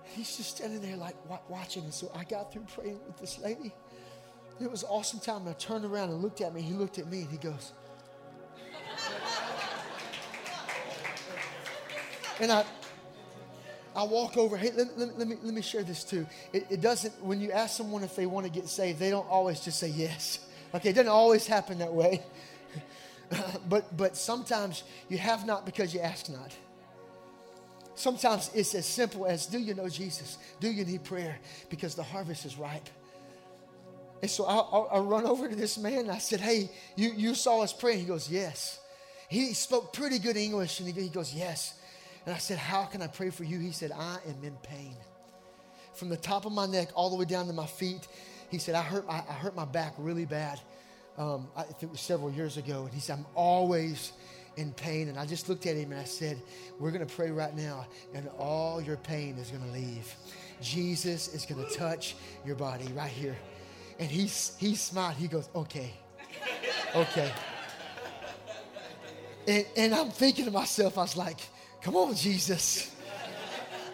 And 0.05 0.15
He's 0.15 0.37
just 0.37 0.57
standing 0.57 0.81
there 0.81 0.97
like 0.97 1.15
watching. 1.49 1.85
And 1.85 1.95
so 1.95 2.11
I 2.15 2.25
got 2.25 2.53
through 2.53 2.67
praying 2.75 2.99
with 3.07 3.19
this 3.19 3.39
lady. 3.39 3.73
It 4.61 4.71
was 4.71 4.85
awesome 4.85 5.21
time. 5.21 5.43
And 5.43 5.51
I 5.51 5.53
turned 5.55 5.85
around 5.85 6.11
and 6.11 6.23
looked 6.23 6.41
at 6.41 6.55
me. 6.55 6.63
He 6.63 6.75
looked 6.75 6.99
at 6.99 7.07
me 7.09 7.23
and 7.23 7.31
he 7.31 7.37
goes, 7.37 7.73
and 12.41 12.51
I, 12.51 12.65
I 13.95 14.03
walk 14.05 14.37
over. 14.37 14.57
Hey, 14.57 14.71
let, 14.75 14.99
let, 14.99 15.19
let, 15.19 15.29
me 15.29 15.37
let 15.43 15.55
me 15.55 15.63
share 15.63 15.83
this 15.83 16.05
too. 16.05 16.27
It, 16.53 16.67
it 16.71 16.81
doesn't. 16.81 17.23
When 17.23 17.41
you 17.41 17.53
ask 17.53 17.77
someone 17.77 18.03
if 18.03 18.17
they 18.17 18.27
want 18.27 18.47
to 18.47 18.53
get 18.53 18.69
saved, 18.69 18.99
they 18.99 19.11
don't 19.11 19.29
always 19.29 19.61
just 19.61 19.79
say 19.79 19.89
yes. 19.89 20.41
Okay, 20.75 20.91
it 20.91 20.95
doesn't 20.95 21.11
always 21.11 21.47
happen 21.47 21.79
that 21.79 21.93
way. 21.93 22.23
but, 23.69 23.97
but 23.97 24.17
sometimes 24.17 24.83
you 25.09 25.19
have 25.19 25.47
not 25.47 25.67
because 25.67 25.95
you 25.95 26.01
ask 26.01 26.29
not. 26.29 26.55
Sometimes 27.95 28.51
it's 28.55 28.75
as 28.75 28.87
simple 28.87 29.27
as 29.27 29.47
do 29.47 29.59
you 29.59 29.75
know 29.75 29.89
Jesus? 29.89 30.39
Do 30.61 30.71
you 30.71 30.85
need 30.85 31.03
prayer? 31.05 31.39
Because 31.71 31.95
the 31.95 32.03
harvest 32.03 32.45
is 32.45 32.57
ripe. 32.57 32.89
And 34.23 34.31
so 34.31 34.45
I, 34.45 34.57
I, 34.57 34.97
I 34.97 35.01
run 35.01 35.25
over 35.25 35.49
to 35.49 35.55
this 35.55 35.79
man 35.79 36.11
I 36.11 36.19
said, 36.19 36.41
Hey, 36.41 36.71
you, 36.95 37.13
you 37.17 37.35
saw 37.35 37.63
us 37.63 37.73
praying. 37.73 38.01
He 38.01 38.05
goes, 38.05 38.31
Yes. 38.31 38.81
He 39.29 39.55
spoke 39.55 39.93
pretty 39.93 40.19
good 40.19 40.37
English 40.37 40.79
and 40.79 40.89
he, 40.89 41.01
he 41.01 41.09
goes, 41.09 41.35
Yes. 41.35 41.79
And 42.27 42.35
I 42.35 42.39
said, 42.39 42.59
How 42.59 42.85
can 42.85 43.01
I 43.03 43.07
pray 43.07 43.31
for 43.31 43.45
you? 43.45 43.59
He 43.59 43.73
said, 43.73 43.93
I 43.93 44.19
am 44.29 44.45
in 44.45 44.57
pain. 44.63 44.97
From 45.95 46.11
the 46.11 46.17
top 46.17 46.45
of 46.45 46.53
my 46.53 46.67
neck 46.67 46.89
all 46.95 47.09
the 47.09 47.17
way 47.17 47.25
down 47.25 47.47
to 47.47 47.55
my 47.55 47.67
feet. 47.67 48.07
He 48.51 48.59
said, 48.59 48.75
I 48.75 48.83
hurt, 48.83 49.07
I, 49.09 49.23
I 49.29 49.33
hurt 49.33 49.57
my 49.57 49.65
back 49.65 49.95
really 49.97 50.27
bad 50.27 50.61
um, 51.19 51.49
I 51.57 51.65
it 51.81 51.91
was 51.91 52.01
several 52.01 52.31
years 52.31 52.57
ago, 52.57 52.85
and 52.85 52.93
he 52.93 53.01
said, 53.01 53.19
I'm 53.19 53.27
always 53.35 54.13
in 54.57 54.73
pain. 54.73 55.09
And 55.09 55.19
I 55.19 55.27
just 55.27 55.49
looked 55.49 55.67
at 55.67 55.77
him 55.77 55.93
and 55.93 56.01
I 56.01 56.05
said, 56.05 56.41
We're 56.79 56.91
going 56.91 57.07
to 57.07 57.15
pray 57.15 57.31
right 57.31 57.55
now, 57.55 57.87
and 58.15 58.29
all 58.39 58.81
your 58.81 58.97
pain 58.97 59.37
is 59.39 59.51
going 59.51 59.65
to 59.65 59.73
leave. 59.73 60.15
Jesus 60.61 61.29
is 61.29 61.45
going 61.47 61.65
to 61.65 61.75
touch 61.75 62.17
your 62.45 62.57
body 62.57 62.91
right 62.95 63.11
here. 63.11 63.37
And 63.99 64.11
he, 64.11 64.27
he 64.59 64.75
smiled. 64.75 65.17
He 65.17 65.29
goes, 65.29 65.49
Okay, 65.55 65.95
okay. 66.95 67.33
And, 69.49 69.67
and 69.77 69.95
I'm 69.95 70.11
thinking 70.11 70.45
to 70.47 70.51
myself, 70.51 70.99
I 70.99 71.03
was 71.03 71.17
like, 71.17 71.41
Come 71.83 71.97
on, 71.97 72.15
Jesus 72.15 72.96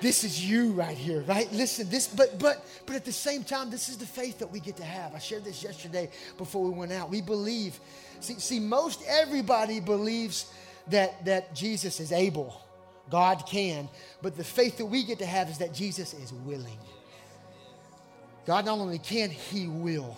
this 0.03 0.25
is 0.25 0.45
you 0.45 0.73
right 0.73 0.97
here, 0.97 1.23
right? 1.23 1.51
Listen, 1.53 1.89
this, 1.89 2.09
but 2.09 2.39
but 2.39 2.65
but 2.87 2.97
at 2.97 3.05
the 3.05 3.13
same 3.13 3.45
time, 3.45 3.71
this 3.71 3.89
is 3.89 3.97
the 3.97 4.07
faith 4.07 4.41
that 4.41 4.51
we 4.51 4.59
get 4.59 4.77
to 4.77 4.85
have. 4.85 5.15
I 5.15 5.19
shared 5.19 5.45
this 5.45 5.63
yesterday 5.63 6.11
before 6.37 6.65
we 6.65 6.71
went 6.71 6.93
out. 6.93 7.09
We 7.09 7.23
believe. 7.23 7.79
See, 8.21 8.35
see, 8.35 8.61
most 8.61 9.03
everybody 9.09 9.79
believes 9.81 10.53
that 10.89 11.25
that 11.25 11.55
Jesus 11.55 12.01
is 12.01 12.11
able, 12.11 12.61
God 13.11 13.45
can, 13.47 13.89
but 14.21 14.37
the 14.37 14.45
faith 14.45 14.77
that 14.79 14.87
we 14.87 15.05
get 15.05 15.21
to 15.21 15.27
have 15.27 15.49
is 15.49 15.59
that 15.59 15.73
Jesus 15.73 16.13
is 16.15 16.33
willing. 16.33 16.79
God 18.45 18.67
not 18.67 18.79
only 18.79 18.99
can, 18.99 19.31
He 19.31 19.69
will. 19.69 20.17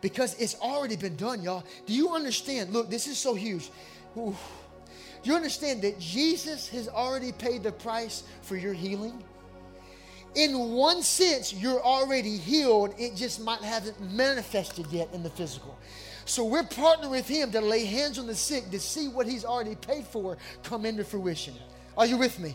Because 0.00 0.40
it's 0.40 0.54
already 0.60 0.94
been 0.94 1.16
done, 1.16 1.42
y'all. 1.42 1.64
Do 1.86 1.92
you 1.92 2.14
understand? 2.14 2.72
Look, 2.72 2.88
this 2.88 3.08
is 3.08 3.18
so 3.18 3.34
huge. 3.34 3.68
Ooh. 4.16 4.36
You 5.24 5.34
understand 5.34 5.82
that 5.82 5.98
Jesus 5.98 6.68
has 6.68 6.88
already 6.88 7.32
paid 7.32 7.62
the 7.62 7.72
price 7.72 8.24
for 8.42 8.56
your 8.56 8.72
healing? 8.72 9.22
In 10.34 10.70
one 10.70 11.02
sense, 11.02 11.52
you're 11.52 11.82
already 11.82 12.36
healed. 12.36 12.94
It 12.98 13.16
just 13.16 13.40
might 13.40 13.60
haven't 13.60 14.00
manifested 14.12 14.86
yet 14.88 15.08
in 15.12 15.22
the 15.22 15.30
physical. 15.30 15.76
So 16.26 16.44
we're 16.44 16.62
partnering 16.62 17.10
with 17.10 17.26
him 17.26 17.50
to 17.52 17.60
lay 17.60 17.84
hands 17.86 18.18
on 18.18 18.26
the 18.26 18.34
sick 18.34 18.70
to 18.70 18.78
see 18.78 19.08
what 19.08 19.26
he's 19.26 19.44
already 19.44 19.74
paid 19.76 20.04
for 20.04 20.36
come 20.62 20.84
into 20.84 21.02
fruition. 21.02 21.54
Are 21.96 22.06
you 22.06 22.18
with 22.18 22.38
me? 22.38 22.54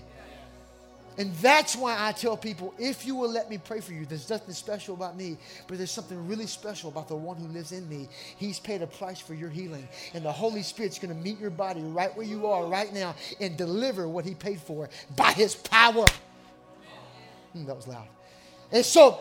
And 1.18 1.34
that's 1.36 1.76
why 1.76 1.96
I 2.00 2.12
tell 2.12 2.36
people 2.36 2.74
if 2.80 3.06
you 3.06 3.16
will 3.16 3.30
let 3.30 3.50
me 3.50 3.58
pray 3.58 3.82
for 3.82 3.94
you, 3.94 4.06
there's 4.06 4.30
nothing 4.30 4.54
special 4.54 4.96
about 4.96 5.16
me, 5.16 5.38
but 5.68 5.78
there's 5.78 5.92
something 5.92 6.28
really 6.28 6.48
special 6.48 6.90
about 6.90 7.08
the 7.08 7.16
one 7.16 7.38
who 7.38 7.48
lives 7.48 7.72
in 7.72 7.88
me. 7.88 8.10
He's 8.38 8.60
paid 8.60 8.82
a 8.82 8.88
price 8.88 9.20
for 9.20 9.34
your 9.34 9.50
healing. 9.50 9.88
And 10.14 10.26
the 10.26 10.32
Holy 10.32 10.64
Spirit's 10.64 11.00
going 11.00 11.16
to 11.16 11.22
meet 11.22 11.40
your 11.40 11.52
body 11.52 11.82
right 11.82 12.16
where 12.16 12.26
you 12.26 12.48
are 12.48 12.66
right 12.66 12.94
now 12.94 13.16
and 13.40 13.56
deliver 13.58 14.08
what 14.08 14.26
He 14.26 14.34
paid 14.36 14.60
for 14.60 14.90
by 15.16 15.32
His 15.32 15.56
power. 15.56 16.06
Mm, 17.56 17.68
that 17.68 17.76
was 17.76 17.88
loud. 17.88 18.08
And 18.72 18.84
so 18.84 19.20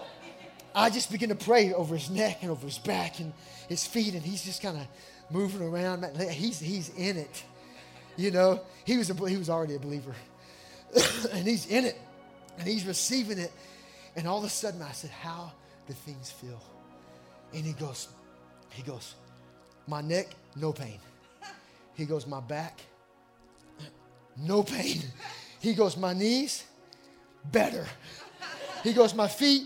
I 0.74 0.90
just 0.90 1.10
begin 1.12 1.28
to 1.28 1.34
pray 1.34 1.72
over 1.72 1.94
his 1.94 2.10
neck 2.10 2.38
and 2.42 2.50
over 2.50 2.66
his 2.66 2.78
back 2.78 3.20
and 3.20 3.32
his 3.68 3.86
feet, 3.86 4.14
and 4.14 4.22
he's 4.22 4.42
just 4.42 4.62
kind 4.62 4.78
of 4.78 4.86
moving 5.30 5.62
around. 5.62 6.04
He's, 6.30 6.58
he's 6.58 6.88
in 6.96 7.16
it. 7.18 7.44
You 8.16 8.30
know, 8.30 8.60
he 8.84 8.96
was, 8.96 9.10
a, 9.10 9.28
he 9.28 9.36
was 9.36 9.50
already 9.50 9.74
a 9.74 9.78
believer. 9.78 10.14
and 11.32 11.46
he's 11.46 11.66
in 11.66 11.84
it 11.84 11.98
and 12.58 12.66
he's 12.66 12.86
receiving 12.86 13.38
it. 13.38 13.52
And 14.16 14.26
all 14.26 14.38
of 14.38 14.44
a 14.44 14.48
sudden 14.48 14.82
I 14.82 14.92
said, 14.92 15.10
How 15.10 15.52
do 15.86 15.92
things 15.92 16.30
feel? 16.30 16.62
And 17.54 17.64
he 17.64 17.72
goes, 17.72 18.08
he 18.70 18.82
goes, 18.82 19.14
my 19.86 20.00
neck, 20.00 20.28
no 20.56 20.72
pain. 20.72 20.98
He 21.94 22.06
goes, 22.06 22.26
my 22.26 22.40
back, 22.40 22.80
no 24.36 24.62
pain. 24.62 25.02
He 25.60 25.74
goes, 25.74 25.96
my 25.96 26.14
knees, 26.14 26.64
better. 27.50 27.86
He 28.82 28.92
goes, 28.92 29.14
my 29.14 29.28
feet, 29.28 29.64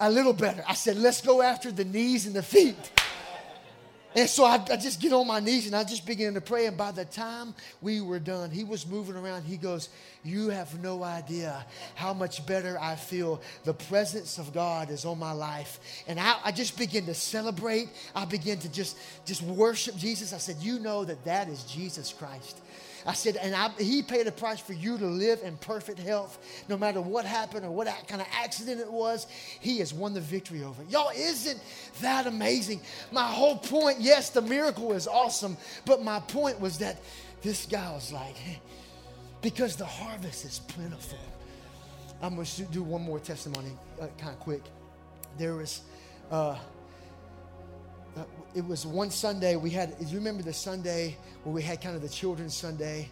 a 0.00 0.10
little 0.10 0.32
better. 0.32 0.64
I 0.66 0.74
said, 0.74 0.96
let's 0.96 1.20
go 1.20 1.40
after 1.40 1.70
the 1.70 1.84
knees 1.84 2.26
and 2.26 2.34
the 2.34 2.42
feet. 2.42 2.76
And 4.16 4.28
so 4.28 4.44
I, 4.44 4.54
I, 4.70 4.76
just 4.76 5.00
get 5.00 5.12
on 5.12 5.26
my 5.26 5.38
knees 5.38 5.66
and 5.66 5.76
I 5.76 5.84
just 5.84 6.06
begin 6.06 6.32
to 6.34 6.40
pray. 6.40 6.66
And 6.66 6.76
by 6.76 6.92
the 6.92 7.04
time 7.04 7.54
we 7.82 8.00
were 8.00 8.18
done, 8.18 8.50
he 8.50 8.64
was 8.64 8.86
moving 8.86 9.14
around. 9.14 9.44
He 9.44 9.58
goes, 9.58 9.90
You 10.24 10.48
have 10.48 10.80
no 10.82 11.02
idea 11.02 11.64
how 11.94 12.14
much 12.14 12.44
better 12.46 12.78
I 12.80 12.96
feel. 12.96 13.42
The 13.64 13.74
presence 13.74 14.38
of 14.38 14.54
God 14.54 14.90
is 14.90 15.04
on 15.04 15.18
my 15.18 15.32
life. 15.32 15.78
And 16.08 16.18
I, 16.18 16.36
I 16.42 16.52
just 16.52 16.78
begin 16.78 17.04
to 17.06 17.14
celebrate. 17.14 17.90
I 18.14 18.24
begin 18.24 18.58
to 18.60 18.72
just, 18.72 18.96
just 19.26 19.42
worship 19.42 19.94
Jesus. 19.96 20.32
I 20.32 20.38
said, 20.38 20.56
You 20.56 20.78
know 20.78 21.04
that 21.04 21.24
that 21.26 21.48
is 21.48 21.64
Jesus 21.64 22.12
Christ. 22.12 22.58
I 23.08 23.14
said, 23.14 23.36
and 23.36 23.54
I, 23.54 23.70
he 23.78 24.02
paid 24.02 24.26
a 24.26 24.32
price 24.32 24.60
for 24.60 24.74
you 24.74 24.98
to 24.98 25.06
live 25.06 25.40
in 25.42 25.56
perfect 25.56 25.98
health. 25.98 26.38
No 26.68 26.76
matter 26.76 27.00
what 27.00 27.24
happened 27.24 27.64
or 27.64 27.70
what 27.70 27.86
kind 28.06 28.20
of 28.20 28.28
accident 28.30 28.82
it 28.82 28.92
was, 28.92 29.26
he 29.60 29.78
has 29.78 29.94
won 29.94 30.12
the 30.12 30.20
victory 30.20 30.62
over 30.62 30.82
it. 30.82 30.90
Y'all, 30.90 31.10
isn't 31.16 31.58
that 32.02 32.26
amazing? 32.26 32.82
My 33.10 33.26
whole 33.26 33.56
point, 33.56 33.98
yes, 33.98 34.28
the 34.28 34.42
miracle 34.42 34.92
is 34.92 35.08
awesome, 35.08 35.56
but 35.86 36.02
my 36.02 36.20
point 36.20 36.60
was 36.60 36.76
that 36.80 36.98
this 37.40 37.64
guy 37.64 37.90
was 37.92 38.12
like, 38.12 38.36
because 39.40 39.74
the 39.76 39.86
harvest 39.86 40.44
is 40.44 40.58
plentiful. 40.68 41.18
I'm 42.20 42.34
going 42.34 42.46
to 42.46 42.62
do 42.64 42.82
one 42.82 43.00
more 43.00 43.20
testimony, 43.20 43.70
uh, 43.98 44.08
kind 44.18 44.34
of 44.34 44.40
quick. 44.40 44.64
There 45.38 45.54
was. 45.54 45.80
Uh, 46.30 46.58
uh, 48.16 48.24
it 48.54 48.66
was 48.66 48.86
one 48.86 49.10
Sunday 49.10 49.56
we 49.56 49.70
had. 49.70 49.94
You 50.00 50.16
remember 50.16 50.42
the 50.42 50.52
Sunday 50.52 51.16
where 51.44 51.54
we 51.54 51.62
had 51.62 51.80
kind 51.80 51.94
of 51.94 52.02
the 52.02 52.08
children's 52.08 52.54
Sunday, 52.54 53.10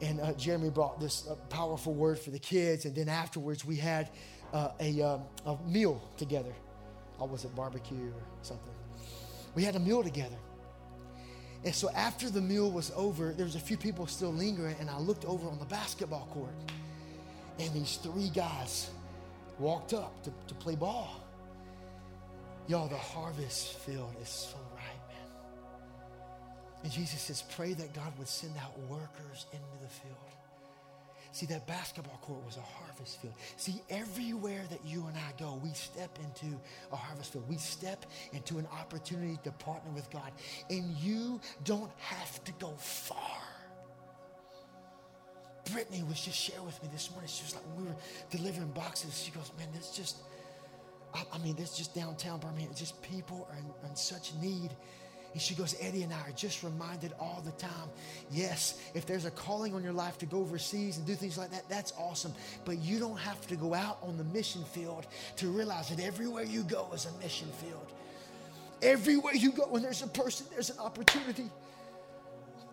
and 0.00 0.20
uh, 0.20 0.32
Jeremy 0.34 0.70
brought 0.70 1.00
this 1.00 1.26
uh, 1.28 1.34
powerful 1.48 1.94
word 1.94 2.18
for 2.18 2.30
the 2.30 2.38
kids, 2.38 2.84
and 2.84 2.94
then 2.94 3.08
afterwards 3.08 3.64
we 3.64 3.76
had 3.76 4.10
uh, 4.52 4.70
a, 4.80 5.02
um, 5.02 5.22
a 5.46 5.56
meal 5.66 6.02
together. 6.16 6.52
I 7.20 7.24
was 7.24 7.44
it 7.44 7.54
barbecue 7.54 8.08
or 8.08 8.22
something? 8.42 8.72
We 9.54 9.62
had 9.64 9.76
a 9.76 9.80
meal 9.80 10.02
together. 10.02 10.36
And 11.64 11.74
so 11.74 11.88
after 11.90 12.28
the 12.28 12.40
meal 12.40 12.70
was 12.70 12.92
over, 12.94 13.32
there 13.32 13.46
was 13.46 13.54
a 13.54 13.60
few 13.60 13.76
people 13.76 14.06
still 14.06 14.32
lingering, 14.32 14.76
and 14.80 14.90
I 14.90 14.98
looked 14.98 15.24
over 15.24 15.48
on 15.48 15.58
the 15.58 15.64
basketball 15.64 16.28
court, 16.32 16.52
and 17.58 17.72
these 17.72 17.96
three 17.96 18.28
guys 18.28 18.90
walked 19.58 19.94
up 19.94 20.22
to, 20.24 20.32
to 20.48 20.54
play 20.54 20.74
ball. 20.74 21.23
Y'all, 22.66 22.88
the 22.88 22.96
harvest 22.96 23.74
field 23.80 24.14
is 24.22 24.28
so 24.28 24.56
ripe, 24.74 25.08
man. 25.08 25.28
And 26.82 26.92
Jesus 26.92 27.20
says, 27.20 27.42
pray 27.54 27.74
that 27.74 27.92
God 27.94 28.12
would 28.18 28.28
send 28.28 28.54
out 28.56 28.78
workers 28.88 29.46
into 29.52 29.82
the 29.82 29.88
field. 29.88 30.16
See, 31.32 31.46
that 31.46 31.66
basketball 31.66 32.18
court 32.22 32.44
was 32.46 32.56
a 32.56 32.60
harvest 32.60 33.20
field. 33.20 33.34
See, 33.56 33.82
everywhere 33.90 34.62
that 34.70 34.78
you 34.86 35.04
and 35.06 35.16
I 35.16 35.32
go, 35.36 35.60
we 35.64 35.70
step 35.70 36.16
into 36.22 36.56
a 36.92 36.96
harvest 36.96 37.32
field. 37.32 37.48
We 37.48 37.56
step 37.56 38.06
into 38.32 38.58
an 38.58 38.68
opportunity 38.72 39.38
to 39.42 39.50
partner 39.50 39.90
with 39.92 40.08
God. 40.10 40.30
And 40.70 40.96
you 40.98 41.40
don't 41.64 41.90
have 41.98 42.44
to 42.44 42.52
go 42.52 42.72
far. 42.78 43.18
Brittany 45.72 46.04
was 46.08 46.20
just 46.20 46.38
sharing 46.38 46.66
with 46.66 46.80
me 46.82 46.88
this 46.92 47.10
morning. 47.10 47.28
She 47.28 47.42
was 47.42 47.54
like, 47.56 47.64
when 47.74 47.84
we 47.84 47.90
were 47.90 47.96
delivering 48.30 48.70
boxes, 48.70 49.20
she 49.20 49.32
goes, 49.32 49.50
man, 49.58 49.68
that's 49.72 49.90
just 49.90 50.18
I, 51.14 51.24
I 51.32 51.38
mean, 51.38 51.54
there's 51.54 51.76
just 51.76 51.94
downtown 51.94 52.40
Birmingham, 52.40 52.74
just 52.74 53.00
people 53.02 53.48
are 53.50 53.56
in, 53.56 53.88
in 53.88 53.96
such 53.96 54.32
need. 54.42 54.70
And 55.32 55.42
she 55.42 55.56
goes, 55.56 55.74
Eddie 55.80 56.04
and 56.04 56.12
I 56.12 56.20
are 56.28 56.32
just 56.36 56.62
reminded 56.62 57.12
all 57.18 57.42
the 57.44 57.50
time 57.52 57.88
yes, 58.30 58.80
if 58.94 59.04
there's 59.04 59.24
a 59.24 59.32
calling 59.32 59.74
on 59.74 59.82
your 59.82 59.92
life 59.92 60.16
to 60.18 60.26
go 60.26 60.38
overseas 60.38 60.96
and 60.96 61.04
do 61.06 61.14
things 61.14 61.36
like 61.36 61.50
that, 61.50 61.68
that's 61.68 61.92
awesome. 61.98 62.32
But 62.64 62.78
you 62.78 63.00
don't 63.00 63.18
have 63.18 63.44
to 63.48 63.56
go 63.56 63.74
out 63.74 63.98
on 64.02 64.16
the 64.16 64.24
mission 64.24 64.62
field 64.62 65.06
to 65.36 65.48
realize 65.48 65.88
that 65.88 66.00
everywhere 66.00 66.44
you 66.44 66.62
go 66.62 66.88
is 66.94 67.06
a 67.06 67.12
mission 67.22 67.48
field. 67.48 67.92
Everywhere 68.80 69.34
you 69.34 69.50
go, 69.50 69.64
when 69.64 69.82
there's 69.82 70.02
a 70.02 70.06
person, 70.06 70.46
there's 70.52 70.70
an 70.70 70.78
opportunity. 70.78 71.50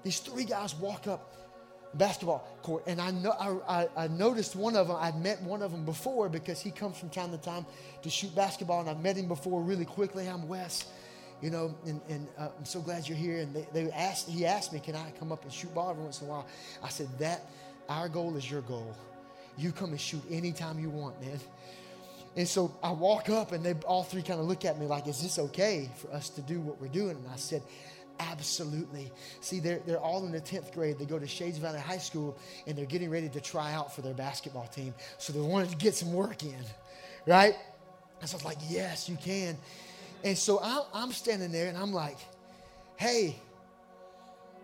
These 0.04 0.20
three 0.20 0.46
guys 0.46 0.76
walk 0.76 1.08
up 1.08 1.34
basketball 1.94 2.48
court. 2.64 2.84
And 2.88 3.02
I, 3.02 3.12
know, 3.12 3.32
I, 3.68 3.88
I, 3.96 4.08
noticed 4.08 4.56
one 4.56 4.76
of 4.76 4.88
them, 4.88 4.98
I'd 5.00 5.22
met 5.22 5.42
one 5.44 5.62
of 5.62 5.72
them 5.72 5.86
before 5.86 6.30
because 6.30 6.62
he 6.62 6.72
comes 6.72 6.98
from 6.98 7.10
time 7.10 7.32
to 7.32 7.38
time 7.38 7.66
to 8.04 8.10
shoot 8.10 8.34
basketball. 8.36 8.82
And 8.82 8.90
I've 8.90 9.02
met 9.02 9.18
him 9.18 9.28
before 9.28 9.62
really 9.62 9.86
quickly. 9.86 10.28
I'm 10.28 10.48
Wes, 10.48 10.86
you 11.42 11.50
know, 11.50 11.76
and, 11.86 12.02
and 12.10 12.28
uh, 12.38 12.50
I'm 12.58 12.66
so 12.66 12.82
glad 12.82 13.08
you're 13.08 13.18
here. 13.18 13.40
And 13.40 13.54
they, 13.54 13.68
they 13.74 13.92
asked, 13.92 14.30
he 14.30 14.46
asked 14.46 14.74
me, 14.74 14.80
can 14.80 14.96
I 14.96 15.12
come 15.20 15.32
up 15.32 15.44
and 15.44 15.52
shoot 15.52 15.74
ball 15.74 15.90
every 15.90 16.04
once 16.04 16.22
in 16.22 16.28
a 16.28 16.30
while? 16.30 16.48
I 16.84 16.90
said, 16.90 17.08
that, 17.20 17.46
our 17.90 18.08
goal 18.08 18.38
is 18.38 18.50
your 18.50 18.62
goal. 18.62 18.96
You 19.58 19.72
come 19.72 19.90
and 19.92 20.00
shoot 20.00 20.24
anytime 20.30 20.80
you 20.80 20.90
want, 20.90 21.20
man. 21.22 21.40
And 22.38 22.48
so 22.48 22.74
I 22.82 22.92
walk 22.92 23.30
up 23.30 23.52
and 23.52 23.66
they 23.66 23.74
all 23.86 24.04
three 24.04 24.22
kind 24.22 24.40
of 24.40 24.46
look 24.46 24.64
at 24.64 24.80
me 24.80 24.86
like, 24.86 25.08
is 25.08 25.22
this 25.22 25.38
okay 25.38 25.90
for 25.98 26.14
us 26.14 26.30
to 26.30 26.42
do 26.42 26.62
what 26.62 26.80
we're 26.80 26.88
doing? 26.88 27.18
And 27.18 27.28
I 27.32 27.36
said, 27.36 27.62
Absolutely. 28.30 29.12
See, 29.40 29.60
they're, 29.60 29.80
they're 29.86 30.00
all 30.00 30.24
in 30.26 30.32
the 30.32 30.40
10th 30.40 30.74
grade. 30.74 31.00
They 31.00 31.06
go 31.06 31.18
to 31.18 31.28
Shades 31.28 31.58
Valley 31.58 31.80
High 31.80 31.98
School 31.98 32.38
and 32.68 32.78
they're 32.78 32.86
getting 32.86 33.10
ready 33.10 33.30
to 33.30 33.42
try 33.42 33.74
out 33.74 33.96
for 33.96 34.02
their 34.02 34.14
basketball 34.14 34.68
team. 34.68 34.94
So 35.18 35.34
they 35.34 35.40
wanted 35.40 35.70
to 35.70 35.76
get 35.78 35.96
some 35.96 36.14
work 36.14 36.44
in, 36.44 36.64
right? 37.26 37.56
And 38.20 38.30
so 38.30 38.36
I 38.36 38.38
was 38.38 38.46
like, 38.46 38.60
yes, 38.70 39.10
you 39.10 39.18
can. 39.18 39.58
And 40.24 40.38
so 40.38 40.60
I'm, 40.62 40.84
I'm 40.94 41.12
standing 41.12 41.52
there 41.52 41.68
and 41.68 41.78
I'm 41.78 41.92
like, 41.92 42.18
hey, 42.98 43.36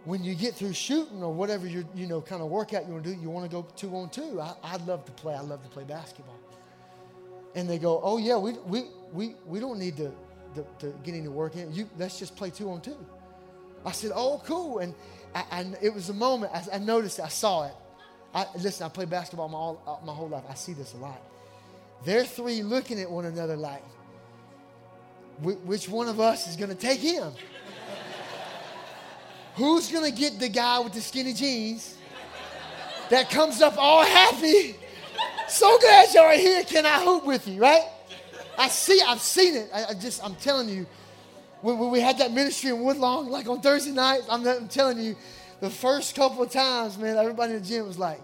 when 0.05 0.23
you 0.23 0.35
get 0.35 0.53
through 0.53 0.73
shooting 0.73 1.23
or 1.23 1.33
whatever 1.33 1.67
you 1.67 1.85
you 1.93 2.07
know 2.07 2.21
kind 2.21 2.41
of 2.41 2.47
workout 2.47 2.85
you 2.85 2.93
want 2.93 3.03
to 3.03 3.13
do, 3.13 3.19
you 3.19 3.29
want 3.29 3.49
to 3.49 3.51
go 3.51 3.67
two 3.75 3.93
on 3.95 4.09
two. 4.09 4.39
I, 4.39 4.53
I'd 4.63 4.85
love 4.87 5.03
to 5.05 5.11
play. 5.13 5.33
I 5.33 5.41
love 5.41 5.63
to 5.63 5.69
play 5.69 5.83
basketball. 5.83 6.37
And 7.55 7.67
they 7.67 7.79
go, 7.79 7.99
oh 8.03 8.17
yeah, 8.17 8.37
we 8.37 8.53
we 8.67 8.85
we, 9.11 9.35
we 9.45 9.59
don't 9.59 9.79
need 9.79 9.97
to, 9.97 10.13
to, 10.55 10.65
to 10.79 10.93
get 11.03 11.15
any 11.15 11.27
work 11.27 11.55
in. 11.55 11.73
You 11.73 11.89
let's 11.97 12.19
just 12.19 12.35
play 12.35 12.51
two 12.51 12.69
on 12.69 12.81
two. 12.81 12.95
I 13.85 13.91
said, 13.91 14.11
oh, 14.13 14.41
cool. 14.45 14.79
And 14.79 14.93
I, 15.33 15.65
it 15.81 15.93
was 15.93 16.09
a 16.09 16.13
moment, 16.13 16.51
I, 16.53 16.75
I 16.75 16.77
noticed, 16.79 17.19
I 17.19 17.27
saw 17.27 17.65
it. 17.65 17.73
I, 18.33 18.45
listen, 18.57 18.85
I 18.85 18.89
played 18.89 19.09
basketball 19.09 19.49
my, 19.49 19.57
all, 19.57 19.81
uh, 19.87 20.05
my 20.05 20.13
whole 20.13 20.29
life. 20.29 20.43
I 20.49 20.53
see 20.53 20.73
this 20.73 20.93
a 20.93 20.97
lot. 20.97 21.21
They're 22.05 22.25
three 22.25 22.61
looking 22.61 22.99
at 22.99 23.09
one 23.09 23.25
another 23.25 23.55
like, 23.55 23.83
which 25.41 25.87
one 25.87 26.07
of 26.07 26.19
us 26.19 26.47
is 26.47 26.55
going 26.55 26.69
to 26.69 26.75
take 26.75 26.99
him? 26.99 27.31
Who's 29.55 29.91
going 29.91 30.11
to 30.11 30.17
get 30.17 30.39
the 30.39 30.49
guy 30.49 30.79
with 30.79 30.93
the 30.93 31.01
skinny 31.01 31.33
jeans 31.33 31.97
that 33.09 33.29
comes 33.29 33.61
up 33.61 33.75
all 33.77 34.03
happy? 34.03 34.75
So 35.47 35.79
glad 35.79 36.15
are 36.15 36.33
here. 36.33 36.63
Can 36.63 36.85
I 36.85 37.03
hoop 37.03 37.25
with 37.25 37.47
you, 37.47 37.61
right? 37.61 37.83
I 38.57 38.67
see, 38.67 39.01
I've 39.05 39.21
seen 39.21 39.55
it. 39.55 39.69
I, 39.73 39.85
I 39.85 39.93
just, 39.93 40.23
I'm 40.23 40.35
telling 40.35 40.69
you, 40.69 40.85
when, 41.61 41.89
we 41.89 41.99
had 41.99 42.17
that 42.19 42.31
ministry 42.31 42.69
in 42.69 42.81
Woodlawn, 42.81 43.29
like 43.29 43.47
on 43.47 43.61
Thursday 43.61 43.91
night, 43.91 44.21
I'm, 44.29 44.45
I'm 44.47 44.67
telling 44.67 44.99
you, 44.99 45.15
the 45.59 45.69
first 45.69 46.15
couple 46.15 46.43
of 46.43 46.51
times, 46.51 46.97
man, 46.97 47.17
everybody 47.17 47.53
in 47.53 47.61
the 47.61 47.65
gym 47.65 47.87
was 47.87 47.97
like, 47.97 48.21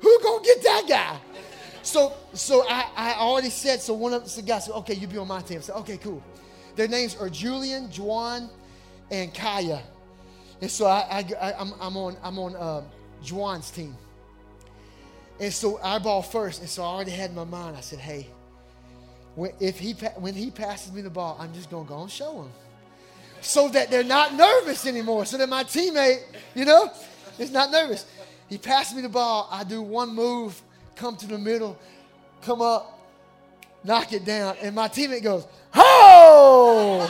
who 0.00 0.20
gonna 0.22 0.42
get 0.44 0.62
that 0.62 0.84
guy? 0.88 1.18
So, 1.82 2.14
so 2.32 2.66
I, 2.68 2.86
I 2.96 3.14
already 3.14 3.50
said, 3.50 3.80
so 3.80 3.94
one 3.94 4.12
of 4.12 4.34
the 4.34 4.42
guys 4.42 4.66
said, 4.66 4.74
okay, 4.76 4.94
you 4.94 5.06
be 5.06 5.18
on 5.18 5.28
my 5.28 5.40
team. 5.40 5.58
I 5.58 5.60
said, 5.60 5.76
okay, 5.76 5.96
cool. 5.96 6.22
Their 6.76 6.88
names 6.88 7.16
are 7.16 7.28
Julian, 7.28 7.90
Juan, 7.90 8.48
and 9.10 9.34
Kaya. 9.34 9.82
And 10.60 10.70
so 10.70 10.86
I, 10.86 11.24
I, 11.40 11.52
am 11.60 11.72
I'm 11.80 11.96
on, 11.96 12.16
I'm 12.22 12.38
on 12.38 12.56
uh, 12.56 12.82
Juwan's 13.24 13.70
team. 13.70 13.96
And 15.38 15.52
so 15.52 15.80
I 15.82 15.98
ball 15.98 16.22
first. 16.22 16.60
And 16.60 16.68
so 16.68 16.82
I 16.82 16.86
already 16.86 17.12
had 17.12 17.30
in 17.30 17.36
my 17.36 17.44
mind, 17.44 17.76
I 17.76 17.80
said, 17.80 17.98
hey, 17.98 18.26
when, 19.34 19.52
if 19.58 19.78
he, 19.78 19.92
when 20.16 20.34
he 20.34 20.50
passes 20.50 20.92
me 20.92 21.00
the 21.00 21.10
ball, 21.10 21.36
I'm 21.40 21.52
just 21.54 21.70
to 21.70 21.84
go 21.84 22.02
and 22.02 22.10
show 22.10 22.42
him. 22.42 22.50
So 23.40 23.68
that 23.68 23.90
they're 23.90 24.04
not 24.04 24.34
nervous 24.34 24.86
anymore. 24.86 25.24
So 25.24 25.38
that 25.38 25.48
my 25.48 25.64
teammate, 25.64 26.22
you 26.54 26.64
know, 26.64 26.90
is 27.38 27.50
not 27.50 27.70
nervous. 27.70 28.06
He 28.48 28.58
passes 28.58 28.94
me 28.94 29.02
the 29.02 29.08
ball. 29.08 29.48
I 29.50 29.64
do 29.64 29.80
one 29.80 30.14
move, 30.14 30.60
come 30.96 31.16
to 31.16 31.26
the 31.26 31.38
middle, 31.38 31.78
come 32.42 32.60
up, 32.60 33.00
knock 33.84 34.12
it 34.12 34.24
down. 34.24 34.56
And 34.60 34.74
my 34.74 34.88
teammate 34.88 35.22
goes, 35.22 35.46
Ho! 35.72 37.08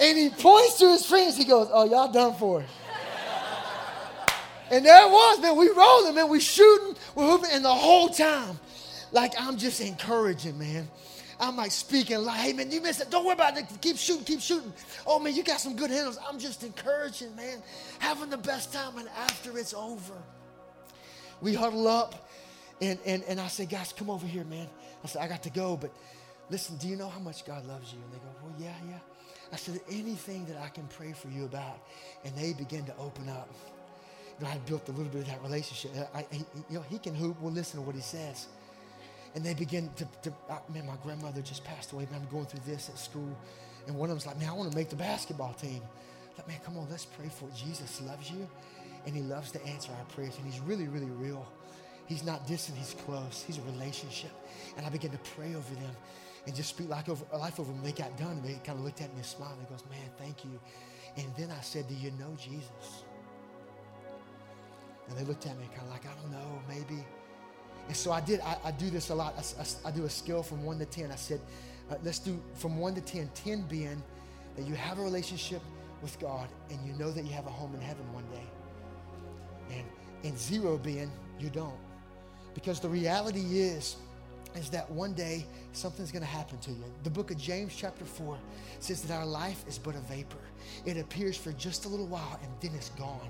and 0.00 0.18
he 0.18 0.28
points 0.30 0.78
to 0.80 0.90
his 0.90 1.06
friends. 1.06 1.36
He 1.36 1.44
goes, 1.44 1.68
Oh, 1.72 1.84
y'all 1.84 2.10
done 2.12 2.34
for. 2.34 2.64
and 4.70 4.84
there 4.84 5.06
it 5.06 5.10
was, 5.10 5.40
man. 5.40 5.56
We 5.56 5.70
rolling, 5.70 6.14
man. 6.14 6.28
We 6.28 6.40
shooting, 6.40 6.96
we're 7.14 7.30
hooping. 7.30 7.50
And 7.52 7.64
the 7.64 7.72
whole 7.72 8.08
time, 8.08 8.58
like 9.12 9.32
I'm 9.38 9.56
just 9.56 9.80
encouraging, 9.80 10.58
man. 10.58 10.88
I'm 11.42 11.56
like 11.56 11.72
speaking 11.72 12.18
like, 12.18 12.38
hey 12.38 12.52
man, 12.52 12.70
you 12.70 12.80
missed 12.80 13.00
it. 13.00 13.10
Don't 13.10 13.24
worry 13.24 13.34
about 13.34 13.58
it. 13.58 13.66
Keep 13.80 13.96
shooting, 13.96 14.24
keep 14.24 14.40
shooting. 14.40 14.72
Oh 15.04 15.18
man, 15.18 15.34
you 15.34 15.42
got 15.42 15.60
some 15.60 15.74
good 15.74 15.90
handles. 15.90 16.16
I'm 16.26 16.38
just 16.38 16.62
encouraging, 16.62 17.34
man. 17.34 17.60
Having 17.98 18.30
the 18.30 18.36
best 18.36 18.72
time, 18.72 18.96
and 18.96 19.08
after 19.08 19.58
it's 19.58 19.74
over, 19.74 20.14
we 21.40 21.52
huddle 21.52 21.88
up, 21.88 22.30
and 22.80 22.96
and 23.04 23.24
and 23.24 23.40
I 23.40 23.48
say, 23.48 23.66
guys, 23.66 23.92
come 23.92 24.08
over 24.08 24.24
here, 24.24 24.44
man. 24.44 24.68
I 25.02 25.08
said, 25.08 25.20
I 25.20 25.26
got 25.26 25.42
to 25.42 25.50
go, 25.50 25.76
but 25.76 25.92
listen, 26.48 26.76
do 26.76 26.86
you 26.86 26.94
know 26.94 27.08
how 27.08 27.18
much 27.18 27.44
God 27.44 27.66
loves 27.66 27.92
you? 27.92 27.98
And 28.04 28.12
they 28.12 28.18
go, 28.18 28.30
well, 28.44 28.54
yeah, 28.60 28.74
yeah. 28.88 28.98
I 29.52 29.56
said, 29.56 29.80
anything 29.90 30.46
that 30.46 30.58
I 30.62 30.68
can 30.68 30.86
pray 30.86 31.12
for 31.12 31.28
you 31.28 31.44
about, 31.44 31.80
and 32.24 32.32
they 32.36 32.52
begin 32.52 32.84
to 32.84 32.96
open 32.98 33.28
up. 33.28 33.50
You 34.38 34.46
know, 34.46 34.52
I 34.52 34.58
built 34.58 34.88
a 34.88 34.92
little 34.92 35.12
bit 35.12 35.22
of 35.22 35.26
that 35.26 35.42
relationship. 35.42 36.08
I, 36.14 36.24
he, 36.30 36.44
you 36.70 36.76
know, 36.76 36.84
he 36.88 36.98
can 36.98 37.16
hoop. 37.16 37.36
We'll 37.40 37.52
listen 37.52 37.80
to 37.80 37.84
what 37.84 37.96
he 37.96 38.00
says 38.00 38.46
and 39.34 39.44
they 39.44 39.54
begin 39.54 39.90
to, 39.96 40.06
to 40.22 40.32
uh, 40.50 40.58
man, 40.72 40.86
my 40.86 40.96
grandmother 41.02 41.40
just 41.40 41.64
passed 41.64 41.92
away, 41.92 42.06
man, 42.10 42.20
I'm 42.22 42.32
going 42.32 42.46
through 42.46 42.60
this 42.66 42.88
at 42.88 42.98
school. 42.98 43.36
And 43.86 43.96
one 43.96 44.10
of 44.10 44.16
them's 44.16 44.26
like, 44.26 44.38
man, 44.38 44.48
I 44.48 44.52
want 44.52 44.70
to 44.70 44.76
make 44.76 44.90
the 44.90 44.96
basketball 44.96 45.54
team. 45.54 45.82
Like, 46.36 46.48
man, 46.48 46.58
come 46.64 46.76
on, 46.78 46.86
let's 46.90 47.04
pray 47.04 47.28
for 47.28 47.46
it. 47.46 47.54
Jesus 47.54 48.00
loves 48.02 48.30
you, 48.30 48.48
and 49.06 49.14
he 49.14 49.22
loves 49.22 49.50
to 49.52 49.66
answer 49.66 49.90
our 49.98 50.04
prayers, 50.06 50.36
and 50.36 50.50
he's 50.50 50.60
really, 50.60 50.88
really 50.88 51.10
real. 51.10 51.46
He's 52.06 52.24
not 52.24 52.46
distant, 52.46 52.78
he's 52.78 52.94
close. 53.06 53.44
He's 53.46 53.58
a 53.58 53.62
relationship. 53.62 54.30
And 54.76 54.86
I 54.86 54.90
began 54.90 55.10
to 55.10 55.18
pray 55.36 55.54
over 55.54 55.74
them 55.74 55.96
and 56.46 56.54
just 56.54 56.70
speak 56.70 56.88
life 56.88 57.08
over, 57.08 57.24
life 57.36 57.60
over 57.60 57.72
them. 57.72 57.82
They 57.82 57.92
got 57.92 58.16
done, 58.18 58.32
and 58.32 58.44
they 58.44 58.60
kind 58.64 58.78
of 58.78 58.84
looked 58.84 59.00
at 59.00 59.10
me 59.10 59.16
and 59.16 59.26
smiled, 59.26 59.58
and 59.58 59.68
goes, 59.68 59.84
man, 59.90 60.10
thank 60.18 60.44
you. 60.44 60.58
And 61.16 61.26
then 61.36 61.50
I 61.50 61.60
said, 61.60 61.88
do 61.88 61.94
you 61.94 62.10
know 62.12 62.34
Jesus? 62.38 63.04
And 65.08 65.18
they 65.18 65.24
looked 65.24 65.46
at 65.46 65.58
me 65.58 65.68
kind 65.74 65.86
of 65.86 65.90
like, 65.90 66.06
I 66.06 66.14
don't 66.20 66.32
know, 66.32 66.60
maybe. 66.68 67.04
And 67.88 67.96
so 67.96 68.12
I 68.12 68.20
did, 68.20 68.40
I, 68.40 68.56
I 68.64 68.70
do 68.70 68.90
this 68.90 69.10
a 69.10 69.14
lot. 69.14 69.34
I, 69.36 69.62
I, 69.62 69.88
I, 69.88 69.90
do 69.90 70.04
a 70.04 70.10
scale 70.10 70.42
from 70.42 70.64
one 70.64 70.78
to 70.78 70.84
10. 70.84 71.10
I 71.10 71.16
said, 71.16 71.40
uh, 71.90 71.96
let's 72.04 72.18
do 72.18 72.40
from 72.54 72.78
one 72.78 72.94
to 72.94 73.00
10, 73.00 73.30
10 73.34 73.62
being 73.62 74.02
that 74.56 74.66
you 74.66 74.74
have 74.74 74.98
a 74.98 75.02
relationship 75.02 75.62
with 76.00 76.18
God 76.18 76.48
and 76.70 76.78
you 76.86 76.92
know 76.94 77.10
that 77.10 77.24
you 77.24 77.32
have 77.32 77.46
a 77.46 77.50
home 77.50 77.74
in 77.74 77.80
heaven 77.80 78.04
one 78.12 78.24
day. 78.32 79.76
And, 79.76 79.84
and 80.24 80.38
zero 80.38 80.78
being 80.78 81.10
you 81.38 81.50
don't. 81.50 81.78
Because 82.54 82.80
the 82.80 82.88
reality 82.88 83.60
is, 83.60 83.96
is 84.54 84.68
that 84.70 84.90
one 84.90 85.14
day 85.14 85.46
something's 85.72 86.12
going 86.12 86.22
to 86.22 86.28
happen 86.28 86.58
to 86.58 86.70
you. 86.70 86.84
The 87.04 87.10
book 87.10 87.30
of 87.30 87.38
James, 87.38 87.74
chapter 87.74 88.04
4, 88.04 88.36
says 88.80 89.02
that 89.02 89.14
our 89.14 89.24
life 89.24 89.64
is 89.66 89.78
but 89.78 89.94
a 89.94 90.00
vapor. 90.00 90.36
It 90.84 90.98
appears 90.98 91.36
for 91.36 91.52
just 91.52 91.86
a 91.86 91.88
little 91.88 92.06
while 92.06 92.38
and 92.42 92.52
then 92.60 92.76
it's 92.76 92.90
gone. 92.90 93.28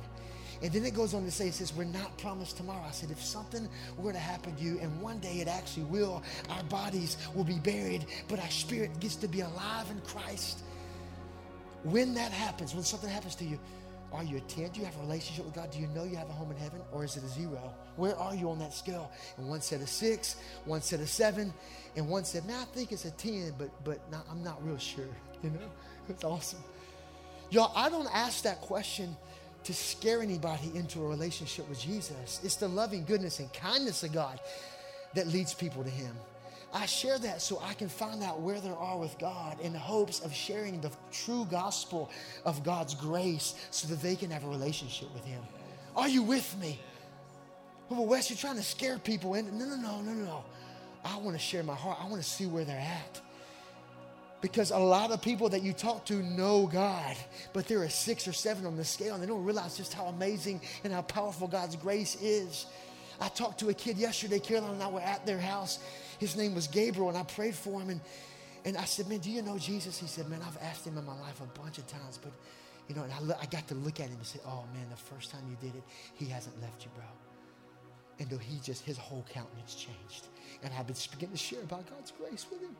And 0.62 0.72
then 0.72 0.84
it 0.84 0.94
goes 0.94 1.12
on 1.12 1.24
to 1.24 1.30
say, 1.30 1.48
it 1.48 1.54
says, 1.54 1.74
We're 1.74 1.84
not 1.84 2.16
promised 2.18 2.56
tomorrow. 2.56 2.84
I 2.86 2.92
said, 2.92 3.10
If 3.10 3.22
something 3.22 3.68
were 3.98 4.12
to 4.12 4.18
happen 4.18 4.54
to 4.54 4.62
you, 4.62 4.78
and 4.80 5.00
one 5.02 5.18
day 5.18 5.40
it 5.40 5.48
actually 5.48 5.84
will, 5.84 6.22
our 6.50 6.62
bodies 6.64 7.16
will 7.34 7.44
be 7.44 7.58
buried, 7.58 8.06
but 8.28 8.38
our 8.38 8.50
spirit 8.50 8.98
gets 9.00 9.16
to 9.16 9.28
be 9.28 9.40
alive 9.40 9.90
in 9.90 10.00
Christ. 10.02 10.60
When 11.82 12.14
that 12.14 12.30
happens, 12.30 12.74
when 12.74 12.84
something 12.84 13.10
happens 13.10 13.34
to 13.36 13.44
you, 13.44 13.58
are 14.12 14.22
you 14.22 14.36
a 14.36 14.40
10? 14.40 14.70
Do 14.70 14.80
you 14.80 14.86
have 14.86 14.96
a 14.98 15.00
relationship 15.00 15.46
with 15.46 15.54
God? 15.54 15.70
Do 15.70 15.80
you 15.80 15.86
know 15.88 16.04
you 16.04 16.16
have 16.16 16.28
a 16.28 16.32
home 16.32 16.50
in 16.50 16.56
heaven? 16.58 16.80
Or 16.92 17.02
is 17.02 17.16
it 17.16 17.24
a 17.24 17.28
zero? 17.28 17.74
Where 17.96 18.14
are 18.16 18.34
you 18.34 18.50
on 18.50 18.58
that 18.58 18.74
scale? 18.74 19.10
And 19.38 19.48
one 19.48 19.62
said 19.62 19.80
a 19.80 19.86
six, 19.86 20.36
one 20.66 20.82
said 20.82 21.00
a 21.00 21.06
seven, 21.06 21.52
and 21.96 22.08
one 22.08 22.24
said, 22.24 22.44
man, 22.46 22.60
I 22.60 22.64
think 22.66 22.92
it's 22.92 23.06
a 23.06 23.10
10, 23.10 23.54
but 23.58 23.70
but 23.84 23.98
not, 24.12 24.26
I'm 24.30 24.44
not 24.44 24.64
real 24.64 24.78
sure. 24.78 25.04
You 25.42 25.50
know? 25.50 25.58
It's 26.08 26.22
awesome. 26.22 26.62
Y'all, 27.50 27.72
I 27.74 27.88
don't 27.88 28.08
ask 28.14 28.44
that 28.44 28.60
question 28.60 29.16
to 29.64 29.74
scare 29.74 30.22
anybody 30.22 30.72
into 30.74 31.04
a 31.04 31.08
relationship 31.08 31.68
with 31.68 31.80
Jesus. 31.80 32.40
It's 32.42 32.56
the 32.56 32.68
loving 32.68 33.04
goodness 33.04 33.38
and 33.38 33.52
kindness 33.52 34.02
of 34.02 34.12
God 34.12 34.40
that 35.14 35.28
leads 35.28 35.54
people 35.54 35.84
to 35.84 35.90
Him. 35.90 36.14
I 36.74 36.86
share 36.86 37.18
that 37.18 37.42
so 37.42 37.60
I 37.62 37.74
can 37.74 37.88
find 37.88 38.22
out 38.22 38.40
where 38.40 38.58
they 38.58 38.70
are 38.70 38.98
with 38.98 39.18
God 39.18 39.60
in 39.60 39.74
hopes 39.74 40.20
of 40.20 40.34
sharing 40.34 40.80
the 40.80 40.90
true 41.10 41.46
gospel 41.50 42.10
of 42.46 42.64
God's 42.64 42.94
grace 42.94 43.54
so 43.70 43.88
that 43.88 44.00
they 44.00 44.16
can 44.16 44.30
have 44.30 44.44
a 44.44 44.48
relationship 44.48 45.12
with 45.12 45.24
Him. 45.24 45.42
Are 45.94 46.08
you 46.08 46.22
with 46.22 46.56
me? 46.58 46.80
Well, 47.90 48.06
Wes, 48.06 48.30
you're 48.30 48.38
trying 48.38 48.56
to 48.56 48.62
scare 48.62 48.98
people. 48.98 49.34
And 49.34 49.52
no, 49.58 49.66
no, 49.66 49.76
no, 49.76 50.00
no, 50.00 50.12
no. 50.12 50.44
I 51.04 51.16
want 51.18 51.36
to 51.36 51.42
share 51.42 51.62
my 51.62 51.74
heart. 51.74 51.98
I 52.00 52.08
want 52.08 52.22
to 52.22 52.28
see 52.28 52.46
where 52.46 52.64
they're 52.64 52.78
at. 52.78 53.20
Because 54.42 54.72
a 54.72 54.78
lot 54.78 55.12
of 55.12 55.22
people 55.22 55.48
that 55.50 55.62
you 55.62 55.72
talk 55.72 56.04
to 56.06 56.14
know 56.14 56.66
God, 56.66 57.16
but 57.52 57.68
there 57.68 57.80
are 57.82 57.88
six 57.88 58.26
or 58.26 58.32
seven 58.32 58.66
on 58.66 58.76
the 58.76 58.84
scale 58.84 59.14
and 59.14 59.22
they 59.22 59.26
don't 59.26 59.44
realize 59.44 59.76
just 59.76 59.94
how 59.94 60.06
amazing 60.06 60.60
and 60.82 60.92
how 60.92 61.02
powerful 61.02 61.46
God's 61.46 61.76
grace 61.76 62.20
is. 62.20 62.66
I 63.20 63.28
talked 63.28 63.60
to 63.60 63.68
a 63.68 63.74
kid 63.74 63.98
yesterday, 63.98 64.40
Caroline 64.40 64.72
and 64.74 64.82
I 64.82 64.88
were 64.88 65.00
at 65.00 65.24
their 65.24 65.38
house. 65.38 65.78
His 66.18 66.36
name 66.36 66.56
was 66.56 66.66
Gabriel, 66.66 67.08
and 67.08 67.16
I 67.16 67.22
prayed 67.22 67.54
for 67.54 67.80
him. 67.80 67.90
And, 67.90 68.00
and 68.64 68.76
I 68.76 68.84
said, 68.84 69.08
Man, 69.08 69.20
do 69.20 69.30
you 69.30 69.42
know 69.42 69.58
Jesus? 69.58 69.96
He 69.96 70.08
said, 70.08 70.28
Man, 70.28 70.40
I've 70.44 70.58
asked 70.60 70.84
him 70.84 70.98
in 70.98 71.06
my 71.06 71.18
life 71.20 71.40
a 71.40 71.60
bunch 71.60 71.78
of 71.78 71.86
times, 71.86 72.18
but, 72.20 72.32
you 72.88 72.96
know, 72.96 73.04
and 73.04 73.12
I, 73.12 73.42
I 73.42 73.46
got 73.46 73.68
to 73.68 73.74
look 73.76 74.00
at 74.00 74.08
him 74.08 74.16
and 74.16 74.26
say, 74.26 74.40
Oh, 74.44 74.64
man, 74.74 74.86
the 74.90 74.96
first 74.96 75.30
time 75.30 75.42
you 75.48 75.56
did 75.60 75.76
it, 75.76 75.84
he 76.14 76.24
hasn't 76.26 76.60
left 76.60 76.84
you, 76.84 76.90
bro. 76.96 77.04
And 78.18 78.28
though 78.28 78.38
he 78.38 78.58
just, 78.58 78.84
his 78.84 78.98
whole 78.98 79.24
countenance 79.32 79.76
changed. 79.76 80.26
And 80.64 80.72
I've 80.76 80.88
been 80.88 80.96
beginning 81.12 81.36
to 81.36 81.42
share 81.42 81.62
about 81.62 81.88
God's 81.88 82.12
grace 82.12 82.46
with 82.50 82.60
him. 82.60 82.74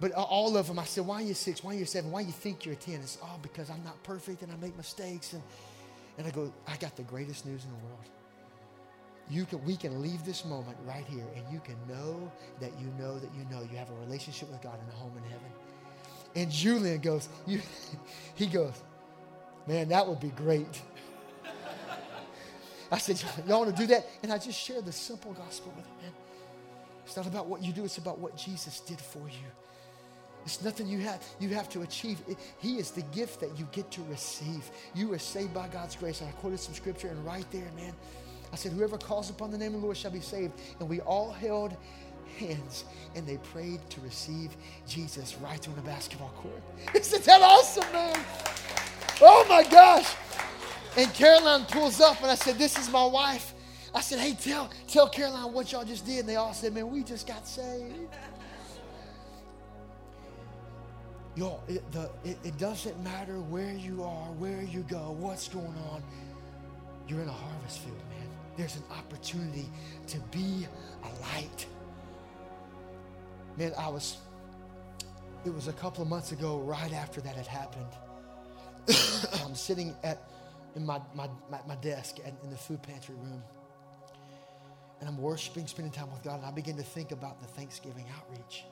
But 0.00 0.16
uh, 0.16 0.22
all 0.22 0.56
of 0.56 0.68
them, 0.68 0.78
I 0.78 0.84
said, 0.84 1.06
why 1.06 1.16
are 1.16 1.22
you 1.24 1.34
six? 1.34 1.64
Why 1.64 1.72
are 1.74 1.78
you 1.78 1.84
seven? 1.84 2.10
Why 2.10 2.20
you 2.20 2.32
think 2.32 2.64
you're 2.64 2.74
a 2.74 2.76
10? 2.76 2.94
It's 2.96 3.18
all 3.22 3.34
oh, 3.34 3.38
because 3.42 3.68
I'm 3.70 3.82
not 3.84 4.00
perfect 4.04 4.42
and 4.42 4.52
I 4.52 4.56
make 4.56 4.76
mistakes. 4.76 5.32
And, 5.32 5.42
and 6.18 6.26
I 6.26 6.30
go, 6.30 6.52
I 6.66 6.76
got 6.76 6.96
the 6.96 7.02
greatest 7.02 7.46
news 7.46 7.64
in 7.64 7.70
the 7.70 7.76
world. 7.76 8.04
You 9.30 9.44
can, 9.44 9.62
we 9.64 9.76
can 9.76 10.00
leave 10.00 10.24
this 10.24 10.44
moment 10.44 10.76
right 10.86 11.04
here 11.04 11.26
and 11.36 11.44
you 11.52 11.60
can 11.60 11.76
know 11.88 12.30
that 12.60 12.70
you 12.80 12.86
know 12.98 13.18
that 13.18 13.28
you 13.34 13.44
know 13.50 13.62
you 13.70 13.76
have 13.76 13.90
a 13.90 13.94
relationship 14.06 14.50
with 14.50 14.62
God 14.62 14.78
and 14.80 14.88
a 14.92 14.96
home 14.96 15.12
in 15.16 15.22
heaven. 15.24 15.50
And 16.34 16.50
Julian 16.50 17.00
goes, 17.00 17.28
you, 17.46 17.60
he 18.36 18.46
goes, 18.46 18.74
man, 19.66 19.88
that 19.88 20.06
would 20.06 20.20
be 20.20 20.28
great. 20.30 20.80
I 22.92 22.98
said, 22.98 23.22
y'all 23.46 23.60
want 23.60 23.76
to 23.76 23.82
do 23.82 23.86
that? 23.88 24.06
And 24.22 24.32
I 24.32 24.38
just 24.38 24.58
share 24.58 24.80
the 24.80 24.92
simple 24.92 25.32
gospel 25.32 25.72
with 25.76 25.86
him. 26.02 26.12
It's 27.04 27.16
not 27.16 27.26
about 27.26 27.46
what 27.46 27.62
you 27.62 27.72
do, 27.72 27.84
it's 27.84 27.98
about 27.98 28.18
what 28.18 28.36
Jesus 28.36 28.80
did 28.80 29.00
for 29.00 29.20
you. 29.28 29.48
It's 30.48 30.62
nothing 30.62 30.88
you 30.88 31.00
have 31.00 31.22
you 31.38 31.50
have 31.50 31.68
to 31.68 31.82
achieve. 31.82 32.22
he 32.58 32.78
is 32.78 32.90
the 32.90 33.02
gift 33.02 33.40
that 33.40 33.58
you 33.58 33.68
get 33.70 33.90
to 33.90 34.02
receive. 34.04 34.70
You 34.94 35.12
are 35.12 35.18
saved 35.18 35.52
by 35.52 35.68
God's 35.68 35.94
grace. 35.94 36.22
And 36.22 36.30
I 36.30 36.32
quoted 36.32 36.58
some 36.58 36.72
scripture, 36.72 37.08
and 37.08 37.22
right 37.26 37.44
there, 37.50 37.70
man, 37.76 37.92
I 38.50 38.56
said, 38.56 38.72
Whoever 38.72 38.96
calls 38.96 39.28
upon 39.28 39.50
the 39.50 39.58
name 39.58 39.74
of 39.74 39.80
the 39.80 39.84
Lord 39.84 39.98
shall 39.98 40.10
be 40.10 40.20
saved. 40.20 40.54
And 40.80 40.88
we 40.88 41.02
all 41.02 41.32
held 41.32 41.76
hands 42.38 42.84
and 43.14 43.26
they 43.26 43.36
prayed 43.52 43.80
to 43.90 44.00
receive 44.00 44.56
Jesus 44.86 45.36
right 45.36 45.68
on 45.68 45.74
the 45.74 45.82
basketball 45.82 46.32
court. 46.36 46.62
Isn't 46.94 47.24
that 47.24 47.42
awesome, 47.42 47.92
man? 47.92 48.18
Oh 49.20 49.44
my 49.50 49.64
gosh. 49.68 50.14
And 50.96 51.12
Caroline 51.12 51.66
pulls 51.66 52.00
up 52.00 52.22
and 52.22 52.30
I 52.30 52.36
said, 52.36 52.56
This 52.56 52.78
is 52.78 52.90
my 52.90 53.04
wife. 53.04 53.52
I 53.94 54.00
said, 54.00 54.18
Hey, 54.18 54.32
tell, 54.32 54.70
tell 54.86 55.10
Caroline 55.10 55.52
what 55.52 55.72
y'all 55.72 55.84
just 55.84 56.06
did. 56.06 56.20
And 56.20 56.28
they 56.30 56.36
all 56.36 56.54
said, 56.54 56.72
Man, 56.72 56.90
we 56.90 57.02
just 57.02 57.26
got 57.26 57.46
saved. 57.46 58.08
Yo, 61.38 61.60
it, 61.68 61.92
the, 61.92 62.10
it, 62.24 62.36
it 62.42 62.58
doesn't 62.58 63.00
matter 63.04 63.34
where 63.34 63.72
you 63.72 64.02
are, 64.02 64.26
where 64.40 64.60
you 64.60 64.80
go, 64.80 65.14
what's 65.20 65.46
going 65.46 65.72
on. 65.92 66.02
You're 67.06 67.20
in 67.20 67.28
a 67.28 67.32
harvest 67.32 67.78
field, 67.78 67.96
man. 68.10 68.28
There's 68.56 68.74
an 68.74 68.82
opportunity 68.90 69.66
to 70.08 70.18
be 70.32 70.66
a 71.04 71.20
light. 71.22 71.66
Man, 73.56 73.72
I 73.78 73.86
was, 73.86 74.16
it 75.44 75.54
was 75.54 75.68
a 75.68 75.72
couple 75.74 76.02
of 76.02 76.08
months 76.08 76.32
ago, 76.32 76.58
right 76.58 76.92
after 76.92 77.20
that 77.20 77.36
had 77.36 77.46
happened. 77.46 77.92
I'm 79.44 79.54
sitting 79.54 79.94
at 80.02 80.28
in 80.74 80.84
my, 80.84 81.00
my, 81.14 81.28
my, 81.48 81.60
my 81.68 81.76
desk 81.76 82.16
at, 82.26 82.34
in 82.42 82.50
the 82.50 82.56
food 82.56 82.82
pantry 82.82 83.14
room. 83.14 83.44
And 84.98 85.08
I'm 85.08 85.18
worshiping, 85.18 85.68
spending 85.68 85.92
time 85.92 86.10
with 86.10 86.24
God, 86.24 86.40
and 86.40 86.46
I 86.46 86.50
begin 86.50 86.76
to 86.78 86.82
think 86.82 87.12
about 87.12 87.38
the 87.38 87.46
Thanksgiving 87.46 88.06
outreach. 88.18 88.64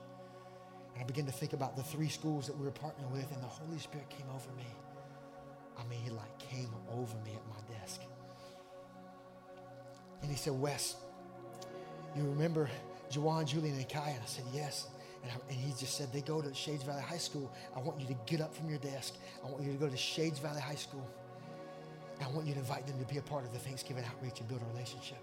And 0.97 1.05
I 1.05 1.07
began 1.07 1.27
to 1.27 1.33
think 1.33 1.53
about 1.53 1.77
the 1.77 1.83
three 1.83 2.09
schools 2.09 2.47
that 2.47 2.57
we 2.57 2.65
were 2.65 2.73
partnering 2.73 3.13
with, 3.13 3.31
and 3.31 3.43
the 3.43 3.47
Holy 3.47 3.79
Spirit 3.79 4.09
came 4.09 4.27
over 4.35 4.51
me. 4.57 4.67
I 5.79 5.85
mean, 5.85 6.01
he 6.01 6.09
like 6.09 6.39
came 6.39 6.71
over 6.91 7.15
me 7.25 7.33
at 7.35 7.47
my 7.49 7.79
desk. 7.79 8.01
And 10.23 10.31
he 10.31 10.37
said, 10.37 10.55
Wes, 10.55 10.97
you 12.17 12.23
remember 12.25 12.71
Juwan, 13.13 13.47
Julian, 13.47 13.77
and 13.77 13.89
Kai? 13.89 14.11
And 14.11 14.23
I 14.23 14.27
said, 14.27 14.45
yes. 14.55 14.89
And, 15.23 15.31
I, 15.31 15.35
and, 15.51 15.59
he 15.59 15.73
just 15.79 15.99
said, 15.99 16.11
they 16.13 16.23
go 16.23 16.41
to 16.41 16.55
Shades 16.55 16.83
Valley 16.83 17.03
High 17.03 17.19
School. 17.19 17.53
I 17.77 17.81
want 17.81 18.01
you 18.01 18.07
to 18.07 18.17
get 18.25 18.41
up 18.41 18.55
from 18.55 18.71
your 18.71 18.79
desk. 18.79 19.15
I 19.45 19.51
want 19.51 19.63
you 19.65 19.73
to 19.73 19.79
go 19.79 19.89
to 19.89 19.97
Shades 19.97 20.39
Valley 20.39 20.61
High 20.61 20.77
School. 20.77 21.07
I 22.25 22.29
want 22.29 22.47
you 22.47 22.55
to 22.55 22.61
invite 22.61 22.87
them 22.87 22.99
to 22.99 23.05
be 23.05 23.19
a 23.19 23.23
part 23.23 23.45
of 23.45 23.53
the 23.53 23.59
Thanksgiving 23.59 24.05
outreach 24.05 24.41
and 24.41 24.49
build 24.49 24.63
a 24.63 24.73
relationship. 24.73 25.19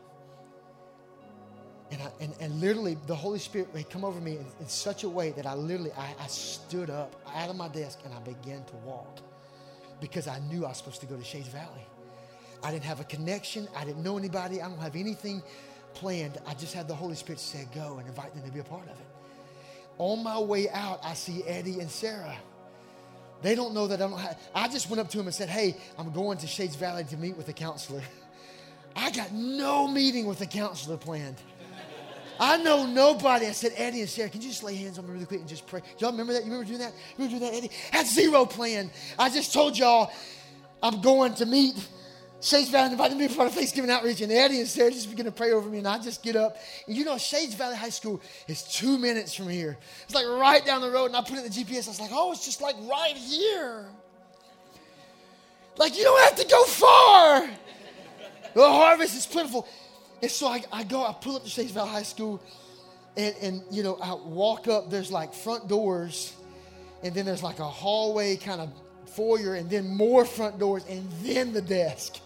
And, 1.94 2.02
I, 2.02 2.10
and, 2.22 2.34
and 2.40 2.60
literally, 2.60 2.98
the 3.06 3.16
Holy 3.16 3.38
Spirit 3.38 3.68
had 3.76 3.88
come 3.92 4.04
over 4.04 4.20
me 4.20 4.32
in, 4.32 4.46
in 4.60 4.68
such 4.68 5.04
a 5.04 5.10
way 5.10 5.30
that 5.32 5.46
I 5.46 5.54
literally, 5.54 5.92
I, 5.92 6.16
I 6.20 6.26
stood 6.26 6.90
up 6.90 7.16
out 7.36 7.52
of 7.52 7.56
my 7.56 7.68
desk 7.68 8.00
and 8.04 8.12
I 8.12 8.20
began 8.22 8.64
to 8.66 8.76
walk 8.84 9.20
because 10.02 10.28
I 10.28 10.40
knew 10.40 10.66
I 10.66 10.70
was 10.70 10.78
supposed 10.78 11.02
to 11.02 11.06
go 11.06 11.16
to 11.16 11.24
Shades 11.24 11.50
Valley. 11.50 11.86
I 12.64 12.72
didn't 12.72 12.86
have 12.86 13.00
a 13.00 13.04
connection. 13.04 13.68
I 13.76 13.86
didn't 13.86 14.02
know 14.02 14.18
anybody. 14.18 14.60
I 14.60 14.70
don't 14.70 14.80
have 14.80 14.96
anything 14.96 15.44
planned. 15.94 16.40
I 16.48 16.56
just 16.56 16.74
had 16.74 16.88
the 16.88 16.96
Holy 16.96 17.16
Spirit 17.16 17.40
say, 17.40 17.68
go 17.76 17.98
and 18.00 18.08
invite 18.08 18.34
them 18.34 18.44
to 18.44 18.52
be 18.52 18.60
a 18.60 18.64
part 18.64 18.86
of 18.86 19.00
it. 19.00 19.08
On 20.00 20.24
my 20.24 20.40
way 20.40 20.70
out, 20.72 21.00
I 21.04 21.14
see 21.14 21.44
Eddie 21.44 21.80
and 21.80 21.92
Sarah. 21.92 22.36
They 23.44 23.54
don't 23.54 23.76
know 23.76 23.86
that 23.86 24.02
I 24.02 24.10
don't 24.10 24.18
have, 24.18 24.40
I 24.56 24.68
just 24.68 24.90
went 24.90 25.00
up 25.00 25.10
to 25.12 25.20
him 25.20 25.28
and 25.28 25.36
said, 25.36 25.50
hey, 25.50 25.78
I'm 26.00 26.12
going 26.12 26.40
to 26.40 26.48
Shades 26.48 26.76
Valley 26.76 27.04
to 27.04 27.18
meet 27.18 27.38
with 27.38 27.50
a 27.50 27.54
counselor. 27.54 28.02
I 28.96 29.12
got 29.12 29.32
no 29.32 29.88
meeting 29.88 30.26
with 30.26 30.42
a 30.42 30.46
counselor 30.46 30.98
planned. 30.98 31.38
I 32.40 32.58
know 32.58 32.86
nobody. 32.86 33.48
I 33.48 33.52
said, 33.52 33.74
Eddie 33.76 34.02
and 34.02 34.10
Sarah, 34.10 34.30
can 34.30 34.42
you 34.42 34.50
just 34.50 34.64
lay 34.64 34.76
hands 34.76 34.98
on 34.98 35.06
me 35.06 35.14
really 35.14 35.26
quick 35.26 35.40
and 35.40 35.50
just 35.50 35.68
pray? 35.68 35.82
Y'all 36.00 36.12
remember 36.12 36.34
that? 36.34 36.46
You 36.46 36.52
remember 36.52 36.66
doing 36.66 36.80
that? 36.80 36.94
You 37.18 37.26
remember 37.26 37.40
doing 37.40 37.52
that, 37.52 37.58
Eddie? 37.58 37.72
Had 37.92 38.08
zero 38.08 38.46
plan. 38.46 38.90
I 39.18 39.30
just 39.30 39.54
told 39.54 39.78
y'all 39.78 40.12
I'm 40.82 41.02
going 41.02 41.36
to 41.36 41.46
meet 41.46 41.76
Shades 42.44 42.70
Valley 42.70 42.92
invited 42.92 43.18
me 43.18 43.30
for 43.30 43.46
a 43.46 43.50
Thanksgiving 43.50 43.90
outreach, 43.90 44.20
and 44.20 44.30
Eddie 44.30 44.60
and 44.60 44.68
Sarah 44.68 44.92
just 44.92 45.10
begin 45.10 45.26
to 45.26 45.32
pray 45.32 45.54
over 45.54 45.70
me, 45.70 45.78
and 45.78 45.88
I 45.88 45.98
just 45.98 46.22
get 46.22 46.36
up. 46.36 46.58
And 46.88 46.98
you 46.98 47.06
know, 47.06 47.18
Shades 47.18 47.56
Valley 47.56 47.78
High 47.78 47.90
School 47.90 48.20
is 48.50 48.64
two 48.64 48.98
minutes 48.98 49.34
from 49.34 49.48
here. 49.48 49.78
It's 50.04 50.14
like 50.14 50.26
right 50.26 50.64
down 50.66 50.82
the 50.82 50.92
road, 50.92 51.06
and 51.06 51.16
I 51.16 51.22
put 51.22 51.38
it 51.38 51.38
in 51.38 51.44
the 51.44 51.50
GPS. 51.50 51.88
I 51.88 51.92
was 51.92 52.02
like, 52.02 52.10
oh, 52.12 52.34
it's 52.34 52.44
just 52.44 52.62
like 52.62 52.76
right 52.82 53.16
here. 53.16 53.86
Like, 55.78 55.98
you 55.98 56.04
don't 56.04 56.22
have 56.22 56.36
to 56.36 56.46
go 56.46 56.66
far. 56.66 57.50
the 58.54 58.70
harvest 58.70 59.16
is 59.16 59.26
plentiful. 59.26 59.66
And 60.24 60.32
so 60.32 60.48
I, 60.48 60.64
I 60.72 60.84
go, 60.86 61.06
I 61.06 61.12
pull 61.12 61.36
up 61.36 61.44
to 61.44 61.50
Shades 61.50 61.72
Valley 61.74 61.90
High 61.90 62.04
School, 62.04 62.42
and, 63.18 63.36
and, 63.42 63.62
you 63.70 63.84
know, 63.84 63.98
I 64.02 64.14
walk 64.14 64.70
up. 64.70 64.90
There's 64.90 65.12
like 65.12 65.34
front 65.34 65.68
doors, 65.68 66.34
and 67.04 67.14
then 67.14 67.26
there's 67.26 67.44
like 67.44 67.60
a 67.60 67.68
hallway 67.68 68.38
kind 68.38 68.62
of 68.62 68.70
foyer, 69.08 69.56
and 69.56 69.70
then 69.70 69.90
more 69.90 70.24
front 70.24 70.60
doors, 70.60 70.86
and 70.88 71.12
then 71.24 71.52
the 71.52 71.62
desk. 71.62 72.22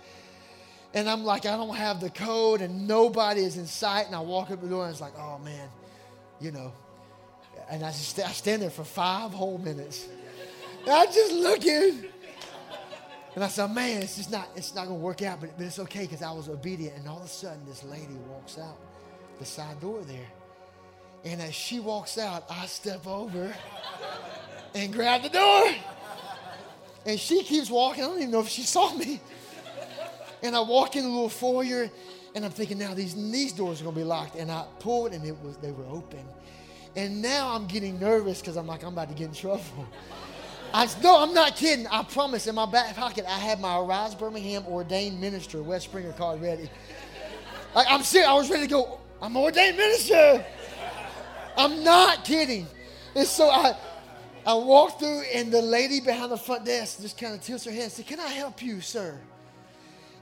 And 0.93 1.09
I'm 1.09 1.23
like, 1.23 1.47
I 1.47 1.57
don't 1.57 1.75
have 1.75 1.99
the 1.99 2.11
code, 2.11 2.61
and 2.61 2.87
nobody 2.87 3.41
is 3.41 3.57
in 3.57 3.65
sight. 3.65 4.05
And 4.05 4.15
I 4.15 4.19
walk 4.19 4.51
up 4.51 4.61
the 4.61 4.67
door, 4.67 4.83
and 4.83 4.91
it's 4.91 5.01
like, 5.01 5.17
oh 5.17 5.39
man, 5.39 5.67
you 6.39 6.51
know. 6.51 6.73
And 7.71 7.83
I 7.83 7.89
just 7.89 8.19
I 8.19 8.31
stand 8.31 8.61
there 8.61 8.69
for 8.69 8.83
five 8.83 9.31
whole 9.31 9.57
minutes. 9.57 10.07
And 10.85 10.91
I'm 10.91 11.11
just 11.11 11.31
looking. 11.33 12.05
And 13.38 13.43
I 13.43 13.49
said, 13.49 13.71
man, 13.71 14.01
it's 14.01 14.15
just 14.15 14.31
not, 14.31 14.49
it's 14.55 14.73
not 14.73 14.88
gonna 14.88 14.95
work 14.95 15.21
out, 15.21 15.39
but, 15.39 15.55
but 15.55 15.67
it's 15.67 15.77
okay 15.77 16.01
because 16.01 16.23
I 16.23 16.31
was 16.31 16.49
obedient. 16.49 16.97
And 16.97 17.07
all 17.07 17.19
of 17.19 17.25
a 17.25 17.27
sudden, 17.27 17.63
this 17.67 17.83
lady 17.83 18.15
walks 18.27 18.57
out 18.57 18.79
the 19.38 19.45
side 19.45 19.79
door 19.79 20.01
there. 20.01 20.25
And 21.23 21.39
as 21.39 21.53
she 21.53 21.79
walks 21.79 22.17
out, 22.17 22.45
I 22.49 22.65
step 22.65 23.05
over 23.05 23.53
and 24.73 24.91
grab 24.91 25.21
the 25.21 25.29
door. 25.29 25.65
And 27.05 27.19
she 27.19 27.43
keeps 27.43 27.69
walking. 27.69 28.05
I 28.05 28.07
don't 28.07 28.17
even 28.17 28.31
know 28.31 28.39
if 28.39 28.49
she 28.49 28.63
saw 28.63 28.91
me. 28.95 29.21
And 30.41 30.55
I 30.55 30.61
walk 30.61 30.95
in 30.95 31.03
the 31.03 31.09
little 31.09 31.29
foyer, 31.29 31.91
and 32.33 32.43
I'm 32.43 32.49
thinking, 32.49 32.79
now 32.79 32.95
these, 32.95 33.13
these 33.13 33.53
doors 33.53 33.81
are 33.81 33.83
gonna 33.83 33.95
be 33.97 34.03
locked. 34.03 34.35
And 34.35 34.51
I 34.51 34.65
pulled, 34.79 35.13
and 35.13 35.23
it 35.23 35.39
was 35.43 35.57
they 35.57 35.73
were 35.73 35.85
open. 35.85 36.25
And 36.95 37.21
now 37.21 37.53
I'm 37.53 37.67
getting 37.67 37.99
nervous 37.99 38.41
because 38.41 38.57
I'm 38.57 38.65
like, 38.65 38.81
I'm 38.81 38.93
about 38.93 39.09
to 39.09 39.13
get 39.13 39.27
in 39.27 39.35
trouble. 39.35 39.85
I 40.74 40.88
no, 41.01 41.22
I'm 41.22 41.34
not 41.34 41.55
kidding. 41.55 41.88
I 41.88 42.03
promise. 42.03 42.47
In 42.47 42.55
my 42.55 42.65
back 42.65 42.95
pocket, 42.95 43.26
I 43.28 43.38
had 43.38 43.59
my 43.59 43.80
Arise 43.80 44.15
Birmingham 44.15 44.65
ordained 44.68 45.20
minister 45.20 45.63
Wes 45.63 45.84
Springer 45.84 46.13
card 46.13 46.41
ready. 46.41 46.70
I'm 47.76 48.03
serious. 48.03 48.28
I 48.28 48.34
was 48.34 48.49
ready 48.49 48.63
to 48.63 48.70
go. 48.70 48.99
I'm 49.22 49.36
ordained 49.36 49.78
minister. 49.78 50.45
I'm 51.57 51.84
not 51.84 52.24
kidding. 52.26 52.68
And 53.15 53.28
so 53.28 53.49
I, 53.49 53.76
I 54.45 54.53
walked 54.53 54.99
through, 54.99 55.24
and 55.34 55.51
the 55.51 55.61
lady 55.61 55.99
behind 55.99 56.32
the 56.32 56.38
front 56.38 56.65
desk 56.65 57.01
just 57.01 57.20
kind 57.20 57.34
of 57.34 57.41
tilts 57.41 57.65
her 57.65 57.72
head 57.72 57.84
and 57.84 57.91
said, 57.91 58.07
"Can 58.07 58.20
I 58.20 58.30
help 58.30 58.61
you, 58.61 58.82
sir?" 58.82 59.20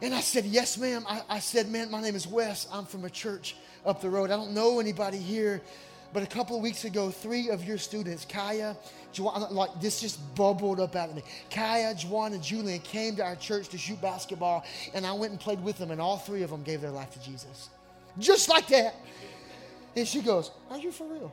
And 0.01 0.13
I 0.13 0.21
said, 0.21 0.45
Yes, 0.45 0.77
ma'am. 0.77 1.05
I, 1.07 1.21
I, 1.29 1.39
said, 1.39 1.69
Man, 1.69 1.89
my 1.89 2.01
name 2.01 2.15
is 2.15 2.27
Wes. 2.27 2.67
I'm 2.71 2.85
from 2.85 3.05
a 3.05 3.09
church 3.09 3.55
up 3.85 4.01
the 4.01 4.09
road. 4.09 4.29
I 4.29 4.35
don't 4.35 4.53
know 4.53 4.79
anybody 4.79 5.17
here, 5.17 5.61
but 6.13 6.21
a 6.21 6.27
couple 6.27 6.57
of 6.57 6.61
weeks 6.61 6.85
ago, 6.85 7.09
three 7.09 7.49
of 7.49 7.63
your 7.63 7.77
students, 7.77 8.25
Kaya, 8.25 8.75
Like 9.19 9.79
this 9.81 10.01
just 10.01 10.19
bubbled 10.35 10.79
up 10.79 10.95
out 10.95 11.09
of 11.09 11.15
me. 11.15 11.23
Kaya, 11.49 11.93
Juwan, 11.93 12.33
and 12.33 12.43
Julian 12.43 12.79
came 12.79 13.15
to 13.17 13.23
our 13.23 13.35
church 13.35 13.69
to 13.69 13.77
shoot 13.77 14.01
basketball, 14.01 14.63
and 14.93 15.05
I 15.05 15.13
went 15.13 15.31
and 15.31 15.39
played 15.39 15.63
with 15.63 15.77
them, 15.77 15.91
and 15.91 16.01
all 16.01 16.17
three 16.17 16.43
of 16.43 16.49
them 16.49 16.63
gave 16.63 16.81
their 16.81 16.91
life 16.91 17.11
to 17.11 17.21
Jesus. 17.21 17.69
Just 18.17 18.49
like 18.49 18.67
that. 18.67 18.95
And 19.95 20.07
she 20.07 20.21
goes, 20.21 20.51
Are 20.69 20.77
you 20.77 20.91
for 20.91 21.07
real? 21.07 21.31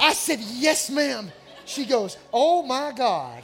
I 0.00 0.12
said, 0.12 0.40
Yes, 0.40 0.90
ma'am. 0.90 1.30
She 1.64 1.84
goes, 1.84 2.16
Oh 2.32 2.62
my 2.62 2.92
God. 2.96 3.42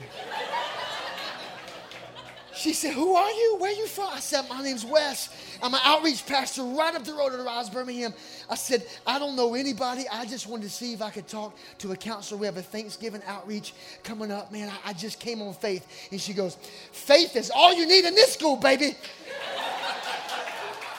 She 2.61 2.75
said, 2.75 2.93
Who 2.93 3.15
are 3.15 3.31
you? 3.31 3.57
Where 3.59 3.73
are 3.73 3.75
you 3.75 3.87
from? 3.87 4.11
I 4.13 4.21
said, 4.21 4.47
My 4.51 4.63
name's 4.63 4.85
Wes. 4.85 5.31
I'm 5.63 5.73
an 5.73 5.81
outreach 5.83 6.27
pastor 6.27 6.63
right 6.63 6.95
up 6.95 7.05
the 7.05 7.15
road 7.15 7.33
at 7.33 7.41
Arise 7.41 7.71
Birmingham. 7.71 8.13
I 8.51 8.55
said, 8.55 8.85
I 9.07 9.19
don't 9.19 9.35
know 9.35 9.55
anybody. 9.55 10.05
I 10.13 10.27
just 10.27 10.47
wanted 10.47 10.65
to 10.65 10.69
see 10.69 10.93
if 10.93 11.01
I 11.01 11.09
could 11.09 11.27
talk 11.27 11.57
to 11.79 11.93
a 11.93 11.97
counselor. 11.97 12.39
We 12.39 12.45
have 12.45 12.59
a 12.59 12.63
Thanksgiving 12.63 13.23
outreach 13.27 13.73
coming 14.03 14.31
up. 14.31 14.53
Man, 14.53 14.69
I, 14.69 14.91
I 14.91 14.93
just 14.93 15.21
came 15.21 15.41
on 15.41 15.55
faith. 15.55 15.87
And 16.13 16.21
she 16.21 16.35
goes, 16.35 16.57
Faith 16.93 17.35
is 17.35 17.51
all 17.51 17.73
you 17.73 17.87
need 17.87 18.05
in 18.05 18.15
this 18.15 18.35
school, 18.35 18.57
baby. 18.57 18.95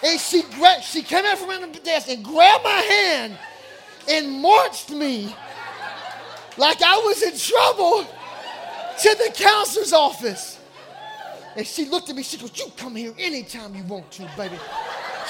and 0.03 0.19
she, 0.19 0.41
gra- 0.41 0.81
she 0.81 1.03
came 1.03 1.25
out 1.25 1.37
from 1.37 1.51
around 1.51 1.75
the 1.75 1.79
desk 1.81 2.09
and 2.09 2.25
grabbed 2.25 2.63
my 2.63 2.71
hand 2.71 3.37
and 4.09 4.31
marched 4.41 4.89
me 4.89 5.35
like 6.57 6.81
I 6.81 6.97
was 7.05 7.21
in 7.21 7.37
trouble 7.37 8.03
to 8.03 9.15
the 9.27 9.31
counselor's 9.35 9.93
office. 9.93 10.57
And 11.55 11.67
she 11.67 11.85
looked 11.85 12.09
at 12.09 12.15
me, 12.15 12.23
she 12.23 12.37
goes, 12.37 12.57
You 12.57 12.71
come 12.77 12.95
here 12.95 13.13
anytime 13.17 13.75
you 13.75 13.83
want 13.83 14.09
to, 14.11 14.29
baby. 14.37 14.57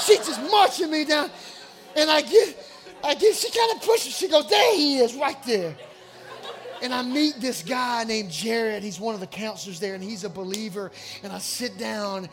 She 0.06 0.18
just 0.18 0.42
marching 0.52 0.92
me 0.92 1.06
down. 1.06 1.30
And 1.96 2.10
I 2.10 2.22
get, 2.22 2.58
I 3.04 3.16
get, 3.16 3.36
she 3.36 3.50
kind 3.52 3.76
of 3.76 3.86
pushes, 3.86 4.16
she 4.16 4.28
goes, 4.28 4.48
There 4.48 4.76
he 4.76 4.98
is, 5.00 5.16
right 5.16 5.42
there. 5.44 5.76
And 6.84 6.94
I 6.94 7.04
meet 7.04 7.36
this 7.40 7.62
guy 7.64 8.04
named 8.04 8.32
Jared. 8.32 8.82
He's 8.82 9.00
one 9.00 9.14
of 9.14 9.22
the 9.22 9.28
counselors 9.28 9.80
there, 9.80 9.94
and 9.94 10.04
he's 10.04 10.24
a 10.24 10.30
believer. 10.30 10.92
And 11.22 11.32
I 11.32 11.38
sit 11.38 11.78
down 11.78 12.28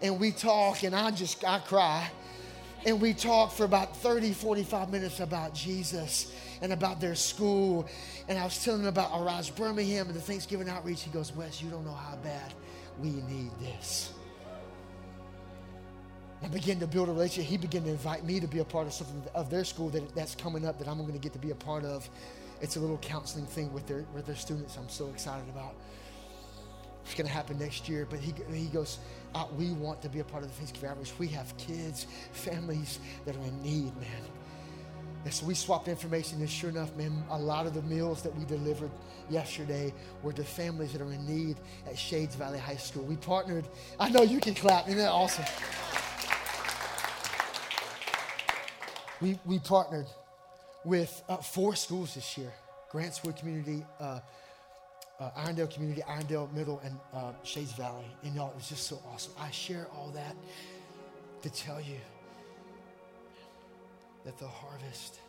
and 0.00 0.18
we 0.18 0.32
talk, 0.32 0.82
and 0.82 0.94
I 0.94 1.12
just, 1.12 1.44
I 1.44 1.60
cry. 1.60 2.10
And 2.84 3.00
we 3.00 3.14
talk 3.14 3.52
for 3.52 3.62
about 3.62 3.96
30, 3.96 4.32
45 4.32 4.90
minutes 4.90 5.20
about 5.20 5.54
Jesus 5.54 6.34
and 6.62 6.72
about 6.72 7.00
their 7.00 7.14
school. 7.14 7.86
And 8.26 8.36
I 8.36 8.44
was 8.44 8.64
telling 8.64 8.80
him 8.80 8.88
about 8.88 9.12
Arise 9.14 9.50
Birmingham 9.50 10.08
and 10.08 10.16
the 10.16 10.20
Thanksgiving 10.20 10.68
outreach. 10.68 11.02
He 11.02 11.10
goes, 11.10 11.32
Wes, 11.32 11.62
you 11.62 11.70
don't 11.70 11.84
know 11.84 11.92
how 11.92 12.16
bad 12.16 12.52
we 13.02 13.10
need 13.10 13.50
this. 13.60 14.12
I 16.42 16.48
began 16.48 16.80
to 16.80 16.86
build 16.86 17.08
a 17.08 17.12
relationship. 17.12 17.48
He 17.50 17.56
began 17.56 17.84
to 17.84 17.90
invite 17.90 18.24
me 18.24 18.40
to 18.40 18.48
be 18.48 18.60
a 18.60 18.64
part 18.64 18.86
of 18.86 18.92
something 18.92 19.22
of 19.34 19.50
their 19.50 19.64
school 19.64 19.90
that, 19.90 20.14
that's 20.14 20.34
coming 20.34 20.66
up 20.66 20.78
that 20.78 20.88
I'm 20.88 20.98
going 20.98 21.12
to 21.12 21.18
get 21.18 21.32
to 21.34 21.38
be 21.38 21.50
a 21.50 21.54
part 21.54 21.84
of. 21.84 22.08
It's 22.60 22.76
a 22.76 22.80
little 22.80 22.98
counseling 22.98 23.46
thing 23.46 23.72
with 23.72 23.86
their 23.86 24.04
with 24.14 24.26
their 24.26 24.36
students. 24.36 24.76
I'm 24.76 24.88
so 24.88 25.08
excited 25.08 25.48
about. 25.48 25.74
It's 27.04 27.14
going 27.14 27.26
to 27.26 27.32
happen 27.32 27.58
next 27.58 27.88
year. 27.88 28.06
But 28.08 28.20
he 28.20 28.34
he 28.52 28.66
goes, 28.66 28.98
uh, 29.34 29.46
we 29.56 29.72
want 29.72 30.02
to 30.02 30.08
be 30.08 30.20
a 30.20 30.24
part 30.24 30.42
of 30.42 30.48
the 30.48 30.54
Thanksgiving 30.56 30.90
outreach. 30.90 31.12
We 31.18 31.28
have 31.28 31.56
kids, 31.58 32.06
families 32.32 32.98
that 33.24 33.36
are 33.36 33.42
in 33.44 33.62
need, 33.62 33.96
man. 33.96 34.41
And 35.24 35.32
so 35.32 35.46
we 35.46 35.54
swapped 35.54 35.86
information, 35.86 36.40
and 36.40 36.50
sure 36.50 36.70
enough, 36.70 36.94
man, 36.96 37.24
a 37.30 37.38
lot 37.38 37.66
of 37.66 37.74
the 37.74 37.82
meals 37.82 38.22
that 38.22 38.34
we 38.36 38.44
delivered 38.44 38.90
yesterday 39.30 39.94
were 40.22 40.32
to 40.32 40.42
families 40.42 40.92
that 40.92 41.00
are 41.00 41.12
in 41.12 41.24
need 41.26 41.58
at 41.86 41.96
Shades 41.96 42.34
Valley 42.34 42.58
High 42.58 42.76
School. 42.76 43.04
We 43.04 43.16
partnered. 43.16 43.66
I 44.00 44.08
know 44.08 44.22
you 44.22 44.40
can 44.40 44.54
clap. 44.54 44.88
Isn't 44.88 44.98
that 44.98 45.12
awesome? 45.12 45.44
We, 49.20 49.38
we 49.44 49.60
partnered 49.60 50.06
with 50.84 51.22
uh, 51.28 51.36
four 51.36 51.76
schools 51.76 52.16
this 52.16 52.36
year 52.36 52.52
Grantswood 52.90 53.36
Community, 53.36 53.86
uh, 54.00 54.18
uh, 55.20 55.30
Irondale 55.38 55.72
Community, 55.72 56.02
Irondale 56.02 56.52
Middle, 56.52 56.80
and 56.84 56.98
uh, 57.14 57.32
Shades 57.44 57.72
Valley. 57.72 58.04
And 58.24 58.34
y'all, 58.34 58.50
it 58.50 58.56
was 58.56 58.68
just 58.68 58.88
so 58.88 58.98
awesome. 59.12 59.32
I 59.38 59.50
share 59.52 59.86
all 59.96 60.10
that 60.10 60.34
to 61.42 61.50
tell 61.50 61.80
you 61.80 61.98
that 64.24 64.38
the 64.38 64.46
harvest 64.46 65.20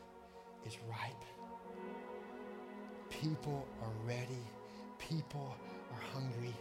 is 0.65 0.77
ripe. 0.89 1.25
People 3.09 3.65
are 3.81 3.91
ready. 4.07 4.43
People 4.99 5.55
are 5.91 6.01
hungry. 6.13 6.53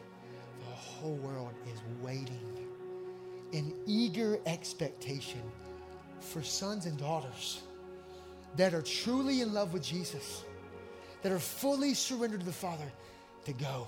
The 0.60 0.74
whole 0.74 1.16
world 1.16 1.52
is 1.72 1.80
waiting 2.02 2.68
in 3.52 3.74
eager 3.86 4.38
expectation 4.46 5.42
for 6.20 6.42
sons 6.42 6.86
and 6.86 6.96
daughters 6.96 7.62
that 8.56 8.74
are 8.74 8.82
truly 8.82 9.40
in 9.40 9.52
love 9.52 9.72
with 9.72 9.82
Jesus, 9.82 10.44
that 11.22 11.32
are 11.32 11.38
fully 11.38 11.94
surrendered 11.94 12.40
to 12.40 12.46
the 12.46 12.52
Father, 12.52 12.90
to 13.44 13.52
go. 13.52 13.86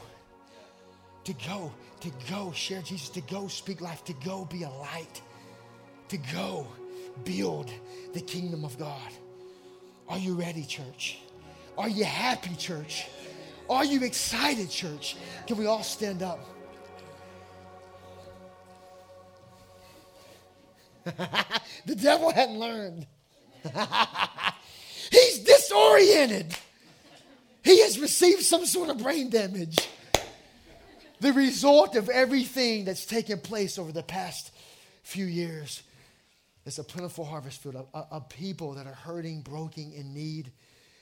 To 1.25 1.33
go, 1.49 1.73
to 2.01 2.11
go 2.31 2.53
share 2.53 2.83
Jesus, 2.83 3.09
to 3.11 3.23
go 3.23 3.49
speak 3.49 3.81
life, 3.81 4.05
to 4.05 4.13
go 4.25 4.45
be 4.45 4.65
a 4.65 4.71
light, 4.71 5.23
to 6.09 6.19
go 6.19 6.67
build 7.23 7.71
the 8.13 8.21
kingdom 8.21 8.65
of 8.65 8.79
God. 8.79 9.11
Are 10.09 10.19
you 10.19 10.35
ready, 10.35 10.65
church? 10.65 11.19
Are 11.79 11.89
you 11.89 12.05
happy, 12.05 12.55
church? 12.57 13.07
Are 13.69 13.85
you 13.85 14.03
excited, 14.03 14.71
church? 14.71 15.17
Can 15.47 15.57
we 15.57 15.67
all 15.67 15.83
stand 15.83 16.23
up? 16.23 16.41
the 21.87 21.95
devil 21.95 22.33
hadn't 22.33 22.59
learned. 22.59 23.07
He's 25.11 25.39
disoriented. 25.41 26.55
He 27.63 27.81
has 27.83 27.99
received 27.99 28.43
some 28.43 28.67
sort 28.67 28.91
of 28.91 28.99
brain 28.99 29.31
damage. 29.31 29.89
The 31.21 31.33
result 31.33 31.97
of 31.97 32.11
everything 32.11 32.85
that's 32.85 33.07
taken 33.07 33.39
place 33.39 33.79
over 33.79 33.93
the 33.93 34.03
past 34.03 34.51
few 35.03 35.25
years 35.25 35.83
is 36.65 36.79
a 36.79 36.85
plentiful 36.85 37.25
harvest 37.25 37.63
field 37.63 37.77
of, 37.77 38.07
of 38.11 38.29
people 38.29 38.73
that 38.75 38.87
are 38.87 38.95
hurting, 38.95 39.43
broken, 39.43 39.93
in 39.93 40.15
need, 40.15 40.51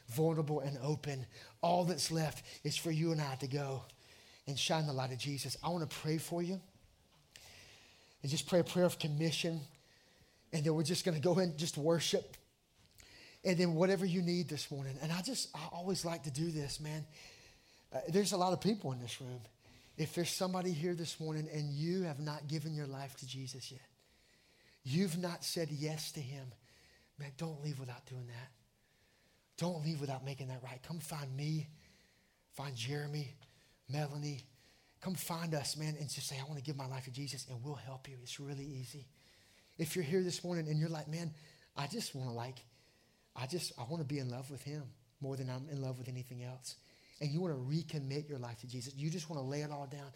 vulnerable, 0.09 0.61
and 0.61 0.79
open. 0.83 1.27
All 1.61 1.85
that's 1.85 2.11
left 2.11 2.45
is 2.65 2.77
for 2.77 2.91
you 2.91 3.13
and 3.13 3.21
I 3.21 3.37
to 3.37 3.47
go 3.47 3.83
and 4.47 4.59
shine 4.59 4.87
the 4.87 4.93
light 4.93 5.13
of 5.13 5.19
Jesus. 5.19 5.57
I 5.63 5.69
want 5.69 5.89
to 5.89 5.97
pray 5.97 6.19
for 6.19 6.43
you 6.43 6.61
and 8.23 8.31
just 8.31 8.49
pray 8.49 8.61
a 8.61 8.65
prayer 8.65 8.85
of 8.85 8.99
commission. 8.99 9.61
And 10.53 10.65
then 10.65 10.75
we're 10.75 10.83
just 10.83 11.05
going 11.05 11.17
to 11.17 11.23
go 11.23 11.35
and 11.35 11.57
just 11.57 11.79
worship. 11.79 12.37
And 13.45 13.57
then 13.57 13.75
whatever 13.75 14.05
you 14.05 14.23
need 14.23 14.49
this 14.49 14.71
morning. 14.71 14.97
And 15.03 15.11
I 15.13 15.23
just, 15.23 15.49
I 15.55 15.61
always 15.73 16.05
like 16.05 16.25
to 16.25 16.31
do 16.31 16.51
this, 16.51 16.81
man. 16.81 17.05
Uh, 17.93 17.99
there's 18.09 18.33
a 18.33 18.37
lot 18.37 18.53
of 18.53 18.61
people 18.61 18.93
in 18.93 19.01
this 19.01 19.21
room. 19.21 19.41
If 19.97 20.15
there's 20.15 20.31
somebody 20.31 20.73
here 20.73 20.95
this 20.95 21.21
morning 21.21 21.49
and 21.53 21.71
you 21.71 22.03
have 22.03 22.19
not 22.19 22.49
given 22.49 22.75
your 22.75 22.87
life 22.87 23.15
to 23.17 23.27
Jesus 23.27 23.71
yet, 23.71 23.81
you've 24.85 25.19
not 25.19 25.45
said 25.45 25.69
yes 25.71 26.13
to 26.13 26.21
him, 26.21 26.47
man, 27.19 27.31
don't 27.37 27.63
leave 27.63 27.79
without 27.79 28.05
doing 28.07 28.27
that. 28.27 28.51
Don't 29.59 29.85
leave 29.85 30.01
without 30.01 30.25
making 30.25 30.49
that 30.49 30.63
right. 30.63 30.81
Come 30.83 30.99
find 30.99 31.35
me, 31.37 31.69
find 32.55 32.75
Jeremy, 32.75 33.33
Melanie. 33.89 34.41
Come 35.01 35.15
find 35.15 35.55
us, 35.55 35.77
man, 35.77 35.97
and 35.99 36.09
just 36.09 36.29
say, 36.29 36.37
I 36.41 36.45
want 36.45 36.57
to 36.57 36.65
give 36.65 36.77
my 36.77 36.87
life 36.87 37.05
to 37.05 37.11
Jesus, 37.11 37.47
and 37.51 37.63
we'll 37.63 37.75
help 37.75 38.09
you. 38.09 38.17
It's 38.23 38.39
really 38.41 38.65
easy. 38.65 39.07
If 39.79 39.97
you're 39.97 40.05
here 40.05 40.23
this 40.23 40.45
morning 40.45 40.69
and 40.69 40.79
you're 40.79 40.89
like, 40.89 41.09
man, 41.09 41.33
I 41.77 41.87
just 41.87 42.15
want 42.15 42.29
to 42.29 42.35
like, 42.35 42.59
I 43.35 43.47
just, 43.47 43.73
I 43.79 43.83
want 43.83 43.99
to 43.99 44.07
be 44.07 44.19
in 44.19 44.29
love 44.29 44.51
with 44.51 44.63
him 44.63 44.83
more 45.21 45.37
than 45.37 45.49
I'm 45.51 45.69
in 45.71 45.81
love 45.81 45.99
with 45.99 46.09
anything 46.09 46.43
else. 46.43 46.77
And 47.21 47.31
you 47.31 47.41
want 47.41 47.55
to 47.55 47.61
recommit 47.61 48.29
your 48.29 48.39
life 48.39 48.61
to 48.61 48.67
Jesus. 48.67 48.95
You 48.97 49.11
just 49.11 49.31
want 49.31 49.41
to 49.41 49.47
lay 49.47 49.63
it 49.63 49.71
all 49.71 49.87
down. 49.87 50.11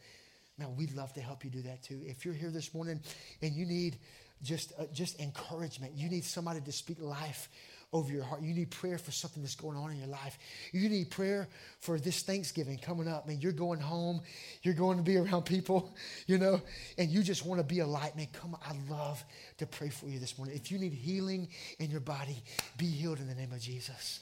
Man, 0.58 0.74
we'd 0.76 0.94
love 0.94 1.12
to 1.14 1.20
help 1.20 1.44
you 1.44 1.50
do 1.50 1.62
that 1.62 1.82
too. 1.82 2.02
If 2.04 2.24
you're 2.24 2.34
here 2.34 2.50
this 2.50 2.74
morning 2.74 3.00
and 3.42 3.54
you 3.54 3.66
need 3.66 3.98
just, 4.42 4.72
uh, 4.78 4.84
just 4.92 5.20
encouragement, 5.20 5.94
you 5.94 6.08
need 6.08 6.24
somebody 6.24 6.60
to 6.60 6.72
speak 6.72 7.00
life 7.00 7.48
over 7.92 8.12
your 8.12 8.24
heart. 8.24 8.42
You 8.42 8.52
need 8.52 8.70
prayer 8.70 8.98
for 8.98 9.10
something 9.10 9.42
that's 9.42 9.54
going 9.54 9.76
on 9.76 9.90
in 9.90 9.98
your 9.98 10.08
life. 10.08 10.38
You 10.72 10.88
need 10.88 11.10
prayer 11.10 11.48
for 11.80 11.98
this 11.98 12.22
Thanksgiving 12.22 12.78
coming 12.78 13.08
up. 13.08 13.26
Man, 13.26 13.40
you're 13.40 13.52
going 13.52 13.80
home. 13.80 14.20
You're 14.62 14.74
going 14.74 14.98
to 14.98 15.02
be 15.02 15.16
around 15.18 15.44
people, 15.44 15.94
you 16.26 16.38
know, 16.38 16.60
and 16.98 17.10
you 17.10 17.22
just 17.22 17.46
want 17.46 17.60
to 17.60 17.66
be 17.66 17.80
a 17.80 17.86
light. 17.86 18.16
Man, 18.16 18.28
come 18.32 18.54
on. 18.54 18.60
I'd 18.68 18.90
love 18.90 19.24
to 19.58 19.66
pray 19.66 19.88
for 19.88 20.08
you 20.08 20.18
this 20.18 20.36
morning. 20.36 20.56
If 20.56 20.70
you 20.70 20.78
need 20.78 20.92
healing 20.92 21.48
in 21.78 21.90
your 21.90 22.00
body, 22.00 22.42
be 22.76 22.86
healed 22.86 23.18
in 23.18 23.28
the 23.28 23.34
name 23.34 23.52
of 23.52 23.60
Jesus. 23.60 24.20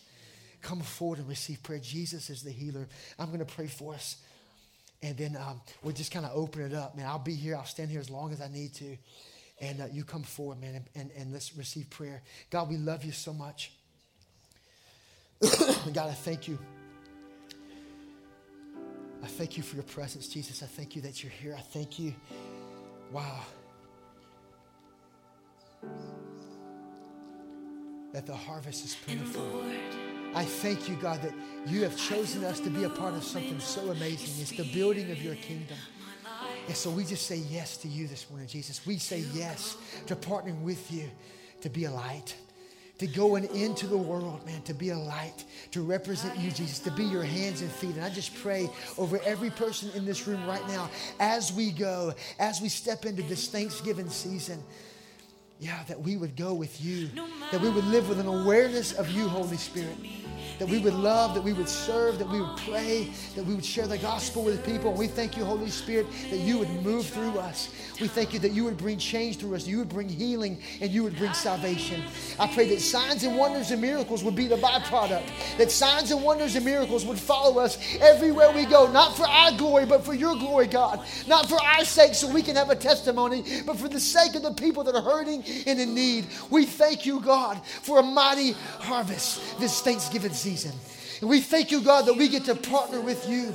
Come 0.63 0.81
forward 0.81 1.19
and 1.19 1.29
receive 1.29 1.63
prayer. 1.63 1.79
Jesus 1.79 2.31
is 2.31 2.43
the 2.43 2.51
healer. 2.51 2.89
I'm 3.19 3.27
going 3.27 3.41
to 3.41 3.45
pray 3.45 3.67
for 3.67 3.95
us. 3.95 4.17
And 5.03 5.17
then 5.19 5.37
um, 5.37 5.61
we'll 5.83 5.93
just 5.93 6.11
kind 6.11 6.25
of 6.25 6.33
open 6.35 6.63
it 6.63 6.73
up. 6.73 6.97
Man, 6.97 7.07
I'll 7.07 7.19
be 7.19 7.35
here. 7.35 7.57
I'll 7.57 7.67
stand 7.67 7.91
here 7.91 8.01
as 8.01 8.09
long 8.09 8.33
as 8.33 8.41
I 8.41 8.49
need 8.49 8.73
to. 8.75 8.97
And 9.61 9.81
uh, 9.81 9.87
you 9.93 10.05
come 10.05 10.23
forward, 10.23 10.61
man, 10.61 10.75
and, 10.75 10.85
and, 10.95 11.11
and 11.17 11.33
let's 11.33 11.57
receive 11.57 11.89
prayer. 11.91 12.23
God, 12.51 12.69
we 12.69 12.77
love 12.77 13.05
you 13.05 13.13
so 13.13 13.33
much. 13.33 13.73
God, 15.41 16.09
I 16.09 16.13
thank 16.13 16.49
you. 16.49 16.59
I 19.23 19.27
thank 19.27 19.57
you 19.57 19.63
for 19.63 19.77
your 19.77 19.85
presence, 19.85 20.29
Jesus. 20.29 20.63
I 20.63 20.67
thank 20.67 20.95
you 20.95 21.03
that 21.03 21.23
you're 21.23 21.33
here. 21.33 21.55
I 21.57 21.61
thank 21.63 21.99
you. 21.99 22.15
Wow. 23.11 23.41
That 28.13 28.27
the 28.27 28.35
harvest 28.35 28.85
is 28.85 28.95
plentiful. 28.95 29.65
I 30.35 30.45
thank 30.45 30.89
you, 30.89 30.97
God, 30.97 31.23
that 31.23 31.33
you 31.67 31.83
have 31.85 31.97
chosen 31.97 32.45
us 32.45 32.61
to 32.61 32.71
be 32.71 32.85
a 32.85 32.89
part 32.89 33.15
of 33.15 33.25
something 33.25 33.59
so 33.61 33.91
amazing. 33.91 34.43
It's 34.43 34.51
the 34.51 34.71
building 34.75 35.11
of 35.11 35.23
your 35.23 35.37
kingdom. 35.37 35.79
And 36.67 36.77
so 36.77 36.91
we 36.91 37.05
just 37.05 37.27
say 37.27 37.37
yes 37.37 37.77
to 37.79 37.89
you 37.89 38.07
this 38.07 38.29
morning, 38.31 38.49
Jesus. 38.49 38.87
We 38.87 38.99
say 38.99 39.25
yes 39.33 39.77
to 40.07 40.17
partnering 40.17 40.63
with 40.63 40.91
you 40.91 41.11
to 41.61 41.69
be 41.69 41.85
a 41.85 41.91
light, 41.91 42.35
to 42.99 43.07
going 43.07 43.45
into 43.55 43.87
the 43.87 43.97
world, 43.97 44.45
man, 44.47 44.63
to 44.63 44.75
be 44.75 44.91
a 44.91 44.99
light, 44.99 45.45
to 45.73 45.83
represent 45.83 46.39
you, 46.39 46.51
Jesus, 46.51 46.79
to 46.81 46.91
be 46.91 47.05
your 47.05 47.23
hands 47.23 47.61
and 47.61 47.71
feet. 47.71 47.97
And 47.97 48.05
I 48.05 48.11
just 48.11 48.35
pray 48.37 48.71
over 48.97 49.21
every 49.25 49.51
person 49.51 49.91
in 49.95 50.07
this 50.07 50.27
room 50.27 50.47
right 50.47 50.67
now 50.69 50.91
as 51.21 51.53
we 51.53 51.71
go, 51.71 52.15
as 52.39 52.61
we 52.61 52.69
step 52.69 53.05
into 53.05 53.23
this 53.23 53.49
Thanksgiving 53.49 54.09
season. 54.09 54.63
Yeah, 55.61 55.83
that 55.85 56.01
we 56.01 56.17
would 56.17 56.35
go 56.35 56.53
with 56.53 56.85
you, 56.85 57.09
that 57.53 57.61
we 57.61 57.71
would 57.71 57.85
live 57.85 58.09
with 58.09 58.19
an 58.19 58.27
awareness 58.27 58.93
of 58.93 59.09
you, 59.11 59.29
Holy 59.29 59.57
Spirit 59.57 59.97
that 60.59 60.69
we 60.69 60.79
would 60.79 60.95
love, 60.95 61.35
that 61.35 61.43
we 61.43 61.53
would 61.53 61.69
serve, 61.69 62.19
that 62.19 62.29
we 62.29 62.41
would 62.41 62.57
pray, 62.59 63.11
that 63.35 63.45
we 63.45 63.55
would 63.55 63.65
share 63.65 63.87
the 63.87 63.99
gospel 63.99 64.45
with 64.45 64.65
people. 64.65 64.91
And 64.91 64.99
we 64.99 65.07
thank 65.07 65.37
you, 65.37 65.45
Holy 65.45 65.71
Spirit, 65.71 66.07
that 66.31 66.39
you 66.39 66.59
would 66.59 66.71
move 66.83 67.07
through 67.07 67.39
us. 67.39 67.71
We 68.01 68.09
thank 68.09 68.33
you 68.33 68.39
that 68.41 68.53
you 68.53 68.65
would 68.65 68.77
bring 68.77 68.99
change 68.99 69.39
through 69.39 69.55
us, 69.55 69.67
you 69.67 69.79
would 69.79 69.89
bring 69.89 70.09
healing, 70.09 70.59
and 70.81 70.91
you 70.91 71.03
would 71.03 71.17
bring 71.17 71.33
salvation. 71.33 72.03
I 72.39 72.47
pray 72.47 72.69
that 72.71 72.81
signs 72.81 73.25
and 73.25 73.37
wonders 73.37 73.71
and 73.71 73.81
miracles 73.81 74.23
would 74.25 74.37
be 74.37 74.47
the 74.47 74.57
byproduct, 74.57 75.59
that 75.59 75.71
signs 75.71 76.11
and 76.11 76.23
wonders 76.23 76.57
and 76.57 76.65
miracles 76.65 77.05
would 77.05 77.19
follow 77.19 77.61
us 77.61 77.79
everywhere 78.01 78.53
we 78.53 78.65
go, 78.65 78.91
not 78.91 79.17
for 79.17 79.27
our 79.27 79.53
glory, 79.57 79.87
but 79.87 80.05
for 80.05 80.15
your 80.15 80.37
glory, 80.37 80.67
God. 80.67 81.01
Not 81.27 81.49
for 81.49 81.61
our 81.61 81.85
sake 81.85 82.15
so 82.15 82.29
we 82.33 82.43
can 82.43 82.57
have 82.57 82.71
a 82.71 82.77
testimony, 82.77 83.45
but 83.67 83.77
for 83.77 83.89
the 83.89 84.01
sake 84.01 84.35
of 84.35 84.43
the 84.43 84.53
people 84.53 84.85
that 84.85 84.95
are 84.95 85.03
hurting 85.03 85.45
and 85.67 85.81
in 85.81 85.95
need. 85.95 86.27
We 86.51 86.65
thank 86.65 87.07
you, 87.07 87.21
God, 87.21 87.65
for 87.65 88.01
a 88.01 88.03
mighty 88.03 88.53
harvest 88.53 89.59
this 89.59 89.81
Thanksgiving 89.81 90.33
season 90.33 90.44
season. 90.45 90.73
And 91.21 91.31
we 91.31 91.41
thank 91.41 91.71
you, 91.71 91.81
God, 91.81 92.05
that 92.07 92.15
we 92.15 92.29
get 92.29 92.45
to 92.45 92.55
partner 92.55 93.01
with 93.01 93.27
you, 93.29 93.55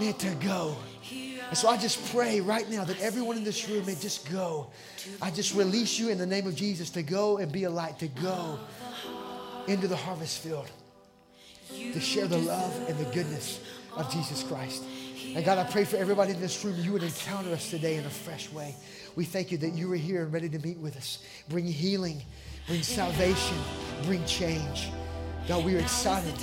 man, 0.00 0.14
to 0.14 0.34
go. 0.36 0.76
And 1.48 1.58
so 1.58 1.68
I 1.68 1.76
just 1.76 2.12
pray 2.14 2.40
right 2.40 2.68
now 2.70 2.84
that 2.84 2.98
everyone 3.00 3.36
in 3.36 3.44
this 3.44 3.68
room 3.68 3.84
may 3.84 3.96
just 3.96 4.30
go. 4.30 4.70
I 5.20 5.30
just 5.30 5.54
release 5.54 5.98
you 5.98 6.08
in 6.08 6.16
the 6.16 6.26
name 6.26 6.46
of 6.46 6.54
Jesus 6.54 6.88
to 6.90 7.02
go 7.02 7.38
and 7.38 7.52
be 7.52 7.64
a 7.64 7.70
light, 7.70 7.98
to 7.98 8.08
go 8.08 8.58
into 9.66 9.88
the 9.88 9.96
harvest 9.96 10.38
field, 10.42 10.70
to 11.68 12.00
share 12.00 12.26
the 12.26 12.38
love 12.38 12.74
and 12.88 12.96
the 12.98 13.10
goodness 13.12 13.60
of 13.96 14.10
Jesus 14.10 14.42
Christ. 14.42 14.82
And 15.34 15.44
God, 15.44 15.58
I 15.58 15.64
pray 15.64 15.84
for 15.84 15.96
everybody 15.96 16.32
in 16.32 16.40
this 16.40 16.64
room, 16.64 16.76
you 16.78 16.92
would 16.92 17.02
encounter 17.02 17.52
us 17.52 17.68
today 17.68 17.96
in 17.96 18.06
a 18.06 18.10
fresh 18.10 18.50
way. 18.52 18.74
We 19.16 19.24
thank 19.24 19.52
you 19.52 19.58
that 19.58 19.74
you 19.74 19.92
are 19.92 19.96
here 19.96 20.22
and 20.22 20.32
ready 20.32 20.48
to 20.48 20.58
meet 20.60 20.78
with 20.78 20.96
us. 20.96 21.24
Bring 21.48 21.66
healing, 21.66 22.22
bring 22.66 22.82
salvation, 22.82 23.58
bring 24.04 24.24
change. 24.24 24.88
God, 25.48 25.64
we 25.64 25.76
are 25.76 25.80
excited 25.80 26.34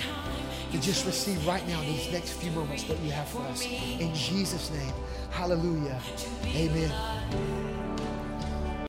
to 0.72 0.80
just 0.80 1.06
receive 1.06 1.46
right 1.46 1.66
now, 1.66 1.80
these 1.80 2.12
next 2.12 2.32
few 2.32 2.50
moments, 2.50 2.88
what 2.88 3.00
you 3.00 3.10
have 3.10 3.28
for 3.28 3.42
us. 3.42 3.64
In 3.64 4.14
Jesus' 4.14 4.70
name, 4.70 4.92
hallelujah. 5.30 5.98
Amen. 6.44 7.87